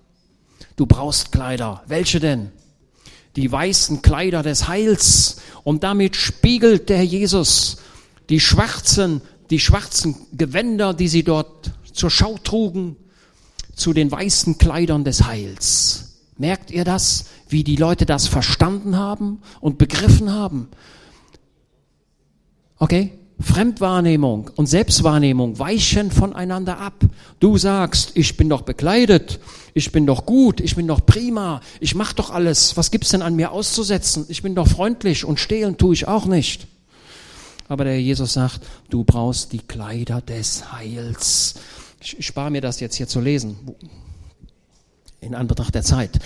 Du 0.76 0.86
brauchst 0.86 1.32
Kleider. 1.32 1.82
Welche 1.86 2.20
denn? 2.20 2.52
Die 3.34 3.50
weißen 3.50 4.02
Kleider 4.02 4.42
des 4.42 4.68
Heils. 4.68 5.38
Und 5.64 5.82
damit 5.82 6.16
spiegelt 6.16 6.88
der 6.88 7.04
Jesus 7.04 7.78
die 8.28 8.40
schwarzen, 8.40 9.22
die 9.50 9.60
schwarzen 9.60 10.16
Gewänder, 10.32 10.94
die 10.94 11.08
sie 11.08 11.22
dort 11.22 11.70
zur 11.92 12.10
Schau 12.10 12.36
trugen, 12.42 12.96
zu 13.74 13.92
den 13.92 14.10
weißen 14.10 14.58
Kleidern 14.58 15.04
des 15.04 15.26
Heils. 15.26 16.16
Merkt 16.38 16.70
ihr 16.70 16.84
das, 16.84 17.26
wie 17.48 17.64
die 17.64 17.76
Leute 17.76 18.04
das 18.04 18.26
verstanden 18.26 18.96
haben 18.96 19.40
und 19.60 19.78
begriffen 19.78 20.32
haben? 20.32 20.68
Okay? 22.78 23.12
Fremdwahrnehmung 23.38 24.50
und 24.56 24.66
Selbstwahrnehmung 24.66 25.58
weichen 25.58 26.10
voneinander 26.10 26.78
ab. 26.78 27.04
Du 27.38 27.58
sagst, 27.58 28.12
ich 28.14 28.36
bin 28.36 28.48
doch 28.48 28.62
bekleidet, 28.62 29.40
ich 29.76 29.92
bin 29.92 30.06
doch 30.06 30.24
gut, 30.24 30.62
ich 30.62 30.74
bin 30.74 30.86
doch 30.86 31.04
prima, 31.04 31.60
ich 31.80 31.94
mach 31.94 32.14
doch 32.14 32.30
alles. 32.30 32.78
Was 32.78 32.90
gibt's 32.90 33.10
denn 33.10 33.20
an 33.20 33.36
mir 33.36 33.52
auszusetzen? 33.52 34.24
Ich 34.28 34.40
bin 34.40 34.54
doch 34.54 34.66
freundlich 34.66 35.26
und 35.26 35.38
stehlen 35.38 35.76
tue 35.76 35.92
ich 35.92 36.08
auch 36.08 36.24
nicht. 36.24 36.66
Aber 37.68 37.84
der 37.84 38.00
Jesus 38.00 38.32
sagt, 38.32 38.62
du 38.88 39.04
brauchst 39.04 39.52
die 39.52 39.58
Kleider 39.58 40.22
des 40.22 40.72
Heils. 40.72 41.56
Ich, 42.00 42.18
ich 42.18 42.26
spare 42.26 42.50
mir 42.50 42.62
das 42.62 42.80
jetzt 42.80 42.96
hier 42.96 43.06
zu 43.06 43.20
lesen, 43.20 43.58
in 45.20 45.34
Anbetracht 45.34 45.74
der 45.74 45.82
Zeit. 45.82 46.20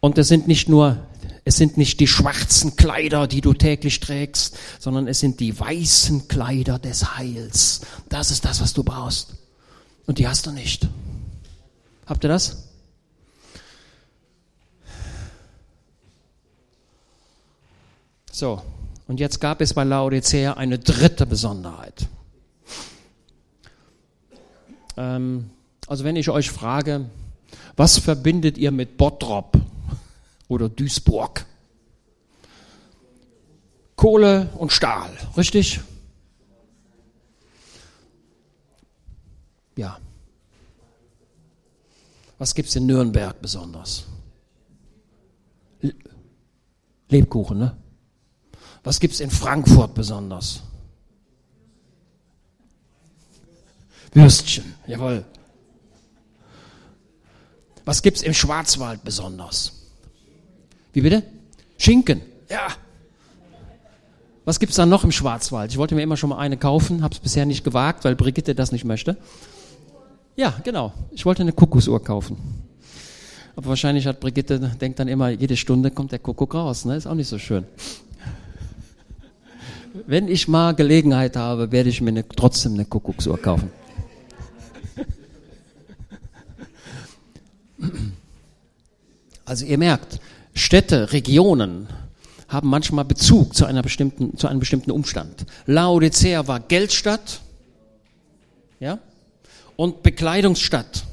Und 0.00 0.16
es 0.16 0.28
sind 0.28 0.48
nicht 0.48 0.70
nur, 0.70 1.06
es 1.44 1.58
sind 1.58 1.76
nicht 1.76 2.00
die 2.00 2.06
schwarzen 2.06 2.76
Kleider, 2.76 3.26
die 3.26 3.42
du 3.42 3.52
täglich 3.52 4.00
trägst, 4.00 4.56
sondern 4.78 5.06
es 5.06 5.20
sind 5.20 5.40
die 5.40 5.60
weißen 5.60 6.28
Kleider 6.28 6.78
des 6.78 7.18
Heils. 7.18 7.82
Das 8.08 8.30
ist 8.30 8.46
das, 8.46 8.62
was 8.62 8.72
du 8.72 8.84
brauchst. 8.84 9.34
Und 10.06 10.18
die 10.18 10.26
hast 10.26 10.46
du 10.46 10.50
nicht. 10.50 10.88
Habt 12.08 12.24
ihr 12.24 12.28
das? 12.28 12.68
So, 18.32 18.62
und 19.08 19.20
jetzt 19.20 19.40
gab 19.40 19.60
es 19.60 19.74
bei 19.74 19.84
Laodicea 19.84 20.54
eine 20.54 20.78
dritte 20.78 21.26
Besonderheit. 21.26 22.08
Ähm, 24.96 25.50
also 25.86 26.04
wenn 26.04 26.16
ich 26.16 26.30
euch 26.30 26.50
frage, 26.50 27.10
was 27.76 27.98
verbindet 27.98 28.56
ihr 28.56 28.70
mit 28.70 28.96
Bottrop 28.96 29.58
oder 30.48 30.68
Duisburg? 30.68 31.44
Kohle 33.96 34.48
und 34.56 34.72
Stahl, 34.72 35.10
richtig? 35.36 35.80
Ja. 39.76 39.98
Was 42.38 42.54
gibt 42.54 42.68
es 42.68 42.76
in 42.76 42.86
Nürnberg 42.86 43.40
besonders? 43.42 44.06
Lebkuchen, 47.08 47.58
ne? 47.58 47.76
Was 48.84 49.00
gibt 49.00 49.14
es 49.14 49.20
in 49.20 49.30
Frankfurt 49.30 49.94
besonders? 49.94 50.62
Würstchen, 54.12 54.74
jawohl. 54.86 55.24
Was 57.84 58.02
gibt 58.02 58.18
es 58.18 58.22
im 58.22 58.34
Schwarzwald 58.34 59.02
besonders? 59.04 59.72
Wie 60.92 61.00
bitte? 61.00 61.22
Schinken, 61.78 62.22
ja. 62.48 62.68
Was 64.44 64.58
gibt 64.58 64.70
es 64.70 64.76
da 64.76 64.86
noch 64.86 65.04
im 65.04 65.12
Schwarzwald? 65.12 65.70
Ich 65.70 65.78
wollte 65.78 65.94
mir 65.94 66.02
immer 66.02 66.16
schon 66.16 66.30
mal 66.30 66.38
eine 66.38 66.56
kaufen, 66.56 67.02
habe 67.02 67.14
es 67.14 67.20
bisher 67.20 67.44
nicht 67.46 67.64
gewagt, 67.64 68.04
weil 68.04 68.16
Brigitte 68.16 68.54
das 68.54 68.72
nicht 68.72 68.84
möchte. 68.84 69.16
Ja, 70.38 70.54
genau. 70.62 70.92
Ich 71.10 71.26
wollte 71.26 71.42
eine 71.42 71.52
Kuckucksuhr 71.52 72.02
kaufen. 72.02 72.36
Aber 73.56 73.70
wahrscheinlich 73.70 74.06
hat 74.06 74.20
Brigitte, 74.20 74.58
denkt 74.80 75.00
dann 75.00 75.08
immer, 75.08 75.30
jede 75.30 75.56
Stunde 75.56 75.90
kommt 75.90 76.12
der 76.12 76.20
Kuckuck 76.20 76.54
raus. 76.54 76.84
Ne? 76.84 76.96
Ist 76.96 77.06
auch 77.06 77.14
nicht 77.14 77.28
so 77.28 77.38
schön 77.38 77.64
wenn 80.06 80.28
ich 80.28 80.48
mal 80.48 80.74
Gelegenheit 80.74 81.36
habe, 81.36 81.72
werde 81.72 81.88
ich 81.88 82.00
mir 82.00 82.10
eine, 82.10 82.26
trotzdem 82.28 82.74
eine 82.74 82.84
Kuckucksuhr 82.84 83.38
kaufen. 83.38 83.70
Also 89.44 89.64
ihr 89.64 89.78
merkt, 89.78 90.20
Städte, 90.54 91.12
Regionen 91.12 91.88
haben 92.48 92.68
manchmal 92.68 93.04
Bezug 93.04 93.54
zu, 93.54 93.64
einer 93.64 93.82
bestimmten, 93.82 94.36
zu 94.36 94.46
einem 94.48 94.60
bestimmten 94.60 94.90
Umstand. 94.90 95.46
Laodicea 95.66 96.46
war 96.46 96.60
Geldstadt 96.60 97.40
ja, 98.80 98.98
und 99.78 100.02
Bekleidungsstadt. 100.02 101.04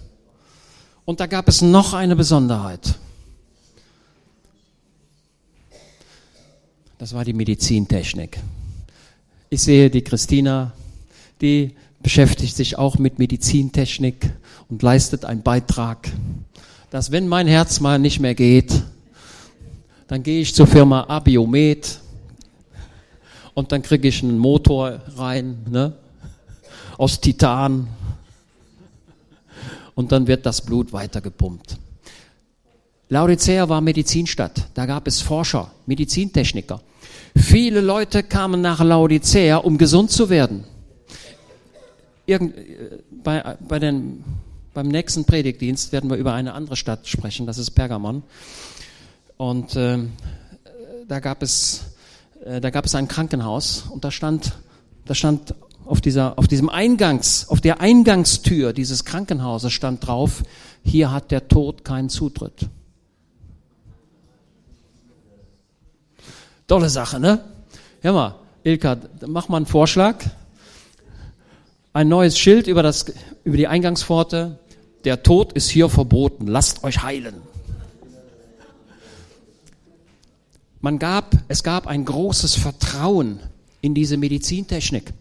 Und 1.05 1.19
da 1.19 1.27
gab 1.27 1.47
es 1.47 1.61
noch 1.61 1.93
eine 1.93 2.15
Besonderheit. 2.15 2.95
Das 6.97 7.13
war 7.13 7.23
die 7.23 7.33
Medizintechnik. 7.33 8.39
Ich 9.51 9.61
sehe 9.61 9.91
die 9.91 10.01
Christina, 10.01 10.73
die 11.41 11.75
beschäftigt 12.01 12.55
sich 12.55 12.75
auch 12.79 12.97
mit 12.97 13.19
Medizintechnik 13.19 14.31
und 14.67 14.81
leistet 14.81 15.25
einen 15.25 15.43
Beitrag, 15.43 16.11
dass 16.89 17.11
wenn 17.11 17.27
mein 17.27 17.45
Herz 17.45 17.79
mal 17.79 17.99
nicht 17.99 18.19
mehr 18.19 18.33
geht, 18.33 18.81
dann 20.07 20.23
gehe 20.23 20.41
ich 20.41 20.55
zur 20.55 20.65
Firma 20.65 21.03
Abiomed 21.03 21.99
und 23.53 23.71
dann 23.71 23.83
kriege 23.83 24.07
ich 24.07 24.23
einen 24.23 24.39
Motor 24.39 25.01
rein, 25.17 25.57
ne, 25.69 25.93
aus 26.97 27.21
Titan 27.21 27.89
und 29.95 30.11
dann 30.11 30.27
wird 30.27 30.45
das 30.45 30.61
Blut 30.61 30.93
weitergepumpt. 30.93 31.77
Laodicea 33.09 33.69
war 33.69 33.81
Medizinstadt. 33.81 34.67
Da 34.73 34.85
gab 34.85 35.07
es 35.07 35.21
Forscher, 35.21 35.71
Medizintechniker. 35.85 36.81
Viele 37.35 37.81
Leute 37.81 38.23
kamen 38.23 38.61
nach 38.61 38.83
Laodicea, 38.83 39.57
um 39.57 39.77
gesund 39.77 40.11
zu 40.11 40.29
werden. 40.29 40.63
Irgend, 42.25 42.55
bei, 43.23 43.57
bei 43.67 43.79
den, 43.79 44.23
beim 44.73 44.87
nächsten 44.87 45.25
Predigtdienst 45.25 45.91
werden 45.91 46.09
wir 46.09 46.17
über 46.17 46.33
eine 46.33 46.53
andere 46.53 46.75
Stadt 46.75 47.07
sprechen, 47.07 47.45
das 47.45 47.57
ist 47.57 47.71
Pergamon. 47.71 48.23
Und 49.37 49.75
äh, 49.75 49.99
da 51.07 51.19
gab 51.19 51.43
es, 51.43 51.95
äh, 52.43 52.59
da 52.59 52.69
gab 52.71 52.85
es 52.85 52.95
ein 52.95 53.07
Krankenhaus 53.07 53.85
und 53.91 54.03
da 54.03 54.11
stand, 54.11 54.53
da 55.05 55.13
stand 55.13 55.53
auf 55.85 56.01
dieser, 56.01 56.37
auf 56.37 56.47
diesem 56.47 56.69
Eingangs, 56.69 57.47
auf 57.49 57.61
der 57.61 57.79
Eingangstür 57.79 58.73
dieses 58.73 59.05
Krankenhauses 59.05 59.71
stand 59.71 60.05
drauf, 60.05 60.43
hier 60.83 61.11
hat 61.11 61.31
der 61.31 61.47
Tod 61.47 61.83
keinen 61.83 62.09
Zutritt. 62.09 62.67
Tolle 66.67 66.89
Sache, 66.89 67.19
ne? 67.19 67.43
Hör 68.01 68.13
mal, 68.13 68.35
Ilka, 68.63 68.97
mach 69.27 69.49
mal 69.49 69.57
einen 69.57 69.65
Vorschlag. 69.67 70.23
Ein 71.93 72.07
neues 72.09 72.37
Schild 72.37 72.67
über, 72.67 72.83
das, 72.83 73.05
über 73.43 73.57
die 73.57 73.67
Eingangspforte. 73.67 74.59
Der 75.05 75.21
Tod 75.21 75.53
ist 75.53 75.69
hier 75.69 75.87
verboten. 75.89 76.47
Lasst 76.47 76.83
euch 76.83 77.03
heilen. 77.03 77.35
Man 80.81 80.99
gab, 80.99 81.35
es 81.47 81.63
gab 81.63 81.87
ein 81.87 82.05
großes 82.05 82.55
Vertrauen 82.55 83.39
in 83.81 83.93
diese 83.93 84.17
Medizintechnik. 84.17 85.13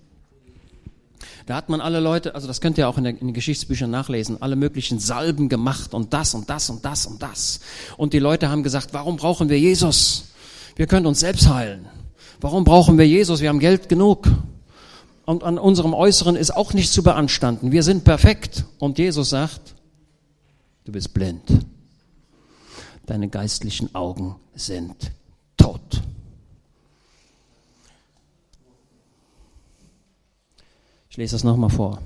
Da 1.47 1.57
hat 1.57 1.68
man 1.68 1.82
alle 1.82 2.01
Leute, 2.01 2.34
also 2.34 2.47
das 2.47 2.61
könnt 2.62 2.78
ihr 2.78 2.88
auch 2.88 2.97
in, 2.97 3.05
der, 3.05 3.12
in 3.12 3.28
den 3.28 3.34
Geschichtsbüchern 3.34 3.90
nachlesen, 3.90 4.40
alle 4.40 4.57
möglichen 4.57 4.99
Salben 4.99 5.51
gemacht 5.51 5.92
und 5.92 6.14
das 6.14 6.34
und 6.34 6.49
das 6.49 6.70
und 6.70 6.84
das 6.84 7.05
und 7.05 7.22
das. 7.22 7.61
Und 7.99 8.14
die 8.14 8.18
Leute 8.18 8.49
haben 8.49 8.62
gesagt, 8.62 8.95
warum 8.95 9.16
brauchen 9.16 9.51
wir 9.51 9.59
Jesus? 9.59 10.32
Wir 10.76 10.86
können 10.86 11.07
uns 11.07 11.20
selbst 11.20 11.49
heilen. 11.49 11.86
Warum 12.40 12.64
brauchen 12.64 12.97
wir 12.97 13.07
Jesus? 13.07 13.40
Wir 13.40 13.51
haben 13.51 13.59
Geld 13.61 13.88
genug. 13.88 14.26
Und 15.26 15.45
an 15.45 15.59
unserem 15.59 15.95
Äußeren 15.95 16.36
ist 16.36 16.55
auch 16.55 16.72
nichts 16.72 16.92
zu 16.92 17.03
beanstanden. 17.03 17.72
Wir 17.72 17.82
sind 17.82 18.05
perfekt. 18.05 18.64
Und 18.78 18.99
Jesus 18.99 19.30
sagt, 19.30 19.74
du 20.84 20.92
bist 20.92 21.12
blind. 21.12 21.42
Deine 23.07 23.28
geistlichen 23.28 23.95
Augen 23.95 24.36
sind 24.55 25.12
tot. 25.57 26.03
Ich 31.15 31.19
lese 31.19 31.37
das 31.37 31.45
nochmal 31.45 31.71
vor. 31.71 32.03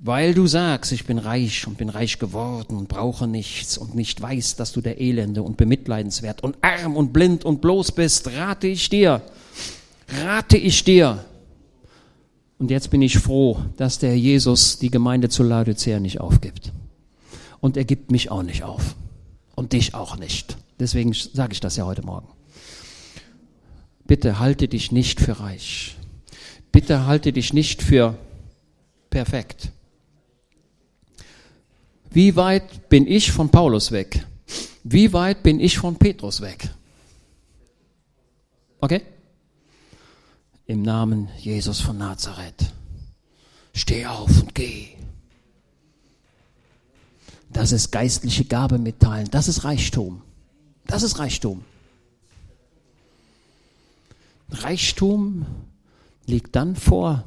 Weil 0.00 0.34
du 0.34 0.48
sagst, 0.48 0.90
ich 0.90 1.04
bin 1.04 1.16
reich 1.16 1.64
und 1.64 1.78
bin 1.78 1.88
reich 1.88 2.18
geworden 2.18 2.76
und 2.76 2.88
brauche 2.88 3.28
nichts 3.28 3.78
und 3.78 3.94
nicht 3.94 4.20
weißt, 4.20 4.58
dass 4.58 4.72
du 4.72 4.80
der 4.80 5.00
Elende 5.00 5.44
und 5.44 5.56
bemitleidenswert 5.56 6.42
und 6.42 6.56
arm 6.60 6.96
und 6.96 7.12
blind 7.12 7.44
und 7.44 7.60
bloß 7.60 7.92
bist, 7.92 8.32
rate 8.32 8.66
ich 8.66 8.88
dir, 8.88 9.22
rate 10.24 10.56
ich 10.56 10.82
dir. 10.82 11.24
Und 12.58 12.72
jetzt 12.72 12.90
bin 12.90 13.00
ich 13.00 13.20
froh, 13.20 13.60
dass 13.76 14.00
der 14.00 14.18
Jesus 14.18 14.80
die 14.80 14.90
Gemeinde 14.90 15.28
zu 15.28 15.44
Laodicea 15.44 16.00
nicht 16.00 16.20
aufgibt. 16.20 16.72
Und 17.60 17.76
er 17.76 17.84
gibt 17.84 18.10
mich 18.10 18.32
auch 18.32 18.42
nicht 18.42 18.64
auf. 18.64 18.96
Und 19.54 19.72
dich 19.72 19.94
auch 19.94 20.16
nicht. 20.16 20.56
Deswegen 20.80 21.12
sage 21.12 21.52
ich 21.52 21.60
das 21.60 21.76
ja 21.76 21.86
heute 21.86 22.02
Morgen. 22.02 22.26
Bitte 24.04 24.40
halte 24.40 24.66
dich 24.66 24.90
nicht 24.90 25.20
für 25.20 25.38
reich. 25.38 25.96
Bitte 26.72 27.06
halte 27.06 27.32
dich 27.32 27.52
nicht 27.52 27.82
für 27.82 28.16
perfekt. 29.10 29.70
Wie 32.10 32.36
weit 32.36 32.88
bin 32.88 33.06
ich 33.06 33.30
von 33.32 33.50
Paulus 33.50 33.92
weg? 33.92 34.26
Wie 34.82 35.12
weit 35.12 35.42
bin 35.42 35.60
ich 35.60 35.78
von 35.78 35.96
Petrus 35.96 36.40
weg? 36.40 36.68
Okay? 38.80 39.02
Im 40.66 40.82
Namen 40.82 41.28
Jesus 41.38 41.80
von 41.80 41.98
Nazareth. 41.98 42.72
Steh 43.74 44.06
auf 44.06 44.42
und 44.42 44.54
geh. 44.54 44.88
Das 47.52 47.72
ist 47.72 47.90
geistliche 47.90 48.44
Gabe 48.44 48.78
mitteilen. 48.78 49.28
Das 49.30 49.48
ist 49.48 49.64
Reichtum. 49.64 50.22
Das 50.86 51.02
ist 51.02 51.18
Reichtum. 51.18 51.64
Reichtum 54.50 55.46
liegt 56.26 56.56
dann 56.56 56.76
vor, 56.76 57.24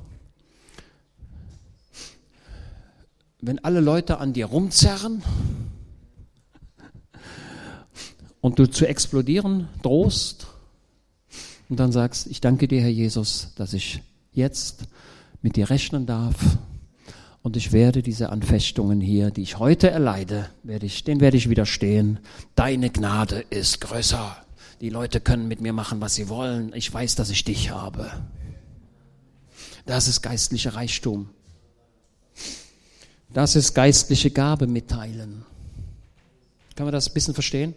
wenn 3.42 3.64
alle 3.64 3.82
Leute 3.82 4.20
an 4.20 4.34
dir 4.34 4.46
rumzerren 4.46 5.22
und 8.40 8.60
du 8.60 8.70
zu 8.70 8.88
explodieren 8.88 9.68
drohst 9.82 10.48
und 11.70 11.80
dann 11.80 11.92
sagst, 11.92 12.28
ich 12.28 12.40
danke 12.40 12.68
dir, 12.68 12.82
Herr 12.82 12.90
Jesus, 12.90 13.54
dass 13.56 13.74
ich 13.74 14.02
jetzt 14.32 14.84
mit 15.42 15.56
dir 15.58 15.70
rechnen 15.70 16.06
darf 16.06 16.36
und 17.42 17.58
ich 17.58 17.74
werde 17.74 18.02
diese 18.02 18.30
Anfechtungen 18.30 19.02
hier, 19.02 19.30
die 19.30 19.42
ich 19.42 19.60
heute 19.60 19.92
erleide, 19.92 20.50
werde 20.64 20.86
ich, 20.86 21.04
den 21.04 21.20
werde 21.20 21.36
ich 21.36 21.50
widerstehen. 21.50 22.20
Deine 22.56 22.90
Gnade 22.90 23.44
ist 23.50 23.82
größer. 23.82 24.38
Die 24.80 24.90
Leute 24.90 25.20
können 25.20 25.50
mit 25.50 25.60
mir 25.60 25.74
machen, 25.74 26.00
was 26.00 26.16
sie 26.16 26.30
wollen. 26.30 26.72
Ich 26.74 26.94
weiß, 26.94 27.16
dass 27.16 27.30
ich 27.30 27.44
dich 27.44 27.72
habe. 27.72 28.10
Das 29.86 30.08
ist 30.08 30.22
geistlicher 30.22 30.76
Reichtum. 30.76 31.30
Das 33.34 33.56
ist 33.56 33.74
geistliche 33.74 34.32
Gabe 34.32 34.68
mitteilen. 34.68 35.46
Kann 36.76 36.86
man 36.86 36.94
das 36.94 37.10
ein 37.10 37.14
bisschen 37.14 37.34
verstehen? 37.34 37.74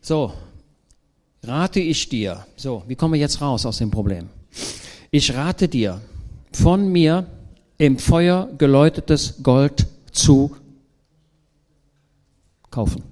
So, 0.00 0.32
rate 1.42 1.80
ich 1.80 2.08
dir, 2.08 2.46
so, 2.56 2.82
wie 2.86 2.94
kommen 2.94 3.14
wir 3.14 3.20
jetzt 3.20 3.40
raus 3.40 3.66
aus 3.66 3.78
dem 3.78 3.90
Problem? 3.90 4.28
Ich 5.10 5.34
rate 5.34 5.68
dir, 5.68 6.00
von 6.52 6.88
mir 6.88 7.26
im 7.78 7.98
Feuer 7.98 8.48
geläutetes 8.56 9.34
Gold 9.42 9.86
zu 10.12 10.56
kaufen. 12.70 13.02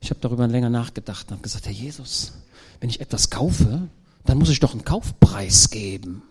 Ich 0.00 0.10
habe 0.10 0.20
darüber 0.20 0.46
länger 0.46 0.68
nachgedacht 0.68 1.26
und 1.28 1.32
habe 1.32 1.42
gesagt, 1.42 1.66
Herr 1.66 1.72
Jesus, 1.72 2.32
wenn 2.80 2.90
ich 2.90 3.00
etwas 3.00 3.30
kaufe, 3.30 3.88
dann 4.24 4.38
muss 4.38 4.48
ich 4.48 4.60
doch 4.60 4.72
einen 4.72 4.84
Kaufpreis 4.84 5.70
geben. 5.70 6.22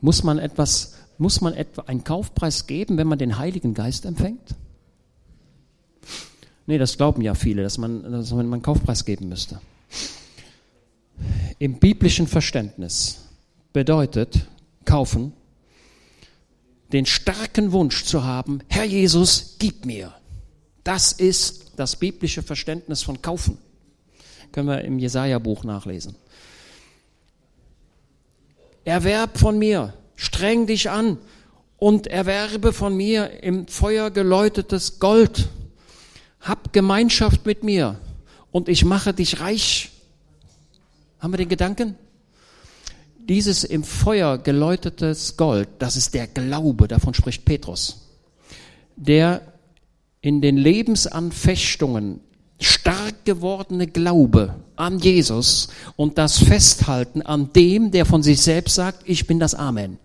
Muss 0.00 0.24
man 0.24 0.38
etwas, 0.38 0.94
muss 1.18 1.40
man 1.40 1.54
etwa 1.54 1.82
einen 1.82 2.02
Kaufpreis 2.02 2.66
geben, 2.66 2.96
wenn 2.98 3.06
man 3.06 3.18
den 3.18 3.38
Heiligen 3.38 3.74
Geist 3.74 4.04
empfängt? 4.04 4.56
Nee, 6.66 6.78
das 6.78 6.96
glauben 6.96 7.22
ja 7.22 7.34
viele, 7.34 7.62
dass 7.62 7.78
man, 7.78 8.02
dass 8.10 8.32
man 8.32 8.52
einen 8.52 8.62
Kaufpreis 8.62 9.04
geben 9.04 9.28
müsste. 9.28 9.60
Im 11.58 11.78
biblischen 11.78 12.26
Verständnis 12.26 13.18
bedeutet 13.72 14.46
kaufen, 14.84 15.32
den 16.92 17.06
starken 17.06 17.72
Wunsch 17.72 18.04
zu 18.04 18.24
haben, 18.24 18.60
Herr 18.68 18.84
Jesus, 18.84 19.56
gib 19.58 19.86
mir. 19.86 20.12
Das 20.84 21.12
ist 21.12 21.72
das 21.76 21.96
biblische 21.96 22.42
Verständnis 22.42 23.02
von 23.02 23.22
kaufen. 23.22 23.58
Können 24.52 24.68
wir 24.68 24.82
im 24.82 24.98
Jesaja-Buch 24.98 25.64
nachlesen. 25.64 26.14
Erwerb 28.84 29.38
von 29.38 29.58
mir, 29.58 29.94
streng 30.14 30.66
dich 30.66 30.90
an 30.90 31.18
und 31.78 32.06
erwerbe 32.06 32.72
von 32.72 32.96
mir 32.96 33.42
im 33.42 33.66
Feuer 33.66 34.10
geläutetes 34.10 34.98
Gold. 34.98 35.48
Hab 36.40 36.72
Gemeinschaft 36.72 37.46
mit 37.46 37.64
mir 37.64 37.98
und 38.50 38.68
ich 38.68 38.84
mache 38.84 39.14
dich 39.14 39.40
reich. 39.40 39.90
Haben 41.18 41.32
wir 41.32 41.38
den 41.38 41.48
Gedanken? 41.48 41.96
Dieses 43.18 43.64
im 43.64 43.84
Feuer 43.84 44.36
geläutetes 44.36 45.36
Gold, 45.36 45.68
das 45.78 45.96
ist 45.96 46.12
der 46.12 46.26
Glaube, 46.26 46.88
davon 46.88 47.14
spricht 47.14 47.44
Petrus, 47.44 48.08
der 48.96 49.40
in 50.20 50.40
den 50.40 50.56
Lebensanfechtungen 50.56 52.20
stark 52.62 53.24
gewordene 53.24 53.86
Glaube 53.86 54.54
an 54.76 54.98
Jesus 54.98 55.68
und 55.96 56.18
das 56.18 56.38
Festhalten 56.38 57.22
an 57.22 57.52
dem, 57.52 57.90
der 57.90 58.06
von 58.06 58.22
sich 58.22 58.40
selbst 58.40 58.74
sagt, 58.74 59.02
ich 59.04 59.26
bin 59.26 59.38
das 59.38 59.54
Amen. 59.54 59.98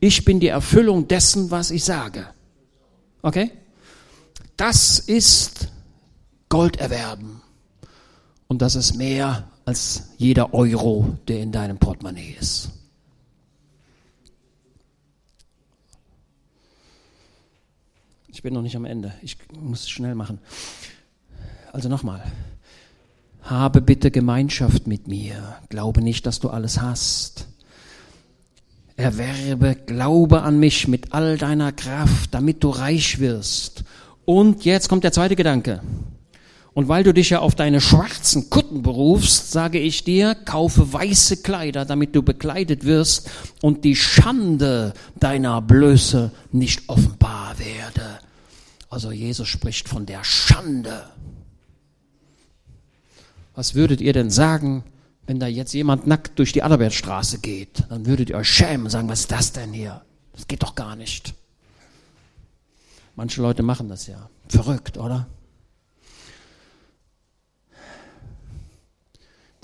Ich 0.00 0.24
bin 0.24 0.40
die 0.40 0.48
Erfüllung 0.48 1.08
dessen, 1.08 1.50
was 1.50 1.70
ich 1.70 1.84
sage. 1.84 2.26
Okay? 3.22 3.50
Das 4.56 4.98
ist 4.98 5.68
Gold 6.48 6.76
erwerben. 6.76 7.42
Und 8.48 8.62
das 8.62 8.76
ist 8.76 8.94
mehr 8.94 9.50
als 9.64 10.10
jeder 10.16 10.54
Euro, 10.54 11.18
der 11.26 11.40
in 11.40 11.50
deinem 11.50 11.78
Portemonnaie 11.78 12.36
ist. 12.38 12.70
Ich 18.28 18.42
bin 18.42 18.54
noch 18.54 18.62
nicht 18.62 18.76
am 18.76 18.84
Ende. 18.84 19.14
Ich 19.22 19.38
muss 19.58 19.80
es 19.82 19.90
schnell 19.90 20.14
machen. 20.14 20.38
Also 21.76 21.90
nochmal. 21.90 22.22
Habe 23.42 23.82
bitte 23.82 24.10
Gemeinschaft 24.10 24.86
mit 24.86 25.08
mir. 25.08 25.56
Glaube 25.68 26.00
nicht, 26.00 26.24
dass 26.24 26.40
du 26.40 26.48
alles 26.48 26.80
hast. 26.80 27.48
Erwerbe, 28.96 29.76
glaube 29.84 30.40
an 30.40 30.58
mich 30.58 30.88
mit 30.88 31.12
all 31.12 31.36
deiner 31.36 31.72
Kraft, 31.72 32.32
damit 32.32 32.64
du 32.64 32.70
reich 32.70 33.18
wirst. 33.18 33.84
Und 34.24 34.64
jetzt 34.64 34.88
kommt 34.88 35.04
der 35.04 35.12
zweite 35.12 35.36
Gedanke. 35.36 35.82
Und 36.72 36.88
weil 36.88 37.04
du 37.04 37.12
dich 37.12 37.28
ja 37.28 37.40
auf 37.40 37.54
deine 37.54 37.82
schwarzen 37.82 38.48
Kutten 38.48 38.80
berufst, 38.80 39.52
sage 39.52 39.78
ich 39.78 40.02
dir, 40.02 40.34
kaufe 40.34 40.94
weiße 40.94 41.42
Kleider, 41.42 41.84
damit 41.84 42.16
du 42.16 42.22
bekleidet 42.22 42.86
wirst 42.86 43.28
und 43.60 43.84
die 43.84 43.96
Schande 43.96 44.94
deiner 45.20 45.60
Blöße 45.60 46.32
nicht 46.52 46.88
offenbar 46.88 47.58
werde. 47.58 48.20
Also 48.88 49.12
Jesus 49.12 49.46
spricht 49.46 49.90
von 49.90 50.06
der 50.06 50.24
Schande. 50.24 51.04
Was 53.56 53.74
würdet 53.74 54.02
ihr 54.02 54.12
denn 54.12 54.30
sagen, 54.30 54.84
wenn 55.26 55.40
da 55.40 55.46
jetzt 55.46 55.72
jemand 55.72 56.06
nackt 56.06 56.38
durch 56.38 56.52
die 56.52 56.62
Adalbertstraße 56.62 57.38
geht? 57.38 57.84
Dann 57.88 58.04
würdet 58.04 58.28
ihr 58.28 58.36
euch 58.36 58.48
schämen 58.48 58.84
und 58.84 58.90
sagen, 58.90 59.08
was 59.08 59.20
ist 59.20 59.32
das 59.32 59.52
denn 59.52 59.72
hier? 59.72 60.04
Das 60.34 60.46
geht 60.46 60.62
doch 60.62 60.74
gar 60.74 60.94
nicht. 60.94 61.34
Manche 63.16 63.40
Leute 63.40 63.62
machen 63.62 63.88
das 63.88 64.06
ja. 64.06 64.28
Verrückt, 64.46 64.98
oder? 64.98 65.26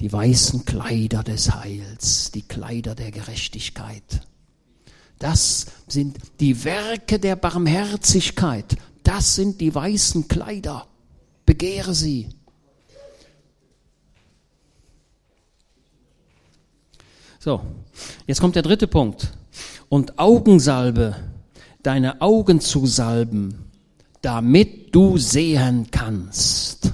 Die 0.00 0.10
weißen 0.10 0.64
Kleider 0.64 1.22
des 1.22 1.54
Heils, 1.54 2.32
die 2.32 2.42
Kleider 2.42 2.94
der 2.94 3.10
Gerechtigkeit. 3.10 4.22
Das 5.18 5.66
sind 5.86 6.16
die 6.40 6.64
Werke 6.64 7.18
der 7.20 7.36
Barmherzigkeit. 7.36 8.74
Das 9.02 9.34
sind 9.34 9.60
die 9.60 9.74
weißen 9.74 10.28
Kleider. 10.28 10.88
Begehre 11.44 11.94
sie. 11.94 12.30
So, 17.44 17.60
jetzt 18.28 18.40
kommt 18.40 18.54
der 18.54 18.62
dritte 18.62 18.86
Punkt. 18.86 19.32
Und 19.88 20.16
Augensalbe, 20.16 21.16
deine 21.82 22.20
Augen 22.20 22.60
zu 22.60 22.86
salben, 22.86 23.64
damit 24.20 24.94
du 24.94 25.18
sehen 25.18 25.88
kannst. 25.90 26.92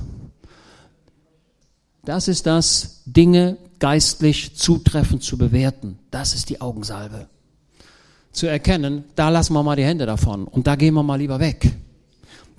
Das 2.02 2.28
ist 2.28 2.46
das, 2.46 3.02
Dinge 3.04 3.58
geistlich 3.78 4.56
zutreffend 4.56 5.22
zu 5.22 5.36
bewerten. 5.36 5.98
Das 6.10 6.32
ist 6.32 6.48
die 6.48 6.62
Augensalbe. 6.62 7.28
Zu 8.32 8.46
erkennen, 8.46 9.04
da 9.16 9.28
lassen 9.28 9.52
wir 9.52 9.62
mal 9.62 9.76
die 9.76 9.84
Hände 9.84 10.06
davon 10.06 10.48
und 10.48 10.66
da 10.66 10.76
gehen 10.76 10.94
wir 10.94 11.02
mal 11.02 11.16
lieber 11.16 11.40
weg. 11.40 11.76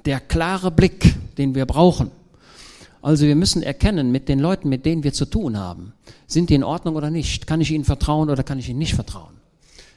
Der 0.06 0.20
klare 0.20 0.70
Blick, 0.70 1.16
den 1.40 1.56
wir 1.56 1.66
brauchen. 1.66 2.12
Also 3.02 3.26
wir 3.26 3.36
müssen 3.36 3.64
erkennen 3.64 4.12
mit 4.12 4.28
den 4.28 4.40
Leuten, 4.40 4.70
mit 4.70 4.86
denen 4.86 5.04
wir 5.04 5.14
zu 5.14 5.26
tun 5.26 5.58
haben, 5.58 5.94
sind 6.28 6.50
die 6.50 6.56
in 6.56 6.64
Ordnung 6.64 6.96
oder 6.96 7.10
nicht? 7.10 7.48
Kann 7.48 7.62
ich 7.62 7.72
ihnen 7.72 7.86
vertrauen 7.86 8.30
oder 8.30 8.44
kann 8.44 8.60
ich 8.60 8.70
ihnen 8.70 8.80
nicht 8.80 8.96
vertrauen? 8.96 9.34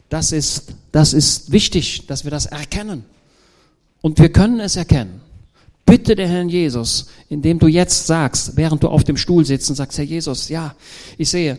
Das 0.09 0.31
ist, 0.31 0.75
das 0.93 1.13
ist 1.13 1.53
wichtig, 1.53 2.07
dass 2.07 2.25
wir 2.25 2.31
das 2.31 2.47
erkennen. 2.47 3.05
Und 4.03 4.19
wir 4.19 4.31
können 4.31 4.61
es 4.61 4.77
erkennen. 4.77 5.21
Bitte 5.85 6.15
den 6.15 6.29
Herrn 6.29 6.49
Jesus, 6.49 7.07
indem 7.29 7.59
du 7.59 7.67
jetzt 7.67 8.07
sagst, 8.07 8.57
während 8.57 8.83
du 8.83 8.89
auf 8.89 9.05
dem 9.05 9.17
Stuhl 9.17 9.45
sitzt 9.45 9.69
und 9.69 9.77
sagst, 9.77 9.99
Herr 9.99 10.05
Jesus, 10.05 10.49
ja, 10.49 10.75
ich 11.19 11.29
sehe, 11.29 11.59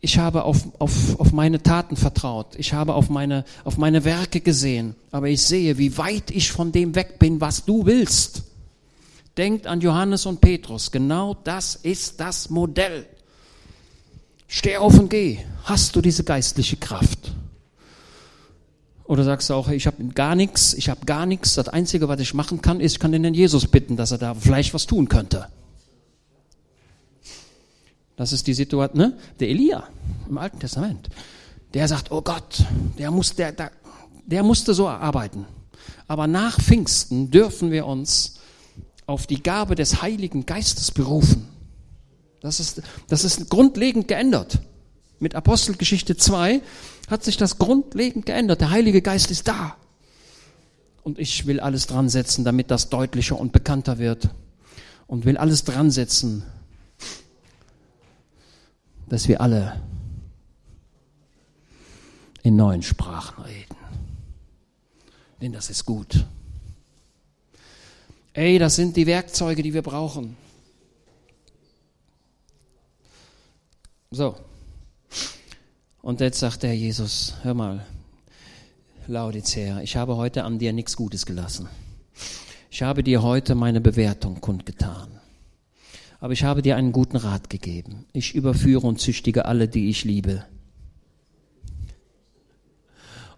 ich 0.00 0.18
habe 0.18 0.44
auf, 0.44 0.68
auf, 0.78 1.18
auf 1.18 1.32
meine 1.32 1.62
Taten 1.62 1.96
vertraut, 1.96 2.56
ich 2.56 2.74
habe 2.74 2.94
auf 2.94 3.08
meine, 3.08 3.44
auf 3.64 3.78
meine 3.78 4.04
Werke 4.04 4.40
gesehen, 4.40 4.96
aber 5.10 5.28
ich 5.28 5.40
sehe, 5.42 5.78
wie 5.78 5.96
weit 5.96 6.30
ich 6.30 6.52
von 6.52 6.72
dem 6.72 6.94
weg 6.94 7.18
bin, 7.18 7.40
was 7.40 7.64
du 7.64 7.86
willst. 7.86 8.42
Denkt 9.36 9.66
an 9.66 9.80
Johannes 9.80 10.26
und 10.26 10.40
Petrus. 10.40 10.90
Genau 10.90 11.34
das 11.34 11.74
ist 11.74 12.20
das 12.20 12.50
Modell. 12.50 13.06
Steh 14.46 14.76
auf 14.76 14.98
und 14.98 15.10
geh. 15.10 15.38
Hast 15.64 15.96
du 15.96 16.00
diese 16.00 16.22
geistliche 16.22 16.76
Kraft? 16.76 17.32
Oder 19.04 19.24
sagst 19.24 19.50
du 19.50 19.54
auch, 19.54 19.68
ich 19.68 19.86
habe 19.86 20.02
gar 20.04 20.34
nichts, 20.34 20.72
ich 20.74 20.88
habe 20.88 21.04
gar 21.04 21.26
nichts. 21.26 21.54
Das 21.54 21.68
Einzige, 21.68 22.08
was 22.08 22.20
ich 22.20 22.32
machen 22.32 22.62
kann, 22.62 22.80
ist, 22.80 22.92
ich 22.92 22.98
kann 23.00 23.12
den 23.12 23.34
Jesus 23.34 23.66
bitten, 23.66 23.96
dass 23.96 24.12
er 24.12 24.18
da 24.18 24.34
vielleicht 24.34 24.72
was 24.72 24.86
tun 24.86 25.08
könnte. 25.08 25.48
Das 28.16 28.32
ist 28.32 28.46
die 28.46 28.54
Situation, 28.54 28.96
ne? 28.96 29.18
Der 29.40 29.48
Elia 29.48 29.88
im 30.28 30.38
Alten 30.38 30.60
Testament. 30.60 31.08
der 31.74 31.88
sagt, 31.88 32.12
oh 32.12 32.22
Gott, 32.22 32.64
der, 32.98 33.10
muss, 33.10 33.34
der, 33.34 33.52
der, 33.52 33.72
der 34.24 34.42
musste 34.44 34.72
so 34.72 34.88
arbeiten. 34.88 35.44
Aber 36.06 36.26
nach 36.26 36.60
Pfingsten 36.60 37.30
dürfen 37.30 37.72
wir 37.72 37.86
uns 37.86 38.36
auf 39.06 39.26
die 39.26 39.42
Gabe 39.42 39.74
des 39.74 40.02
Heiligen 40.02 40.46
Geistes 40.46 40.90
berufen. 40.90 41.48
Das 42.40 42.60
ist, 42.60 42.82
das 43.08 43.24
ist 43.24 43.50
grundlegend 43.50 44.08
geändert. 44.08 44.60
Mit 45.18 45.34
Apostelgeschichte 45.34 46.16
2 46.16 46.60
hat 47.08 47.24
sich 47.24 47.36
das 47.36 47.58
grundlegend 47.58 48.26
geändert. 48.26 48.60
Der 48.60 48.70
Heilige 48.70 49.02
Geist 49.02 49.30
ist 49.30 49.48
da. 49.48 49.76
Und 51.02 51.18
ich 51.18 51.46
will 51.46 51.60
alles 51.60 51.86
dran 51.86 52.08
setzen, 52.08 52.44
damit 52.44 52.70
das 52.70 52.88
deutlicher 52.88 53.38
und 53.38 53.52
bekannter 53.52 53.98
wird. 53.98 54.30
Und 55.06 55.26
will 55.26 55.36
alles 55.36 55.64
dran 55.64 55.90
setzen, 55.90 56.44
dass 59.08 59.28
wir 59.28 59.40
alle 59.40 59.80
in 62.42 62.56
neuen 62.56 62.82
Sprachen 62.82 63.44
reden. 63.44 63.76
Denn 65.40 65.52
das 65.52 65.68
ist 65.70 65.84
gut. 65.84 66.26
Ey, 68.36 68.58
das 68.58 68.74
sind 68.74 68.96
die 68.96 69.06
Werkzeuge, 69.06 69.62
die 69.62 69.72
wir 69.74 69.82
brauchen. 69.82 70.36
So. 74.10 74.34
Und 76.02 76.20
jetzt 76.20 76.40
sagt 76.40 76.64
der 76.64 76.76
Jesus, 76.76 77.34
hör 77.42 77.54
mal, 77.54 77.86
Laodicea, 79.06 79.80
ich 79.82 79.96
habe 79.96 80.16
heute 80.16 80.42
an 80.42 80.58
dir 80.58 80.72
nichts 80.72 80.96
Gutes 80.96 81.26
gelassen. 81.26 81.68
Ich 82.70 82.82
habe 82.82 83.04
dir 83.04 83.22
heute 83.22 83.54
meine 83.54 83.80
Bewertung 83.80 84.40
kundgetan. 84.40 85.20
Aber 86.18 86.32
ich 86.32 86.42
habe 86.42 86.60
dir 86.60 86.74
einen 86.74 86.90
guten 86.90 87.16
Rat 87.16 87.48
gegeben. 87.50 88.04
Ich 88.12 88.34
überführe 88.34 88.84
und 88.84 89.00
züchtige 89.00 89.44
alle, 89.44 89.68
die 89.68 89.90
ich 89.90 90.02
liebe. 90.02 90.44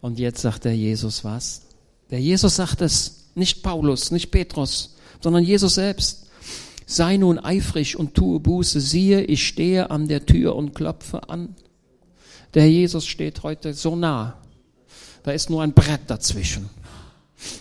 Und 0.01 0.19
jetzt 0.19 0.41
sagt 0.41 0.65
der 0.65 0.75
Jesus 0.75 1.23
was? 1.23 1.67
Der 2.11 2.21
Jesus 2.21 2.57
sagt 2.57 2.81
es, 2.81 3.16
nicht 3.37 3.63
Paulus, 3.63 4.11
nicht 4.11 4.31
Petrus, 4.31 4.97
sondern 5.21 5.45
Jesus 5.45 5.75
selbst. 5.75 6.27
Sei 6.87 7.17
nun 7.17 7.39
eifrig 7.39 7.99
und 7.99 8.15
tue 8.15 8.39
Buße. 8.41 8.81
Siehe, 8.81 9.23
ich 9.23 9.47
stehe 9.47 9.91
an 9.91 10.09
der 10.09 10.25
Tür 10.25 10.55
und 10.55 10.75
klopfe 10.75 11.29
an. 11.29 11.57
Der 12.55 12.71
Jesus 12.71 13.07
steht 13.07 13.43
heute 13.43 13.75
so 13.75 13.97
nah. 13.97 14.41
Da 15.25 15.33
ist 15.33 15.51
nur 15.51 15.63
ein 15.63 15.73
Brett 15.73 16.03
dazwischen. 16.07 16.71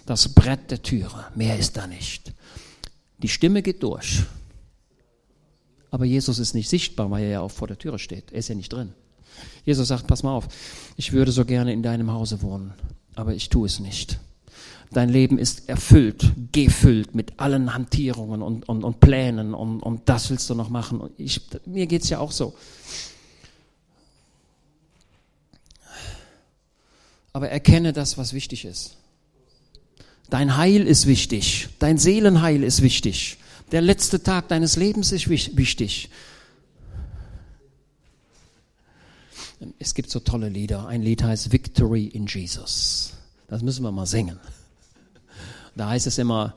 Das 0.05 0.29
Brett 0.29 0.71
der 0.71 0.83
Türe. 0.83 1.25
Mehr 1.35 1.57
ist 1.57 1.75
da 1.75 1.87
nicht. 1.87 2.33
Die 3.17 3.27
Stimme 3.27 3.63
geht 3.63 3.81
durch. 3.81 4.23
Aber 5.89 6.05
Jesus 6.05 6.39
ist 6.39 6.53
nicht 6.53 6.69
sichtbar, 6.69 7.09
weil 7.09 7.23
er 7.23 7.29
ja 7.29 7.39
auch 7.41 7.51
vor 7.51 7.67
der 7.67 7.77
Türe 7.77 7.99
steht. 7.99 8.31
Er 8.31 8.39
ist 8.39 8.49
ja 8.49 8.55
nicht 8.55 8.71
drin. 8.71 8.93
Jesus 9.65 9.87
sagt, 9.87 10.07
pass 10.07 10.23
mal 10.23 10.35
auf, 10.35 10.47
ich 10.95 11.11
würde 11.11 11.31
so 11.31 11.45
gerne 11.45 11.73
in 11.73 11.83
deinem 11.83 12.11
Hause 12.11 12.41
wohnen, 12.41 12.73
aber 13.15 13.33
ich 13.33 13.49
tue 13.49 13.65
es 13.65 13.79
nicht. 13.79 14.19
Dein 14.91 15.09
Leben 15.09 15.37
ist 15.37 15.67
erfüllt, 15.67 16.31
gefüllt 16.51 17.15
mit 17.15 17.39
allen 17.39 17.73
Hantierungen 17.73 18.41
und, 18.41 18.69
und, 18.69 18.83
und 18.83 18.99
Plänen 18.99 19.53
und, 19.53 19.81
und 19.81 20.07
das 20.07 20.29
willst 20.29 20.49
du 20.49 20.55
noch 20.55 20.69
machen. 20.69 21.01
Ich, 21.17 21.41
mir 21.65 21.91
es 21.91 22.09
ja 22.09 22.19
auch 22.19 22.31
so. 22.31 22.55
Aber 27.33 27.49
erkenne 27.49 27.91
das, 27.91 28.17
was 28.17 28.33
wichtig 28.33 28.63
ist. 28.63 28.95
Dein 30.29 30.57
Heil 30.57 30.87
ist 30.87 31.05
wichtig, 31.05 31.67
dein 31.79 31.97
Seelenheil 31.97 32.63
ist 32.63 32.81
wichtig, 32.81 33.37
der 33.71 33.81
letzte 33.81 34.23
Tag 34.23 34.47
deines 34.47 34.75
Lebens 34.75 35.11
ist 35.11 35.29
wichtig. 35.29 36.09
Es 39.79 39.93
gibt 39.93 40.09
so 40.09 40.19
tolle 40.19 40.49
Lieder. 40.49 40.87
Ein 40.87 41.01
Lied 41.01 41.23
heißt 41.23 41.51
Victory 41.51 42.05
in 42.05 42.27
Jesus. 42.27 43.13
Das 43.47 43.61
müssen 43.61 43.83
wir 43.83 43.91
mal 43.91 44.05
singen. 44.05 44.39
Da 45.75 45.89
heißt 45.89 46.07
es 46.07 46.17
immer, 46.17 46.55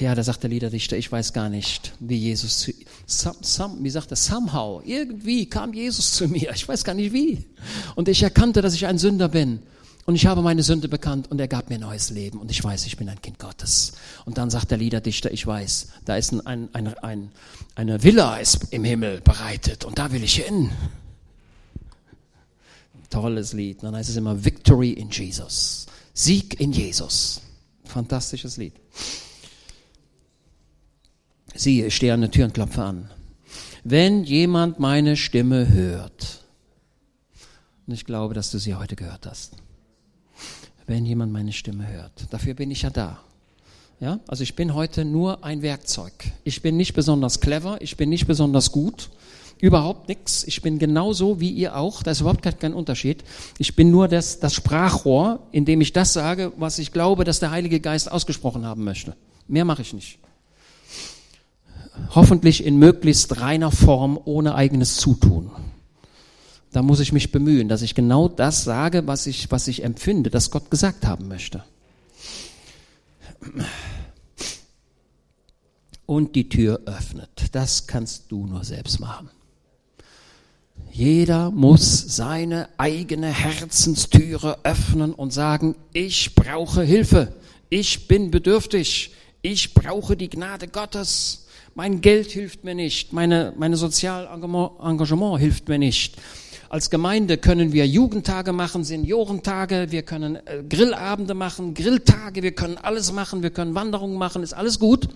ja, 0.00 0.14
da 0.14 0.22
sagt 0.22 0.42
der 0.42 0.50
Liederdichter, 0.50 0.96
ich 0.96 1.10
weiß 1.10 1.32
gar 1.32 1.48
nicht, 1.48 1.92
wie 2.00 2.16
Jesus, 2.16 2.70
some, 3.06 3.36
some, 3.40 3.76
wie 3.80 3.90
sagt 3.90 4.10
er, 4.10 4.16
somehow, 4.16 4.82
irgendwie 4.84 5.46
kam 5.46 5.72
Jesus 5.72 6.12
zu 6.12 6.26
mir, 6.26 6.52
ich 6.54 6.66
weiß 6.66 6.84
gar 6.84 6.94
nicht 6.94 7.12
wie. 7.12 7.46
Und 7.94 8.08
ich 8.08 8.22
erkannte, 8.22 8.62
dass 8.62 8.74
ich 8.74 8.86
ein 8.86 8.98
Sünder 8.98 9.28
bin. 9.28 9.60
Und 10.06 10.16
ich 10.16 10.26
habe 10.26 10.42
meine 10.42 10.62
Sünde 10.64 10.88
bekannt 10.88 11.30
und 11.30 11.40
er 11.40 11.46
gab 11.46 11.70
mir 11.70 11.78
neues 11.78 12.10
Leben 12.10 12.40
und 12.40 12.50
ich 12.50 12.64
weiß, 12.64 12.86
ich 12.86 12.96
bin 12.96 13.08
ein 13.08 13.20
Kind 13.22 13.38
Gottes. 13.38 13.92
Und 14.24 14.38
dann 14.38 14.50
sagt 14.50 14.70
der 14.72 14.78
Liederdichter, 14.78 15.30
ich 15.30 15.46
weiß, 15.46 15.88
da 16.04 16.16
ist 16.16 16.32
ein, 16.32 16.68
ein, 16.74 16.88
ein, 16.98 17.30
eine 17.76 18.02
Villa 18.02 18.38
ist 18.38 18.72
im 18.72 18.82
Himmel 18.82 19.20
bereitet 19.20 19.84
und 19.84 19.98
da 19.98 20.10
will 20.10 20.24
ich 20.24 20.36
hin. 20.42 20.70
Tolles 23.10 23.52
Lied. 23.52 23.82
Dann 23.82 23.94
heißt 23.94 24.08
es 24.08 24.16
immer 24.16 24.44
Victory 24.44 24.90
in 24.90 25.10
Jesus. 25.10 25.86
Sieg 26.14 26.58
in 26.58 26.72
Jesus. 26.72 27.42
Fantastisches 27.90 28.56
Lied. 28.56 28.74
Siehe, 31.54 31.86
ich 31.86 31.96
stehe 31.96 32.14
an 32.14 32.22
der 32.22 32.30
Tür 32.30 32.46
und 32.46 32.54
klopfe 32.54 32.82
an. 32.82 33.10
Wenn 33.84 34.24
jemand 34.24 34.78
meine 34.78 35.16
Stimme 35.16 35.68
hört, 35.68 36.44
und 37.86 37.94
ich 37.94 38.04
glaube, 38.04 38.34
dass 38.34 38.50
du 38.50 38.58
sie 38.58 38.74
heute 38.74 38.96
gehört 38.96 39.26
hast, 39.26 39.56
wenn 40.86 41.04
jemand 41.04 41.32
meine 41.32 41.52
Stimme 41.52 41.86
hört, 41.88 42.12
dafür 42.30 42.54
bin 42.54 42.70
ich 42.70 42.82
ja 42.82 42.90
da. 42.90 43.20
Ja, 44.00 44.20
also 44.26 44.42
ich 44.42 44.56
bin 44.56 44.74
heute 44.74 45.04
nur 45.04 45.44
ein 45.44 45.60
Werkzeug. 45.60 46.32
Ich 46.44 46.62
bin 46.62 46.76
nicht 46.76 46.94
besonders 46.94 47.40
clever, 47.40 47.82
ich 47.82 47.96
bin 47.98 48.08
nicht 48.08 48.26
besonders 48.26 48.72
gut, 48.72 49.10
überhaupt 49.60 50.08
nichts. 50.08 50.44
Ich 50.44 50.62
bin 50.62 50.78
genauso 50.78 51.40
wie 51.40 51.50
ihr 51.50 51.76
auch. 51.76 52.02
Da 52.02 52.10
ist 52.10 52.20
überhaupt 52.20 52.42
kein 52.60 52.74
Unterschied. 52.74 53.24
Ich 53.58 53.76
bin 53.76 53.90
nur 53.90 54.08
das, 54.08 54.40
das 54.40 54.54
Sprachrohr, 54.54 55.40
in 55.52 55.64
dem 55.64 55.80
ich 55.80 55.92
das 55.92 56.12
sage, 56.12 56.52
was 56.56 56.78
ich 56.78 56.92
glaube, 56.92 57.24
dass 57.24 57.40
der 57.40 57.50
Heilige 57.50 57.80
Geist 57.80 58.10
ausgesprochen 58.10 58.64
haben 58.64 58.84
möchte. 58.84 59.16
Mehr 59.48 59.64
mache 59.64 59.82
ich 59.82 59.92
nicht. 59.92 60.18
Hoffentlich 62.14 62.64
in 62.64 62.78
möglichst 62.78 63.40
reiner 63.40 63.70
Form, 63.70 64.18
ohne 64.24 64.54
eigenes 64.54 64.96
Zutun. 64.96 65.50
Da 66.72 66.82
muss 66.82 67.00
ich 67.00 67.12
mich 67.12 67.32
bemühen, 67.32 67.68
dass 67.68 67.82
ich 67.82 67.94
genau 67.94 68.28
das 68.28 68.64
sage, 68.64 69.06
was 69.06 69.26
ich, 69.26 69.50
was 69.50 69.66
ich 69.68 69.82
empfinde, 69.82 70.30
dass 70.30 70.50
Gott 70.50 70.70
gesagt 70.70 71.04
haben 71.04 71.28
möchte. 71.28 71.64
Und 76.06 76.36
die 76.36 76.48
Tür 76.48 76.80
öffnet. 76.86 77.30
Das 77.52 77.86
kannst 77.86 78.30
du 78.30 78.46
nur 78.46 78.64
selbst 78.64 79.00
machen. 79.00 79.30
Jeder 80.90 81.50
muss 81.50 82.16
seine 82.16 82.68
eigene 82.76 83.28
Herzenstüre 83.28 84.58
öffnen 84.64 85.14
und 85.14 85.32
sagen, 85.32 85.76
ich 85.92 86.34
brauche 86.34 86.82
Hilfe, 86.82 87.34
ich 87.68 88.08
bin 88.08 88.30
bedürftig, 88.30 89.12
ich 89.42 89.74
brauche 89.74 90.16
die 90.16 90.28
Gnade 90.28 90.68
Gottes, 90.68 91.46
mein 91.74 92.00
Geld 92.00 92.30
hilft 92.30 92.64
mir 92.64 92.74
nicht, 92.74 93.12
meine, 93.12 93.54
meine 93.56 93.76
Sozialengagement 93.76 95.40
hilft 95.40 95.68
mir 95.68 95.78
nicht. 95.78 96.16
Als 96.68 96.90
Gemeinde 96.90 97.36
können 97.36 97.72
wir 97.72 97.86
Jugendtage 97.86 98.52
machen, 98.52 98.84
Seniorentage, 98.84 99.86
wir 99.90 100.02
können 100.02 100.36
äh, 100.36 100.62
Grillabende 100.68 101.34
machen, 101.34 101.74
Grilltage, 101.74 102.42
wir 102.42 102.52
können 102.52 102.76
alles 102.78 103.12
machen, 103.12 103.42
wir 103.42 103.50
können 103.50 103.74
Wanderungen 103.74 104.18
machen, 104.18 104.42
ist 104.42 104.52
alles 104.52 104.78
gut. 104.78 105.08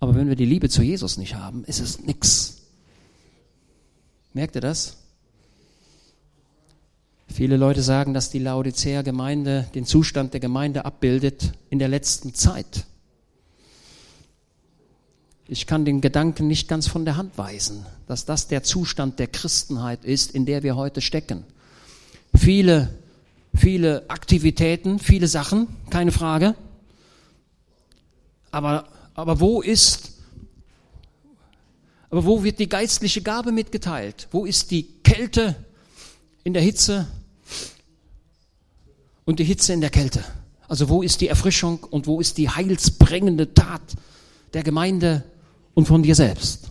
Aber 0.00 0.14
wenn 0.14 0.28
wir 0.28 0.36
die 0.36 0.46
Liebe 0.46 0.68
zu 0.68 0.82
Jesus 0.82 1.18
nicht 1.18 1.34
haben, 1.34 1.64
ist 1.64 1.80
es 1.80 2.00
nichts. 2.00 2.57
Merkt 4.38 4.54
ihr 4.54 4.60
das? 4.60 4.98
Viele 7.26 7.56
Leute 7.56 7.82
sagen, 7.82 8.14
dass 8.14 8.30
die 8.30 8.38
Laodicea 8.38 9.02
Gemeinde 9.02 9.66
den 9.74 9.84
Zustand 9.84 10.32
der 10.32 10.38
Gemeinde 10.38 10.84
abbildet 10.84 11.54
in 11.70 11.80
der 11.80 11.88
letzten 11.88 12.34
Zeit. 12.34 12.86
Ich 15.48 15.66
kann 15.66 15.84
den 15.84 16.00
Gedanken 16.00 16.46
nicht 16.46 16.68
ganz 16.68 16.86
von 16.86 17.04
der 17.04 17.16
Hand 17.16 17.36
weisen, 17.36 17.84
dass 18.06 18.26
das 18.26 18.46
der 18.46 18.62
Zustand 18.62 19.18
der 19.18 19.26
Christenheit 19.26 20.04
ist, 20.04 20.30
in 20.30 20.46
der 20.46 20.62
wir 20.62 20.76
heute 20.76 21.00
stecken. 21.00 21.42
Viele, 22.32 22.94
viele 23.56 24.08
Aktivitäten, 24.08 25.00
viele 25.00 25.26
Sachen, 25.26 25.66
keine 25.90 26.12
Frage. 26.12 26.54
Aber, 28.52 28.86
aber 29.14 29.40
wo 29.40 29.62
ist 29.62 30.12
aber 32.10 32.24
wo 32.24 32.42
wird 32.42 32.58
die 32.58 32.68
geistliche 32.68 33.22
Gabe 33.22 33.52
mitgeteilt? 33.52 34.28
Wo 34.30 34.44
ist 34.44 34.70
die 34.70 34.84
Kälte 35.02 35.56
in 36.44 36.54
der 36.54 36.62
Hitze 36.62 37.06
und 39.24 39.38
die 39.38 39.44
Hitze 39.44 39.72
in 39.72 39.80
der 39.80 39.90
Kälte? 39.90 40.24
Also 40.68 40.88
wo 40.88 41.02
ist 41.02 41.20
die 41.20 41.28
Erfrischung 41.28 41.84
und 41.84 42.06
wo 42.06 42.20
ist 42.20 42.38
die 42.38 42.48
heilsbringende 42.48 43.52
Tat 43.54 43.82
der 44.54 44.62
Gemeinde 44.62 45.24
und 45.74 45.86
von 45.86 46.02
dir 46.02 46.14
selbst? 46.14 46.70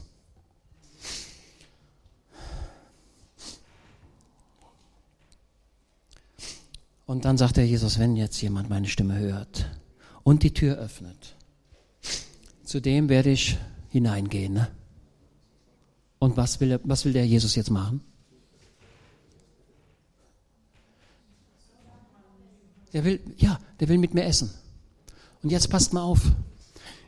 Und 7.05 7.23
dann 7.25 7.37
sagt 7.37 7.57
der 7.57 7.65
Jesus, 7.65 7.99
wenn 7.99 8.15
jetzt 8.15 8.41
jemand 8.41 8.69
meine 8.69 8.87
Stimme 8.87 9.17
hört 9.17 9.65
und 10.23 10.43
die 10.43 10.53
Tür 10.53 10.77
öffnet, 10.77 11.35
zu 12.65 12.81
dem 12.81 13.07
werde 13.07 13.29
ich 13.29 13.57
hineingehen. 13.89 14.53
Ne? 14.53 14.67
Und 16.19 16.37
was 16.37 16.59
will, 16.59 16.79
was 16.83 17.05
will 17.05 17.13
der 17.13 17.25
Jesus 17.25 17.55
jetzt 17.55 17.69
machen? 17.69 18.01
Der 22.93 23.03
will, 23.03 23.19
ja, 23.37 23.59
der 23.79 23.89
will 23.89 23.97
mit 23.97 24.13
mir 24.13 24.23
essen. 24.23 24.51
Und 25.43 25.51
jetzt 25.51 25.69
passt 25.69 25.93
mal 25.93 26.01
auf. 26.01 26.31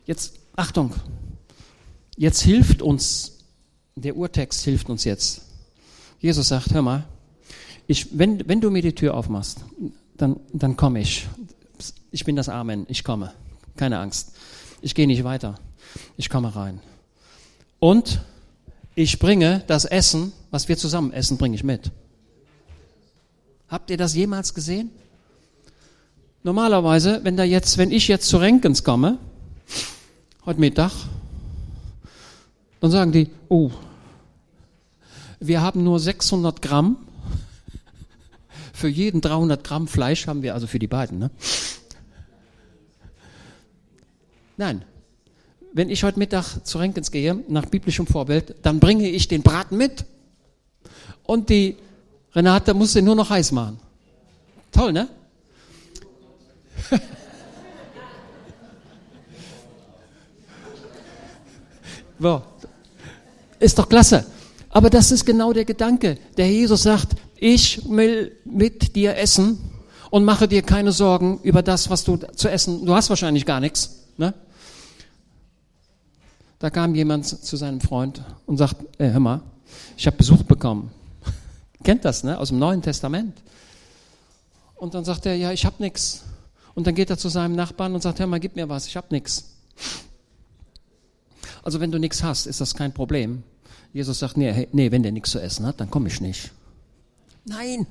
Jetzt, 0.06 0.38
Achtung. 0.54 0.94
Jetzt 2.16 2.42
hilft 2.42 2.82
uns, 2.82 3.38
der 3.96 4.16
Urtext 4.16 4.62
hilft 4.62 4.90
uns 4.90 5.04
jetzt. 5.04 5.42
Jesus 6.20 6.48
sagt, 6.48 6.72
hör 6.72 6.82
mal, 6.82 7.06
ich, 7.86 8.16
wenn, 8.16 8.46
wenn 8.46 8.60
du 8.60 8.70
mir 8.70 8.82
die 8.82 8.94
Tür 8.94 9.14
aufmachst, 9.14 9.64
dann, 10.16 10.38
dann 10.52 10.76
komme 10.76 11.00
ich. 11.00 11.26
Ich 12.12 12.24
bin 12.24 12.36
das 12.36 12.48
Amen, 12.48 12.86
ich 12.88 13.04
komme. 13.04 13.32
Keine 13.76 13.98
Angst. 13.98 14.32
Ich 14.82 14.94
gehe 14.94 15.06
nicht 15.06 15.24
weiter. 15.24 15.58
Ich 16.16 16.28
komme 16.28 16.54
rein. 16.54 16.80
Und 17.78 18.20
ich 18.94 19.18
bringe 19.18 19.62
das 19.66 19.84
Essen, 19.84 20.32
was 20.50 20.68
wir 20.68 20.76
zusammen 20.76 21.12
essen, 21.12 21.38
bringe 21.38 21.54
ich 21.54 21.64
mit. 21.64 21.90
Habt 23.68 23.90
ihr 23.90 23.96
das 23.96 24.14
jemals 24.14 24.54
gesehen? 24.54 24.90
Normalerweise, 26.42 27.20
wenn 27.22 27.36
da 27.36 27.44
jetzt, 27.44 27.78
wenn 27.78 27.90
ich 27.90 28.08
jetzt 28.08 28.26
zu 28.26 28.38
Renkens 28.38 28.82
komme, 28.82 29.18
heute 30.44 30.58
Mittag, 30.58 30.90
dann 32.80 32.90
sagen 32.90 33.12
die, 33.12 33.30
oh, 33.48 33.70
wir 35.38 35.60
haben 35.60 35.84
nur 35.84 36.00
600 36.00 36.60
Gramm. 36.62 36.96
Für 38.72 38.88
jeden 38.88 39.20
300 39.20 39.62
Gramm 39.62 39.86
Fleisch 39.86 40.26
haben 40.26 40.42
wir, 40.42 40.54
also 40.54 40.66
für 40.66 40.78
die 40.78 40.86
beiden, 40.86 41.18
ne? 41.18 41.30
Nein. 44.56 44.84
Wenn 45.72 45.88
ich 45.88 46.02
heute 46.02 46.18
Mittag 46.18 46.64
zu 46.64 46.78
Renkens 46.78 47.12
gehe, 47.12 47.44
nach 47.48 47.66
biblischem 47.66 48.06
Vorbild, 48.06 48.56
dann 48.62 48.80
bringe 48.80 49.08
ich 49.08 49.28
den 49.28 49.42
Braten 49.42 49.76
mit. 49.76 50.04
Und 51.24 51.48
die 51.48 51.76
Renate 52.34 52.74
muss 52.74 52.94
den 52.94 53.04
nur 53.04 53.14
noch 53.14 53.30
heiß 53.30 53.52
machen. 53.52 53.78
Toll, 54.72 54.92
ne? 54.92 55.08
so. 62.18 62.42
Ist 63.60 63.78
doch 63.78 63.88
klasse. 63.88 64.26
Aber 64.70 64.90
das 64.90 65.12
ist 65.12 65.24
genau 65.24 65.52
der 65.52 65.64
Gedanke. 65.64 66.18
Der 66.36 66.50
Jesus 66.50 66.82
sagt, 66.82 67.14
ich 67.36 67.88
will 67.88 68.36
mit 68.44 68.96
dir 68.96 69.16
essen 69.16 69.58
und 70.10 70.24
mache 70.24 70.48
dir 70.48 70.62
keine 70.62 70.90
Sorgen 70.92 71.38
über 71.42 71.62
das, 71.62 71.90
was 71.90 72.02
du 72.04 72.16
zu 72.16 72.48
essen, 72.48 72.84
du 72.84 72.94
hast 72.94 73.08
wahrscheinlich 73.10 73.46
gar 73.46 73.60
nichts. 73.60 73.99
Da 76.60 76.68
kam 76.68 76.94
jemand 76.94 77.26
zu 77.26 77.56
seinem 77.56 77.80
Freund 77.80 78.22
und 78.44 78.58
sagt, 78.58 78.76
äh, 79.00 79.10
hör 79.10 79.18
mal, 79.18 79.40
ich 79.96 80.06
habe 80.06 80.18
Besuch 80.18 80.42
bekommen. 80.42 80.90
Kennt 81.82 82.04
das, 82.04 82.22
ne? 82.22 82.38
Aus 82.38 82.48
dem 82.48 82.58
Neuen 82.58 82.82
Testament. 82.82 83.38
Und 84.76 84.94
dann 84.94 85.04
sagt 85.04 85.24
er, 85.24 85.34
ja, 85.34 85.52
ich 85.52 85.64
habe 85.64 85.76
nichts. 85.78 86.22
Und 86.74 86.86
dann 86.86 86.94
geht 86.94 87.08
er 87.08 87.16
zu 87.16 87.30
seinem 87.30 87.56
Nachbarn 87.56 87.94
und 87.94 88.02
sagt, 88.02 88.20
hör 88.20 88.26
mal, 88.26 88.40
gib 88.40 88.56
mir 88.56 88.68
was, 88.68 88.86
ich 88.86 88.96
habe 88.96 89.06
nichts. 89.10 89.56
Also 91.62 91.80
wenn 91.80 91.90
du 91.90 91.98
nichts 91.98 92.22
hast, 92.22 92.46
ist 92.46 92.60
das 92.60 92.74
kein 92.74 92.92
Problem. 92.92 93.42
Jesus 93.94 94.18
sagt, 94.18 94.36
nee, 94.36 94.68
nee 94.72 94.90
wenn 94.90 95.02
der 95.02 95.12
nichts 95.12 95.30
zu 95.30 95.40
essen 95.40 95.64
hat, 95.64 95.80
dann 95.80 95.90
komme 95.90 96.08
ich 96.08 96.20
nicht. 96.20 96.50
Nein. 97.46 97.86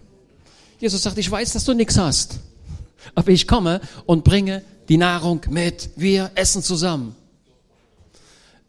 Jesus 0.80 1.02
sagt, 1.02 1.18
ich 1.18 1.30
weiß, 1.30 1.54
dass 1.54 1.66
du 1.66 1.74
nichts 1.74 1.98
hast. 1.98 2.40
Aber 3.16 3.32
ich 3.32 3.48
komme 3.48 3.82
und 4.06 4.24
bringe 4.24 4.62
die 4.90 4.98
Nahrung 4.98 5.42
mit. 5.50 5.90
Wir 5.96 6.30
essen 6.36 6.62
zusammen. 6.62 7.16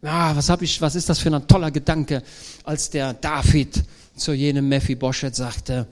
Ah, 0.03 0.35
was 0.35 0.49
hab 0.49 0.61
ich, 0.61 0.81
was 0.81 0.95
ist 0.95 1.09
das 1.09 1.19
für 1.19 1.33
ein 1.33 1.47
toller 1.47 1.71
Gedanke, 1.71 2.23
als 2.63 2.89
der 2.89 3.13
David 3.13 3.83
zu 4.15 4.33
jenem 4.33 4.67
Mephibosheth 4.67 5.35
sagte, 5.35 5.87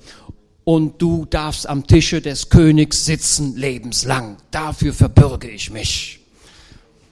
und 0.63 1.01
du 1.01 1.25
darfst 1.25 1.67
am 1.67 1.87
Tische 1.87 2.21
des 2.21 2.49
Königs 2.49 3.05
sitzen 3.05 3.55
lebenslang. 3.55 4.37
Dafür 4.51 4.93
verbürge 4.93 5.49
ich 5.49 5.71
mich. 5.71 6.19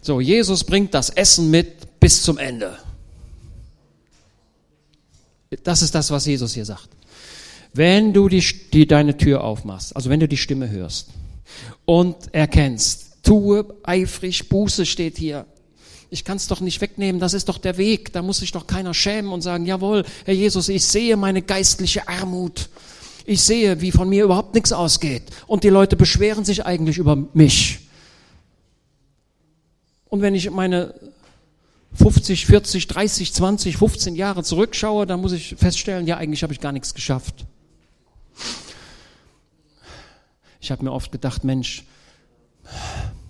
So, 0.02 0.22
Jesus 0.22 0.64
bringt 0.64 0.94
das 0.94 1.10
Essen 1.10 1.50
mit 1.50 2.00
bis 2.00 2.22
zum 2.22 2.38
Ende. 2.38 2.78
Das 5.64 5.82
ist 5.82 5.96
das, 5.96 6.12
was 6.12 6.26
Jesus 6.26 6.54
hier 6.54 6.66
sagt. 6.66 6.90
Wenn 7.74 8.14
du 8.14 8.30
die, 8.30 8.44
die, 8.74 8.88
deine 8.88 9.18
Tür 9.18 9.44
aufmachst, 9.44 9.96
also 9.96 10.10
wenn 10.10 10.20
du 10.20 10.28
die 10.28 10.38
Stimme 10.38 10.70
hörst 10.70 11.10
und 11.86 12.16
erkennst, 12.34 13.24
tue 13.24 13.66
eifrig, 13.84 14.50
Buße 14.50 14.86
steht 14.86 15.18
hier. 15.18 15.46
Ich 16.10 16.24
kann 16.24 16.38
es 16.38 16.48
doch 16.48 16.62
nicht 16.62 16.80
wegnehmen, 16.80 17.20
das 17.20 17.34
ist 17.34 17.50
doch 17.50 17.58
der 17.58 17.78
Weg, 17.78 18.14
da 18.14 18.22
muss 18.22 18.38
sich 18.38 18.52
doch 18.52 18.66
keiner 18.66 18.94
schämen 18.94 19.32
und 19.32 19.42
sagen, 19.42 19.66
jawohl, 19.66 20.06
Herr 20.26 20.34
Jesus, 20.34 20.70
ich 20.70 20.86
sehe 20.86 21.18
meine 21.18 21.42
geistliche 21.42 22.08
Armut. 22.08 22.70
Ich 23.26 23.42
sehe, 23.42 23.82
wie 23.82 23.92
von 23.92 24.08
mir 24.08 24.24
überhaupt 24.24 24.54
nichts 24.54 24.72
ausgeht. 24.72 25.24
Und 25.48 25.66
die 25.66 25.70
Leute 25.70 25.98
beschweren 25.98 26.46
sich 26.46 26.66
eigentlich 26.66 26.98
über 26.98 27.18
mich. 27.34 27.80
Und 30.06 30.22
wenn 30.22 30.34
ich 30.34 30.50
meine 30.50 30.94
50, 31.94 32.46
40, 32.46 32.88
30, 32.88 33.34
20, 33.34 33.78
15 33.78 34.16
Jahre 34.16 34.44
zurückschaue, 34.44 35.06
dann 35.06 35.20
muss 35.20 35.34
ich 35.34 35.56
feststellen, 35.58 36.08
ja, 36.08 36.16
eigentlich 36.16 36.44
habe 36.44 36.54
ich 36.54 36.62
gar 36.62 36.72
nichts 36.72 36.94
geschafft. 36.94 37.46
Ich 40.62 40.72
habe 40.72 40.86
mir 40.86 40.92
oft 40.92 41.12
gedacht, 41.12 41.44
Mensch, 41.44 41.84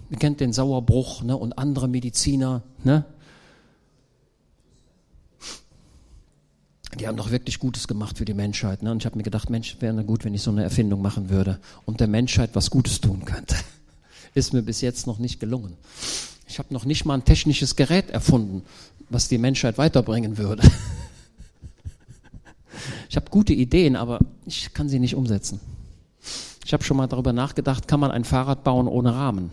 ihr 0.09 0.17
kennt 0.17 0.39
den 0.39 0.53
Sauerbruch 0.53 1.23
ne, 1.23 1.35
und 1.35 1.57
andere 1.57 1.87
Mediziner, 1.87 2.63
ne? 2.83 3.05
Die 6.99 7.07
haben 7.07 7.17
doch 7.17 7.29
wirklich 7.29 7.59
Gutes 7.59 7.87
gemacht 7.87 8.17
für 8.17 8.25
die 8.25 8.33
Menschheit. 8.33 8.81
Ne? 8.81 8.91
Und 8.91 9.03
ich 9.03 9.05
habe 9.05 9.17
mir 9.17 9.23
gedacht, 9.23 9.51
Mensch, 9.51 9.77
wäre 9.81 10.03
gut, 10.03 10.25
wenn 10.25 10.33
ich 10.33 10.41
so 10.41 10.49
eine 10.49 10.63
Erfindung 10.63 11.01
machen 11.01 11.29
würde 11.29 11.59
und 11.85 11.99
der 11.99 12.07
Menschheit 12.07 12.51
was 12.53 12.71
Gutes 12.71 13.01
tun 13.01 13.23
könnte. 13.23 13.55
Ist 14.33 14.53
mir 14.53 14.63
bis 14.63 14.81
jetzt 14.81 15.05
noch 15.05 15.19
nicht 15.19 15.39
gelungen. 15.39 15.73
Ich 16.47 16.57
habe 16.57 16.73
noch 16.73 16.85
nicht 16.85 17.05
mal 17.05 17.13
ein 17.13 17.25
technisches 17.25 17.75
Gerät 17.75 18.09
erfunden, 18.09 18.63
was 19.09 19.27
die 19.27 19.37
Menschheit 19.37 19.77
weiterbringen 19.77 20.37
würde. 20.37 20.63
Ich 23.09 23.15
habe 23.15 23.31
gute 23.31 23.53
Ideen, 23.53 23.95
aber 23.95 24.19
ich 24.45 24.73
kann 24.73 24.89
sie 24.89 24.99
nicht 24.99 25.15
umsetzen. 25.15 25.59
Ich 26.65 26.73
habe 26.73 26.83
schon 26.83 26.97
mal 26.97 27.07
darüber 27.07 27.33
nachgedacht, 27.33 27.87
kann 27.87 27.99
man 27.99 28.11
ein 28.11 28.25
Fahrrad 28.25 28.63
bauen 28.63 28.87
ohne 28.87 29.15
Rahmen? 29.15 29.49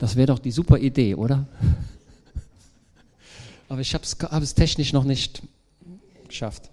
Das 0.00 0.16
wäre 0.16 0.28
doch 0.28 0.38
die 0.38 0.50
super 0.50 0.78
Idee, 0.78 1.14
oder? 1.14 1.46
Aber 3.68 3.82
ich 3.82 3.94
habe 3.94 4.04
hab 4.22 4.42
es 4.42 4.54
technisch 4.54 4.94
noch 4.94 5.04
nicht 5.04 5.42
geschafft. 6.26 6.70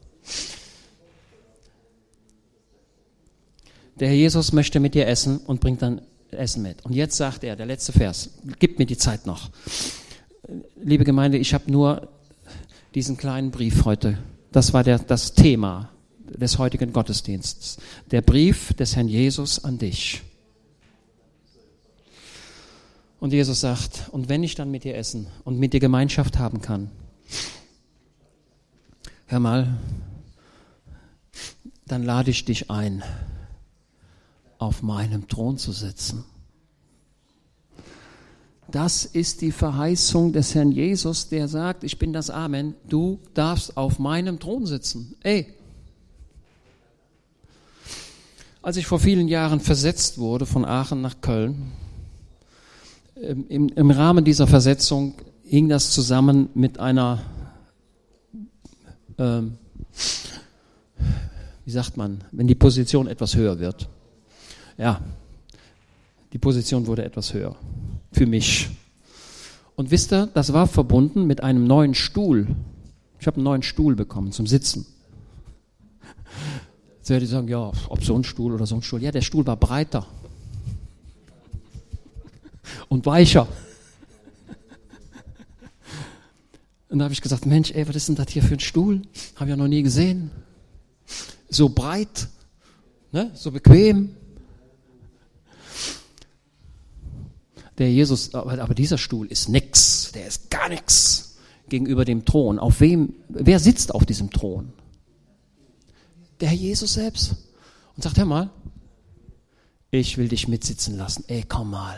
Der 4.00 4.08
Herr 4.08 4.16
Jesus 4.16 4.54
möchte 4.54 4.80
mit 4.80 4.96
dir 4.96 5.08
essen 5.08 5.40
und 5.40 5.60
bringt 5.60 5.82
dann 5.82 6.02
Essen 6.32 6.64
mit. 6.64 6.86
Und 6.86 6.94
jetzt 6.94 7.18
sagt 7.18 7.44
er, 7.44 7.58
der 7.58 7.66
letzte 7.66 7.92
Vers, 7.92 8.30
gib 8.60 8.80
mir 8.80 8.86
die 8.86 8.98
Zeit 8.98 9.26
noch. 9.26 9.50
Liebe 10.82 11.04
Gemeinde, 11.04 11.38
ich 11.38 11.54
habe 11.54 11.70
nur 11.70 12.08
diesen 12.96 13.18
kleinen 13.18 13.52
Brief 13.52 13.84
heute. 13.84 14.18
Das 14.54 14.72
war 14.72 14.86
der, 14.86 15.00
das 15.00 15.34
Thema 15.34 15.90
des 16.20 16.58
heutigen 16.60 16.94
Gottesdienstes. 16.94 17.78
Der 18.10 18.22
Brief 18.22 18.74
des 18.74 18.96
Herrn 18.96 19.10
Jesus 19.10 19.64
an 19.66 19.78
dich. 19.78 20.22
Und 23.20 23.34
Jesus 23.34 23.62
sagt, 23.62 24.10
und 24.12 24.30
wenn 24.30 24.44
ich 24.44 24.56
dann 24.56 24.70
mit 24.70 24.84
dir 24.84 24.96
essen 24.96 25.28
und 25.44 25.58
mit 25.58 25.74
dir 25.74 25.80
Gemeinschaft 25.80 26.38
haben 26.38 26.62
kann, 26.62 26.92
hör 29.26 29.40
mal, 29.40 29.78
dann 31.86 32.04
lade 32.04 32.32
ich 32.32 32.46
dich 32.46 32.70
ein 32.70 33.04
auf 34.60 34.84
meinem 34.84 35.28
Thron 35.28 35.58
zu 35.58 35.72
sitzen. 35.72 36.26
Das 38.70 39.06
ist 39.06 39.42
die 39.42 39.54
Verheißung 39.54 40.34
des 40.34 40.54
Herrn 40.54 40.72
Jesus, 40.72 41.30
der 41.30 41.48
sagt, 41.48 41.84
ich 41.84 41.98
bin 42.00 42.12
das 42.12 42.30
Amen, 42.30 42.76
du 42.90 43.20
darfst 43.34 43.78
auf 43.78 43.98
meinem 43.98 44.40
Thron 44.40 44.66
sitzen. 44.66 45.16
Ey. 45.24 45.54
Als 48.62 48.76
ich 48.76 48.86
vor 48.86 49.00
vielen 49.00 49.30
Jahren 49.30 49.62
versetzt 49.62 50.18
wurde 50.18 50.46
von 50.46 50.66
Aachen 50.66 51.02
nach 51.02 51.22
Köln, 51.22 51.72
im, 53.22 53.70
im 53.70 53.92
Rahmen 53.92 54.24
dieser 54.24 54.48
Versetzung 54.48 55.16
hing 55.44 55.70
das 55.70 55.92
zusammen 55.92 56.50
mit 56.54 56.80
einer, 56.80 57.22
ähm, 59.18 59.58
wie 61.66 61.72
sagt 61.72 61.98
man, 61.98 62.24
wenn 62.32 62.48
die 62.48 62.56
Position 62.56 63.08
etwas 63.08 63.36
höher 63.36 63.60
wird 63.60 63.90
ja, 64.78 65.02
die 66.34 66.38
Position 66.38 66.88
wurde 66.88 67.04
etwas 67.04 67.34
höher. 67.34 67.56
Für 68.12 68.26
mich. 68.26 68.70
Und 69.76 69.92
wisst 69.92 70.14
ihr, 70.14 70.28
das 70.34 70.54
war 70.54 70.68
verbunden 70.68 71.26
mit 71.26 71.44
einem 71.44 71.66
neuen 71.66 71.94
Stuhl. 71.94 72.48
Ich 73.20 73.28
habe 73.28 73.38
einen 73.38 73.44
neuen 73.44 73.64
Stuhl 73.64 73.96
bekommen 73.96 74.32
zum 74.32 74.48
Sitzen. 74.48 74.86
Jetzt 76.98 77.10
werde 77.10 77.26
ich 77.26 77.32
sagen, 77.32 77.48
ja, 77.48 77.72
ob 77.90 78.04
so 78.04 78.16
ein 78.16 78.24
Stuhl 78.24 78.54
oder 78.54 78.66
so 78.66 78.76
ein 78.76 78.82
Stuhl. 78.82 79.02
Ja, 79.02 79.12
der 79.12 79.22
Stuhl 79.22 79.46
war 79.48 79.56
breiter 79.56 80.06
und 82.88 83.06
weicher. 83.06 83.48
Und 86.90 87.00
da 87.00 87.06
habe 87.06 87.14
ich 87.14 87.22
gesagt, 87.22 87.46
Mensch, 87.46 87.72
ey, 87.72 87.88
was 87.88 87.96
ist 87.96 88.08
denn 88.08 88.16
das 88.16 88.30
hier 88.30 88.44
für 88.44 88.54
ein 88.54 88.60
Stuhl? 88.60 89.02
Habe 89.36 89.46
ich 89.46 89.50
ja 89.50 89.56
noch 89.58 89.68
nie 89.68 89.84
gesehen. 89.84 90.32
So 91.50 91.70
breit, 91.70 92.28
ne? 93.12 93.32
so 93.34 93.52
bequem. 93.52 94.16
Der 97.78 97.92
Jesus, 97.92 98.34
aber, 98.34 98.74
dieser 98.74 98.98
Stuhl 98.98 99.28
ist 99.28 99.50
nix, 99.50 100.12
der 100.14 100.28
ist 100.28 100.50
gar 100.50 100.70
nix 100.70 101.38
gegenüber 101.70 102.06
dem 102.06 102.26
Thron. 102.26 102.58
Auf 102.58 102.80
wem, 102.80 103.14
wer 103.30 103.60
sitzt 103.60 103.94
auf 103.94 104.06
diesem 104.06 104.32
Thron? 104.32 104.74
Der 106.40 106.50
Herr 106.50 106.58
Jesus 106.58 106.94
selbst. 106.94 107.36
Und 107.96 108.04
sagt, 108.04 108.18
hör 108.18 108.26
mal, 108.26 108.50
ich 109.92 110.18
will 110.18 110.28
dich 110.28 110.48
mitsitzen 110.48 110.98
lassen. 110.98 111.24
Ey, 111.28 111.44
komm 111.48 111.72
mal, 111.72 111.98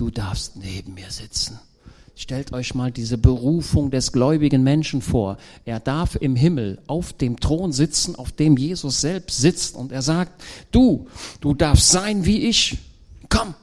du 0.00 0.10
darfst 0.10 0.56
neben 0.56 0.94
mir 0.94 1.10
sitzen. 1.10 1.58
Stellt 2.16 2.52
euch 2.52 2.74
mal 2.74 2.90
diese 2.90 3.18
Berufung 3.18 3.90
des 3.90 4.12
gläubigen 4.12 4.62
Menschen 4.62 5.02
vor. 5.02 5.36
Er 5.64 5.78
darf 5.80 6.16
im 6.16 6.36
Himmel 6.36 6.80
auf 6.86 7.12
dem 7.12 7.38
Thron 7.38 7.72
sitzen, 7.72 8.14
auf 8.16 8.32
dem 8.32 8.56
Jesus 8.56 9.00
selbst 9.00 9.40
sitzt. 9.40 9.74
Und 9.74 9.92
er 9.92 10.02
sagt, 10.02 10.42
du, 10.70 11.06
du 11.40 11.54
darfst 11.54 11.90
sein 11.90 12.24
wie 12.24 12.48
ich. 12.48 12.78
Komm. 13.28 13.54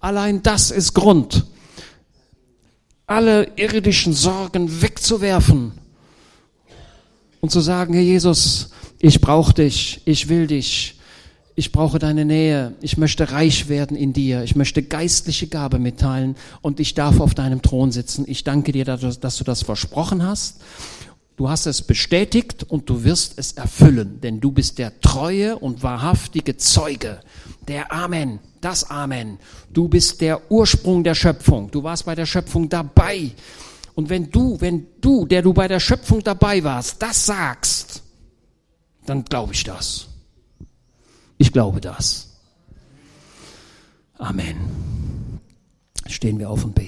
Allein 0.00 0.42
das 0.42 0.70
ist 0.70 0.94
Grund, 0.94 1.44
alle 3.06 3.52
irdischen 3.56 4.12
Sorgen 4.12 4.82
wegzuwerfen 4.82 5.72
und 7.40 7.50
zu 7.50 7.60
sagen, 7.60 7.94
Herr 7.94 8.02
Jesus, 8.02 8.70
ich 8.98 9.20
brauche 9.20 9.54
dich, 9.54 10.02
ich 10.04 10.28
will 10.28 10.46
dich, 10.46 10.93
ich 11.56 11.70
brauche 11.70 11.98
deine 11.98 12.24
Nähe, 12.24 12.74
ich 12.80 12.96
möchte 12.96 13.30
reich 13.30 13.68
werden 13.68 13.96
in 13.96 14.12
dir, 14.12 14.42
ich 14.42 14.56
möchte 14.56 14.82
geistliche 14.82 15.46
Gabe 15.46 15.78
mitteilen 15.78 16.34
und 16.62 16.80
ich 16.80 16.94
darf 16.94 17.20
auf 17.20 17.34
deinem 17.34 17.62
Thron 17.62 17.92
sitzen. 17.92 18.24
Ich 18.26 18.42
danke 18.42 18.72
dir, 18.72 18.84
dass 18.84 19.36
du 19.36 19.44
das 19.44 19.62
versprochen 19.62 20.26
hast. 20.26 20.60
Du 21.36 21.48
hast 21.48 21.66
es 21.66 21.82
bestätigt 21.82 22.64
und 22.64 22.88
du 22.88 23.02
wirst 23.02 23.38
es 23.38 23.52
erfüllen, 23.52 24.20
denn 24.20 24.40
du 24.40 24.52
bist 24.52 24.78
der 24.78 25.00
treue 25.00 25.58
und 25.58 25.82
wahrhaftige 25.82 26.56
Zeuge, 26.56 27.20
der 27.66 27.92
Amen, 27.92 28.38
das 28.60 28.88
Amen. 28.88 29.38
Du 29.72 29.88
bist 29.88 30.20
der 30.20 30.50
Ursprung 30.50 31.02
der 31.02 31.14
Schöpfung. 31.14 31.70
Du 31.70 31.82
warst 31.82 32.04
bei 32.04 32.14
der 32.14 32.26
Schöpfung 32.26 32.68
dabei. 32.68 33.32
Und 33.94 34.10
wenn 34.10 34.30
du, 34.30 34.60
wenn 34.60 34.86
du, 35.00 35.26
der 35.26 35.42
du 35.42 35.52
bei 35.52 35.66
der 35.66 35.80
Schöpfung 35.80 36.22
dabei 36.22 36.62
warst, 36.62 37.02
das 37.02 37.26
sagst, 37.26 38.02
dann 39.06 39.24
glaube 39.24 39.54
ich 39.54 39.64
das. 39.64 40.08
Ich 41.38 41.52
glaube 41.52 41.80
das. 41.80 42.30
Amen. 44.18 45.40
Stehen 46.06 46.38
wir 46.38 46.50
auf 46.50 46.64
und 46.64 46.74
beten. 46.74 46.82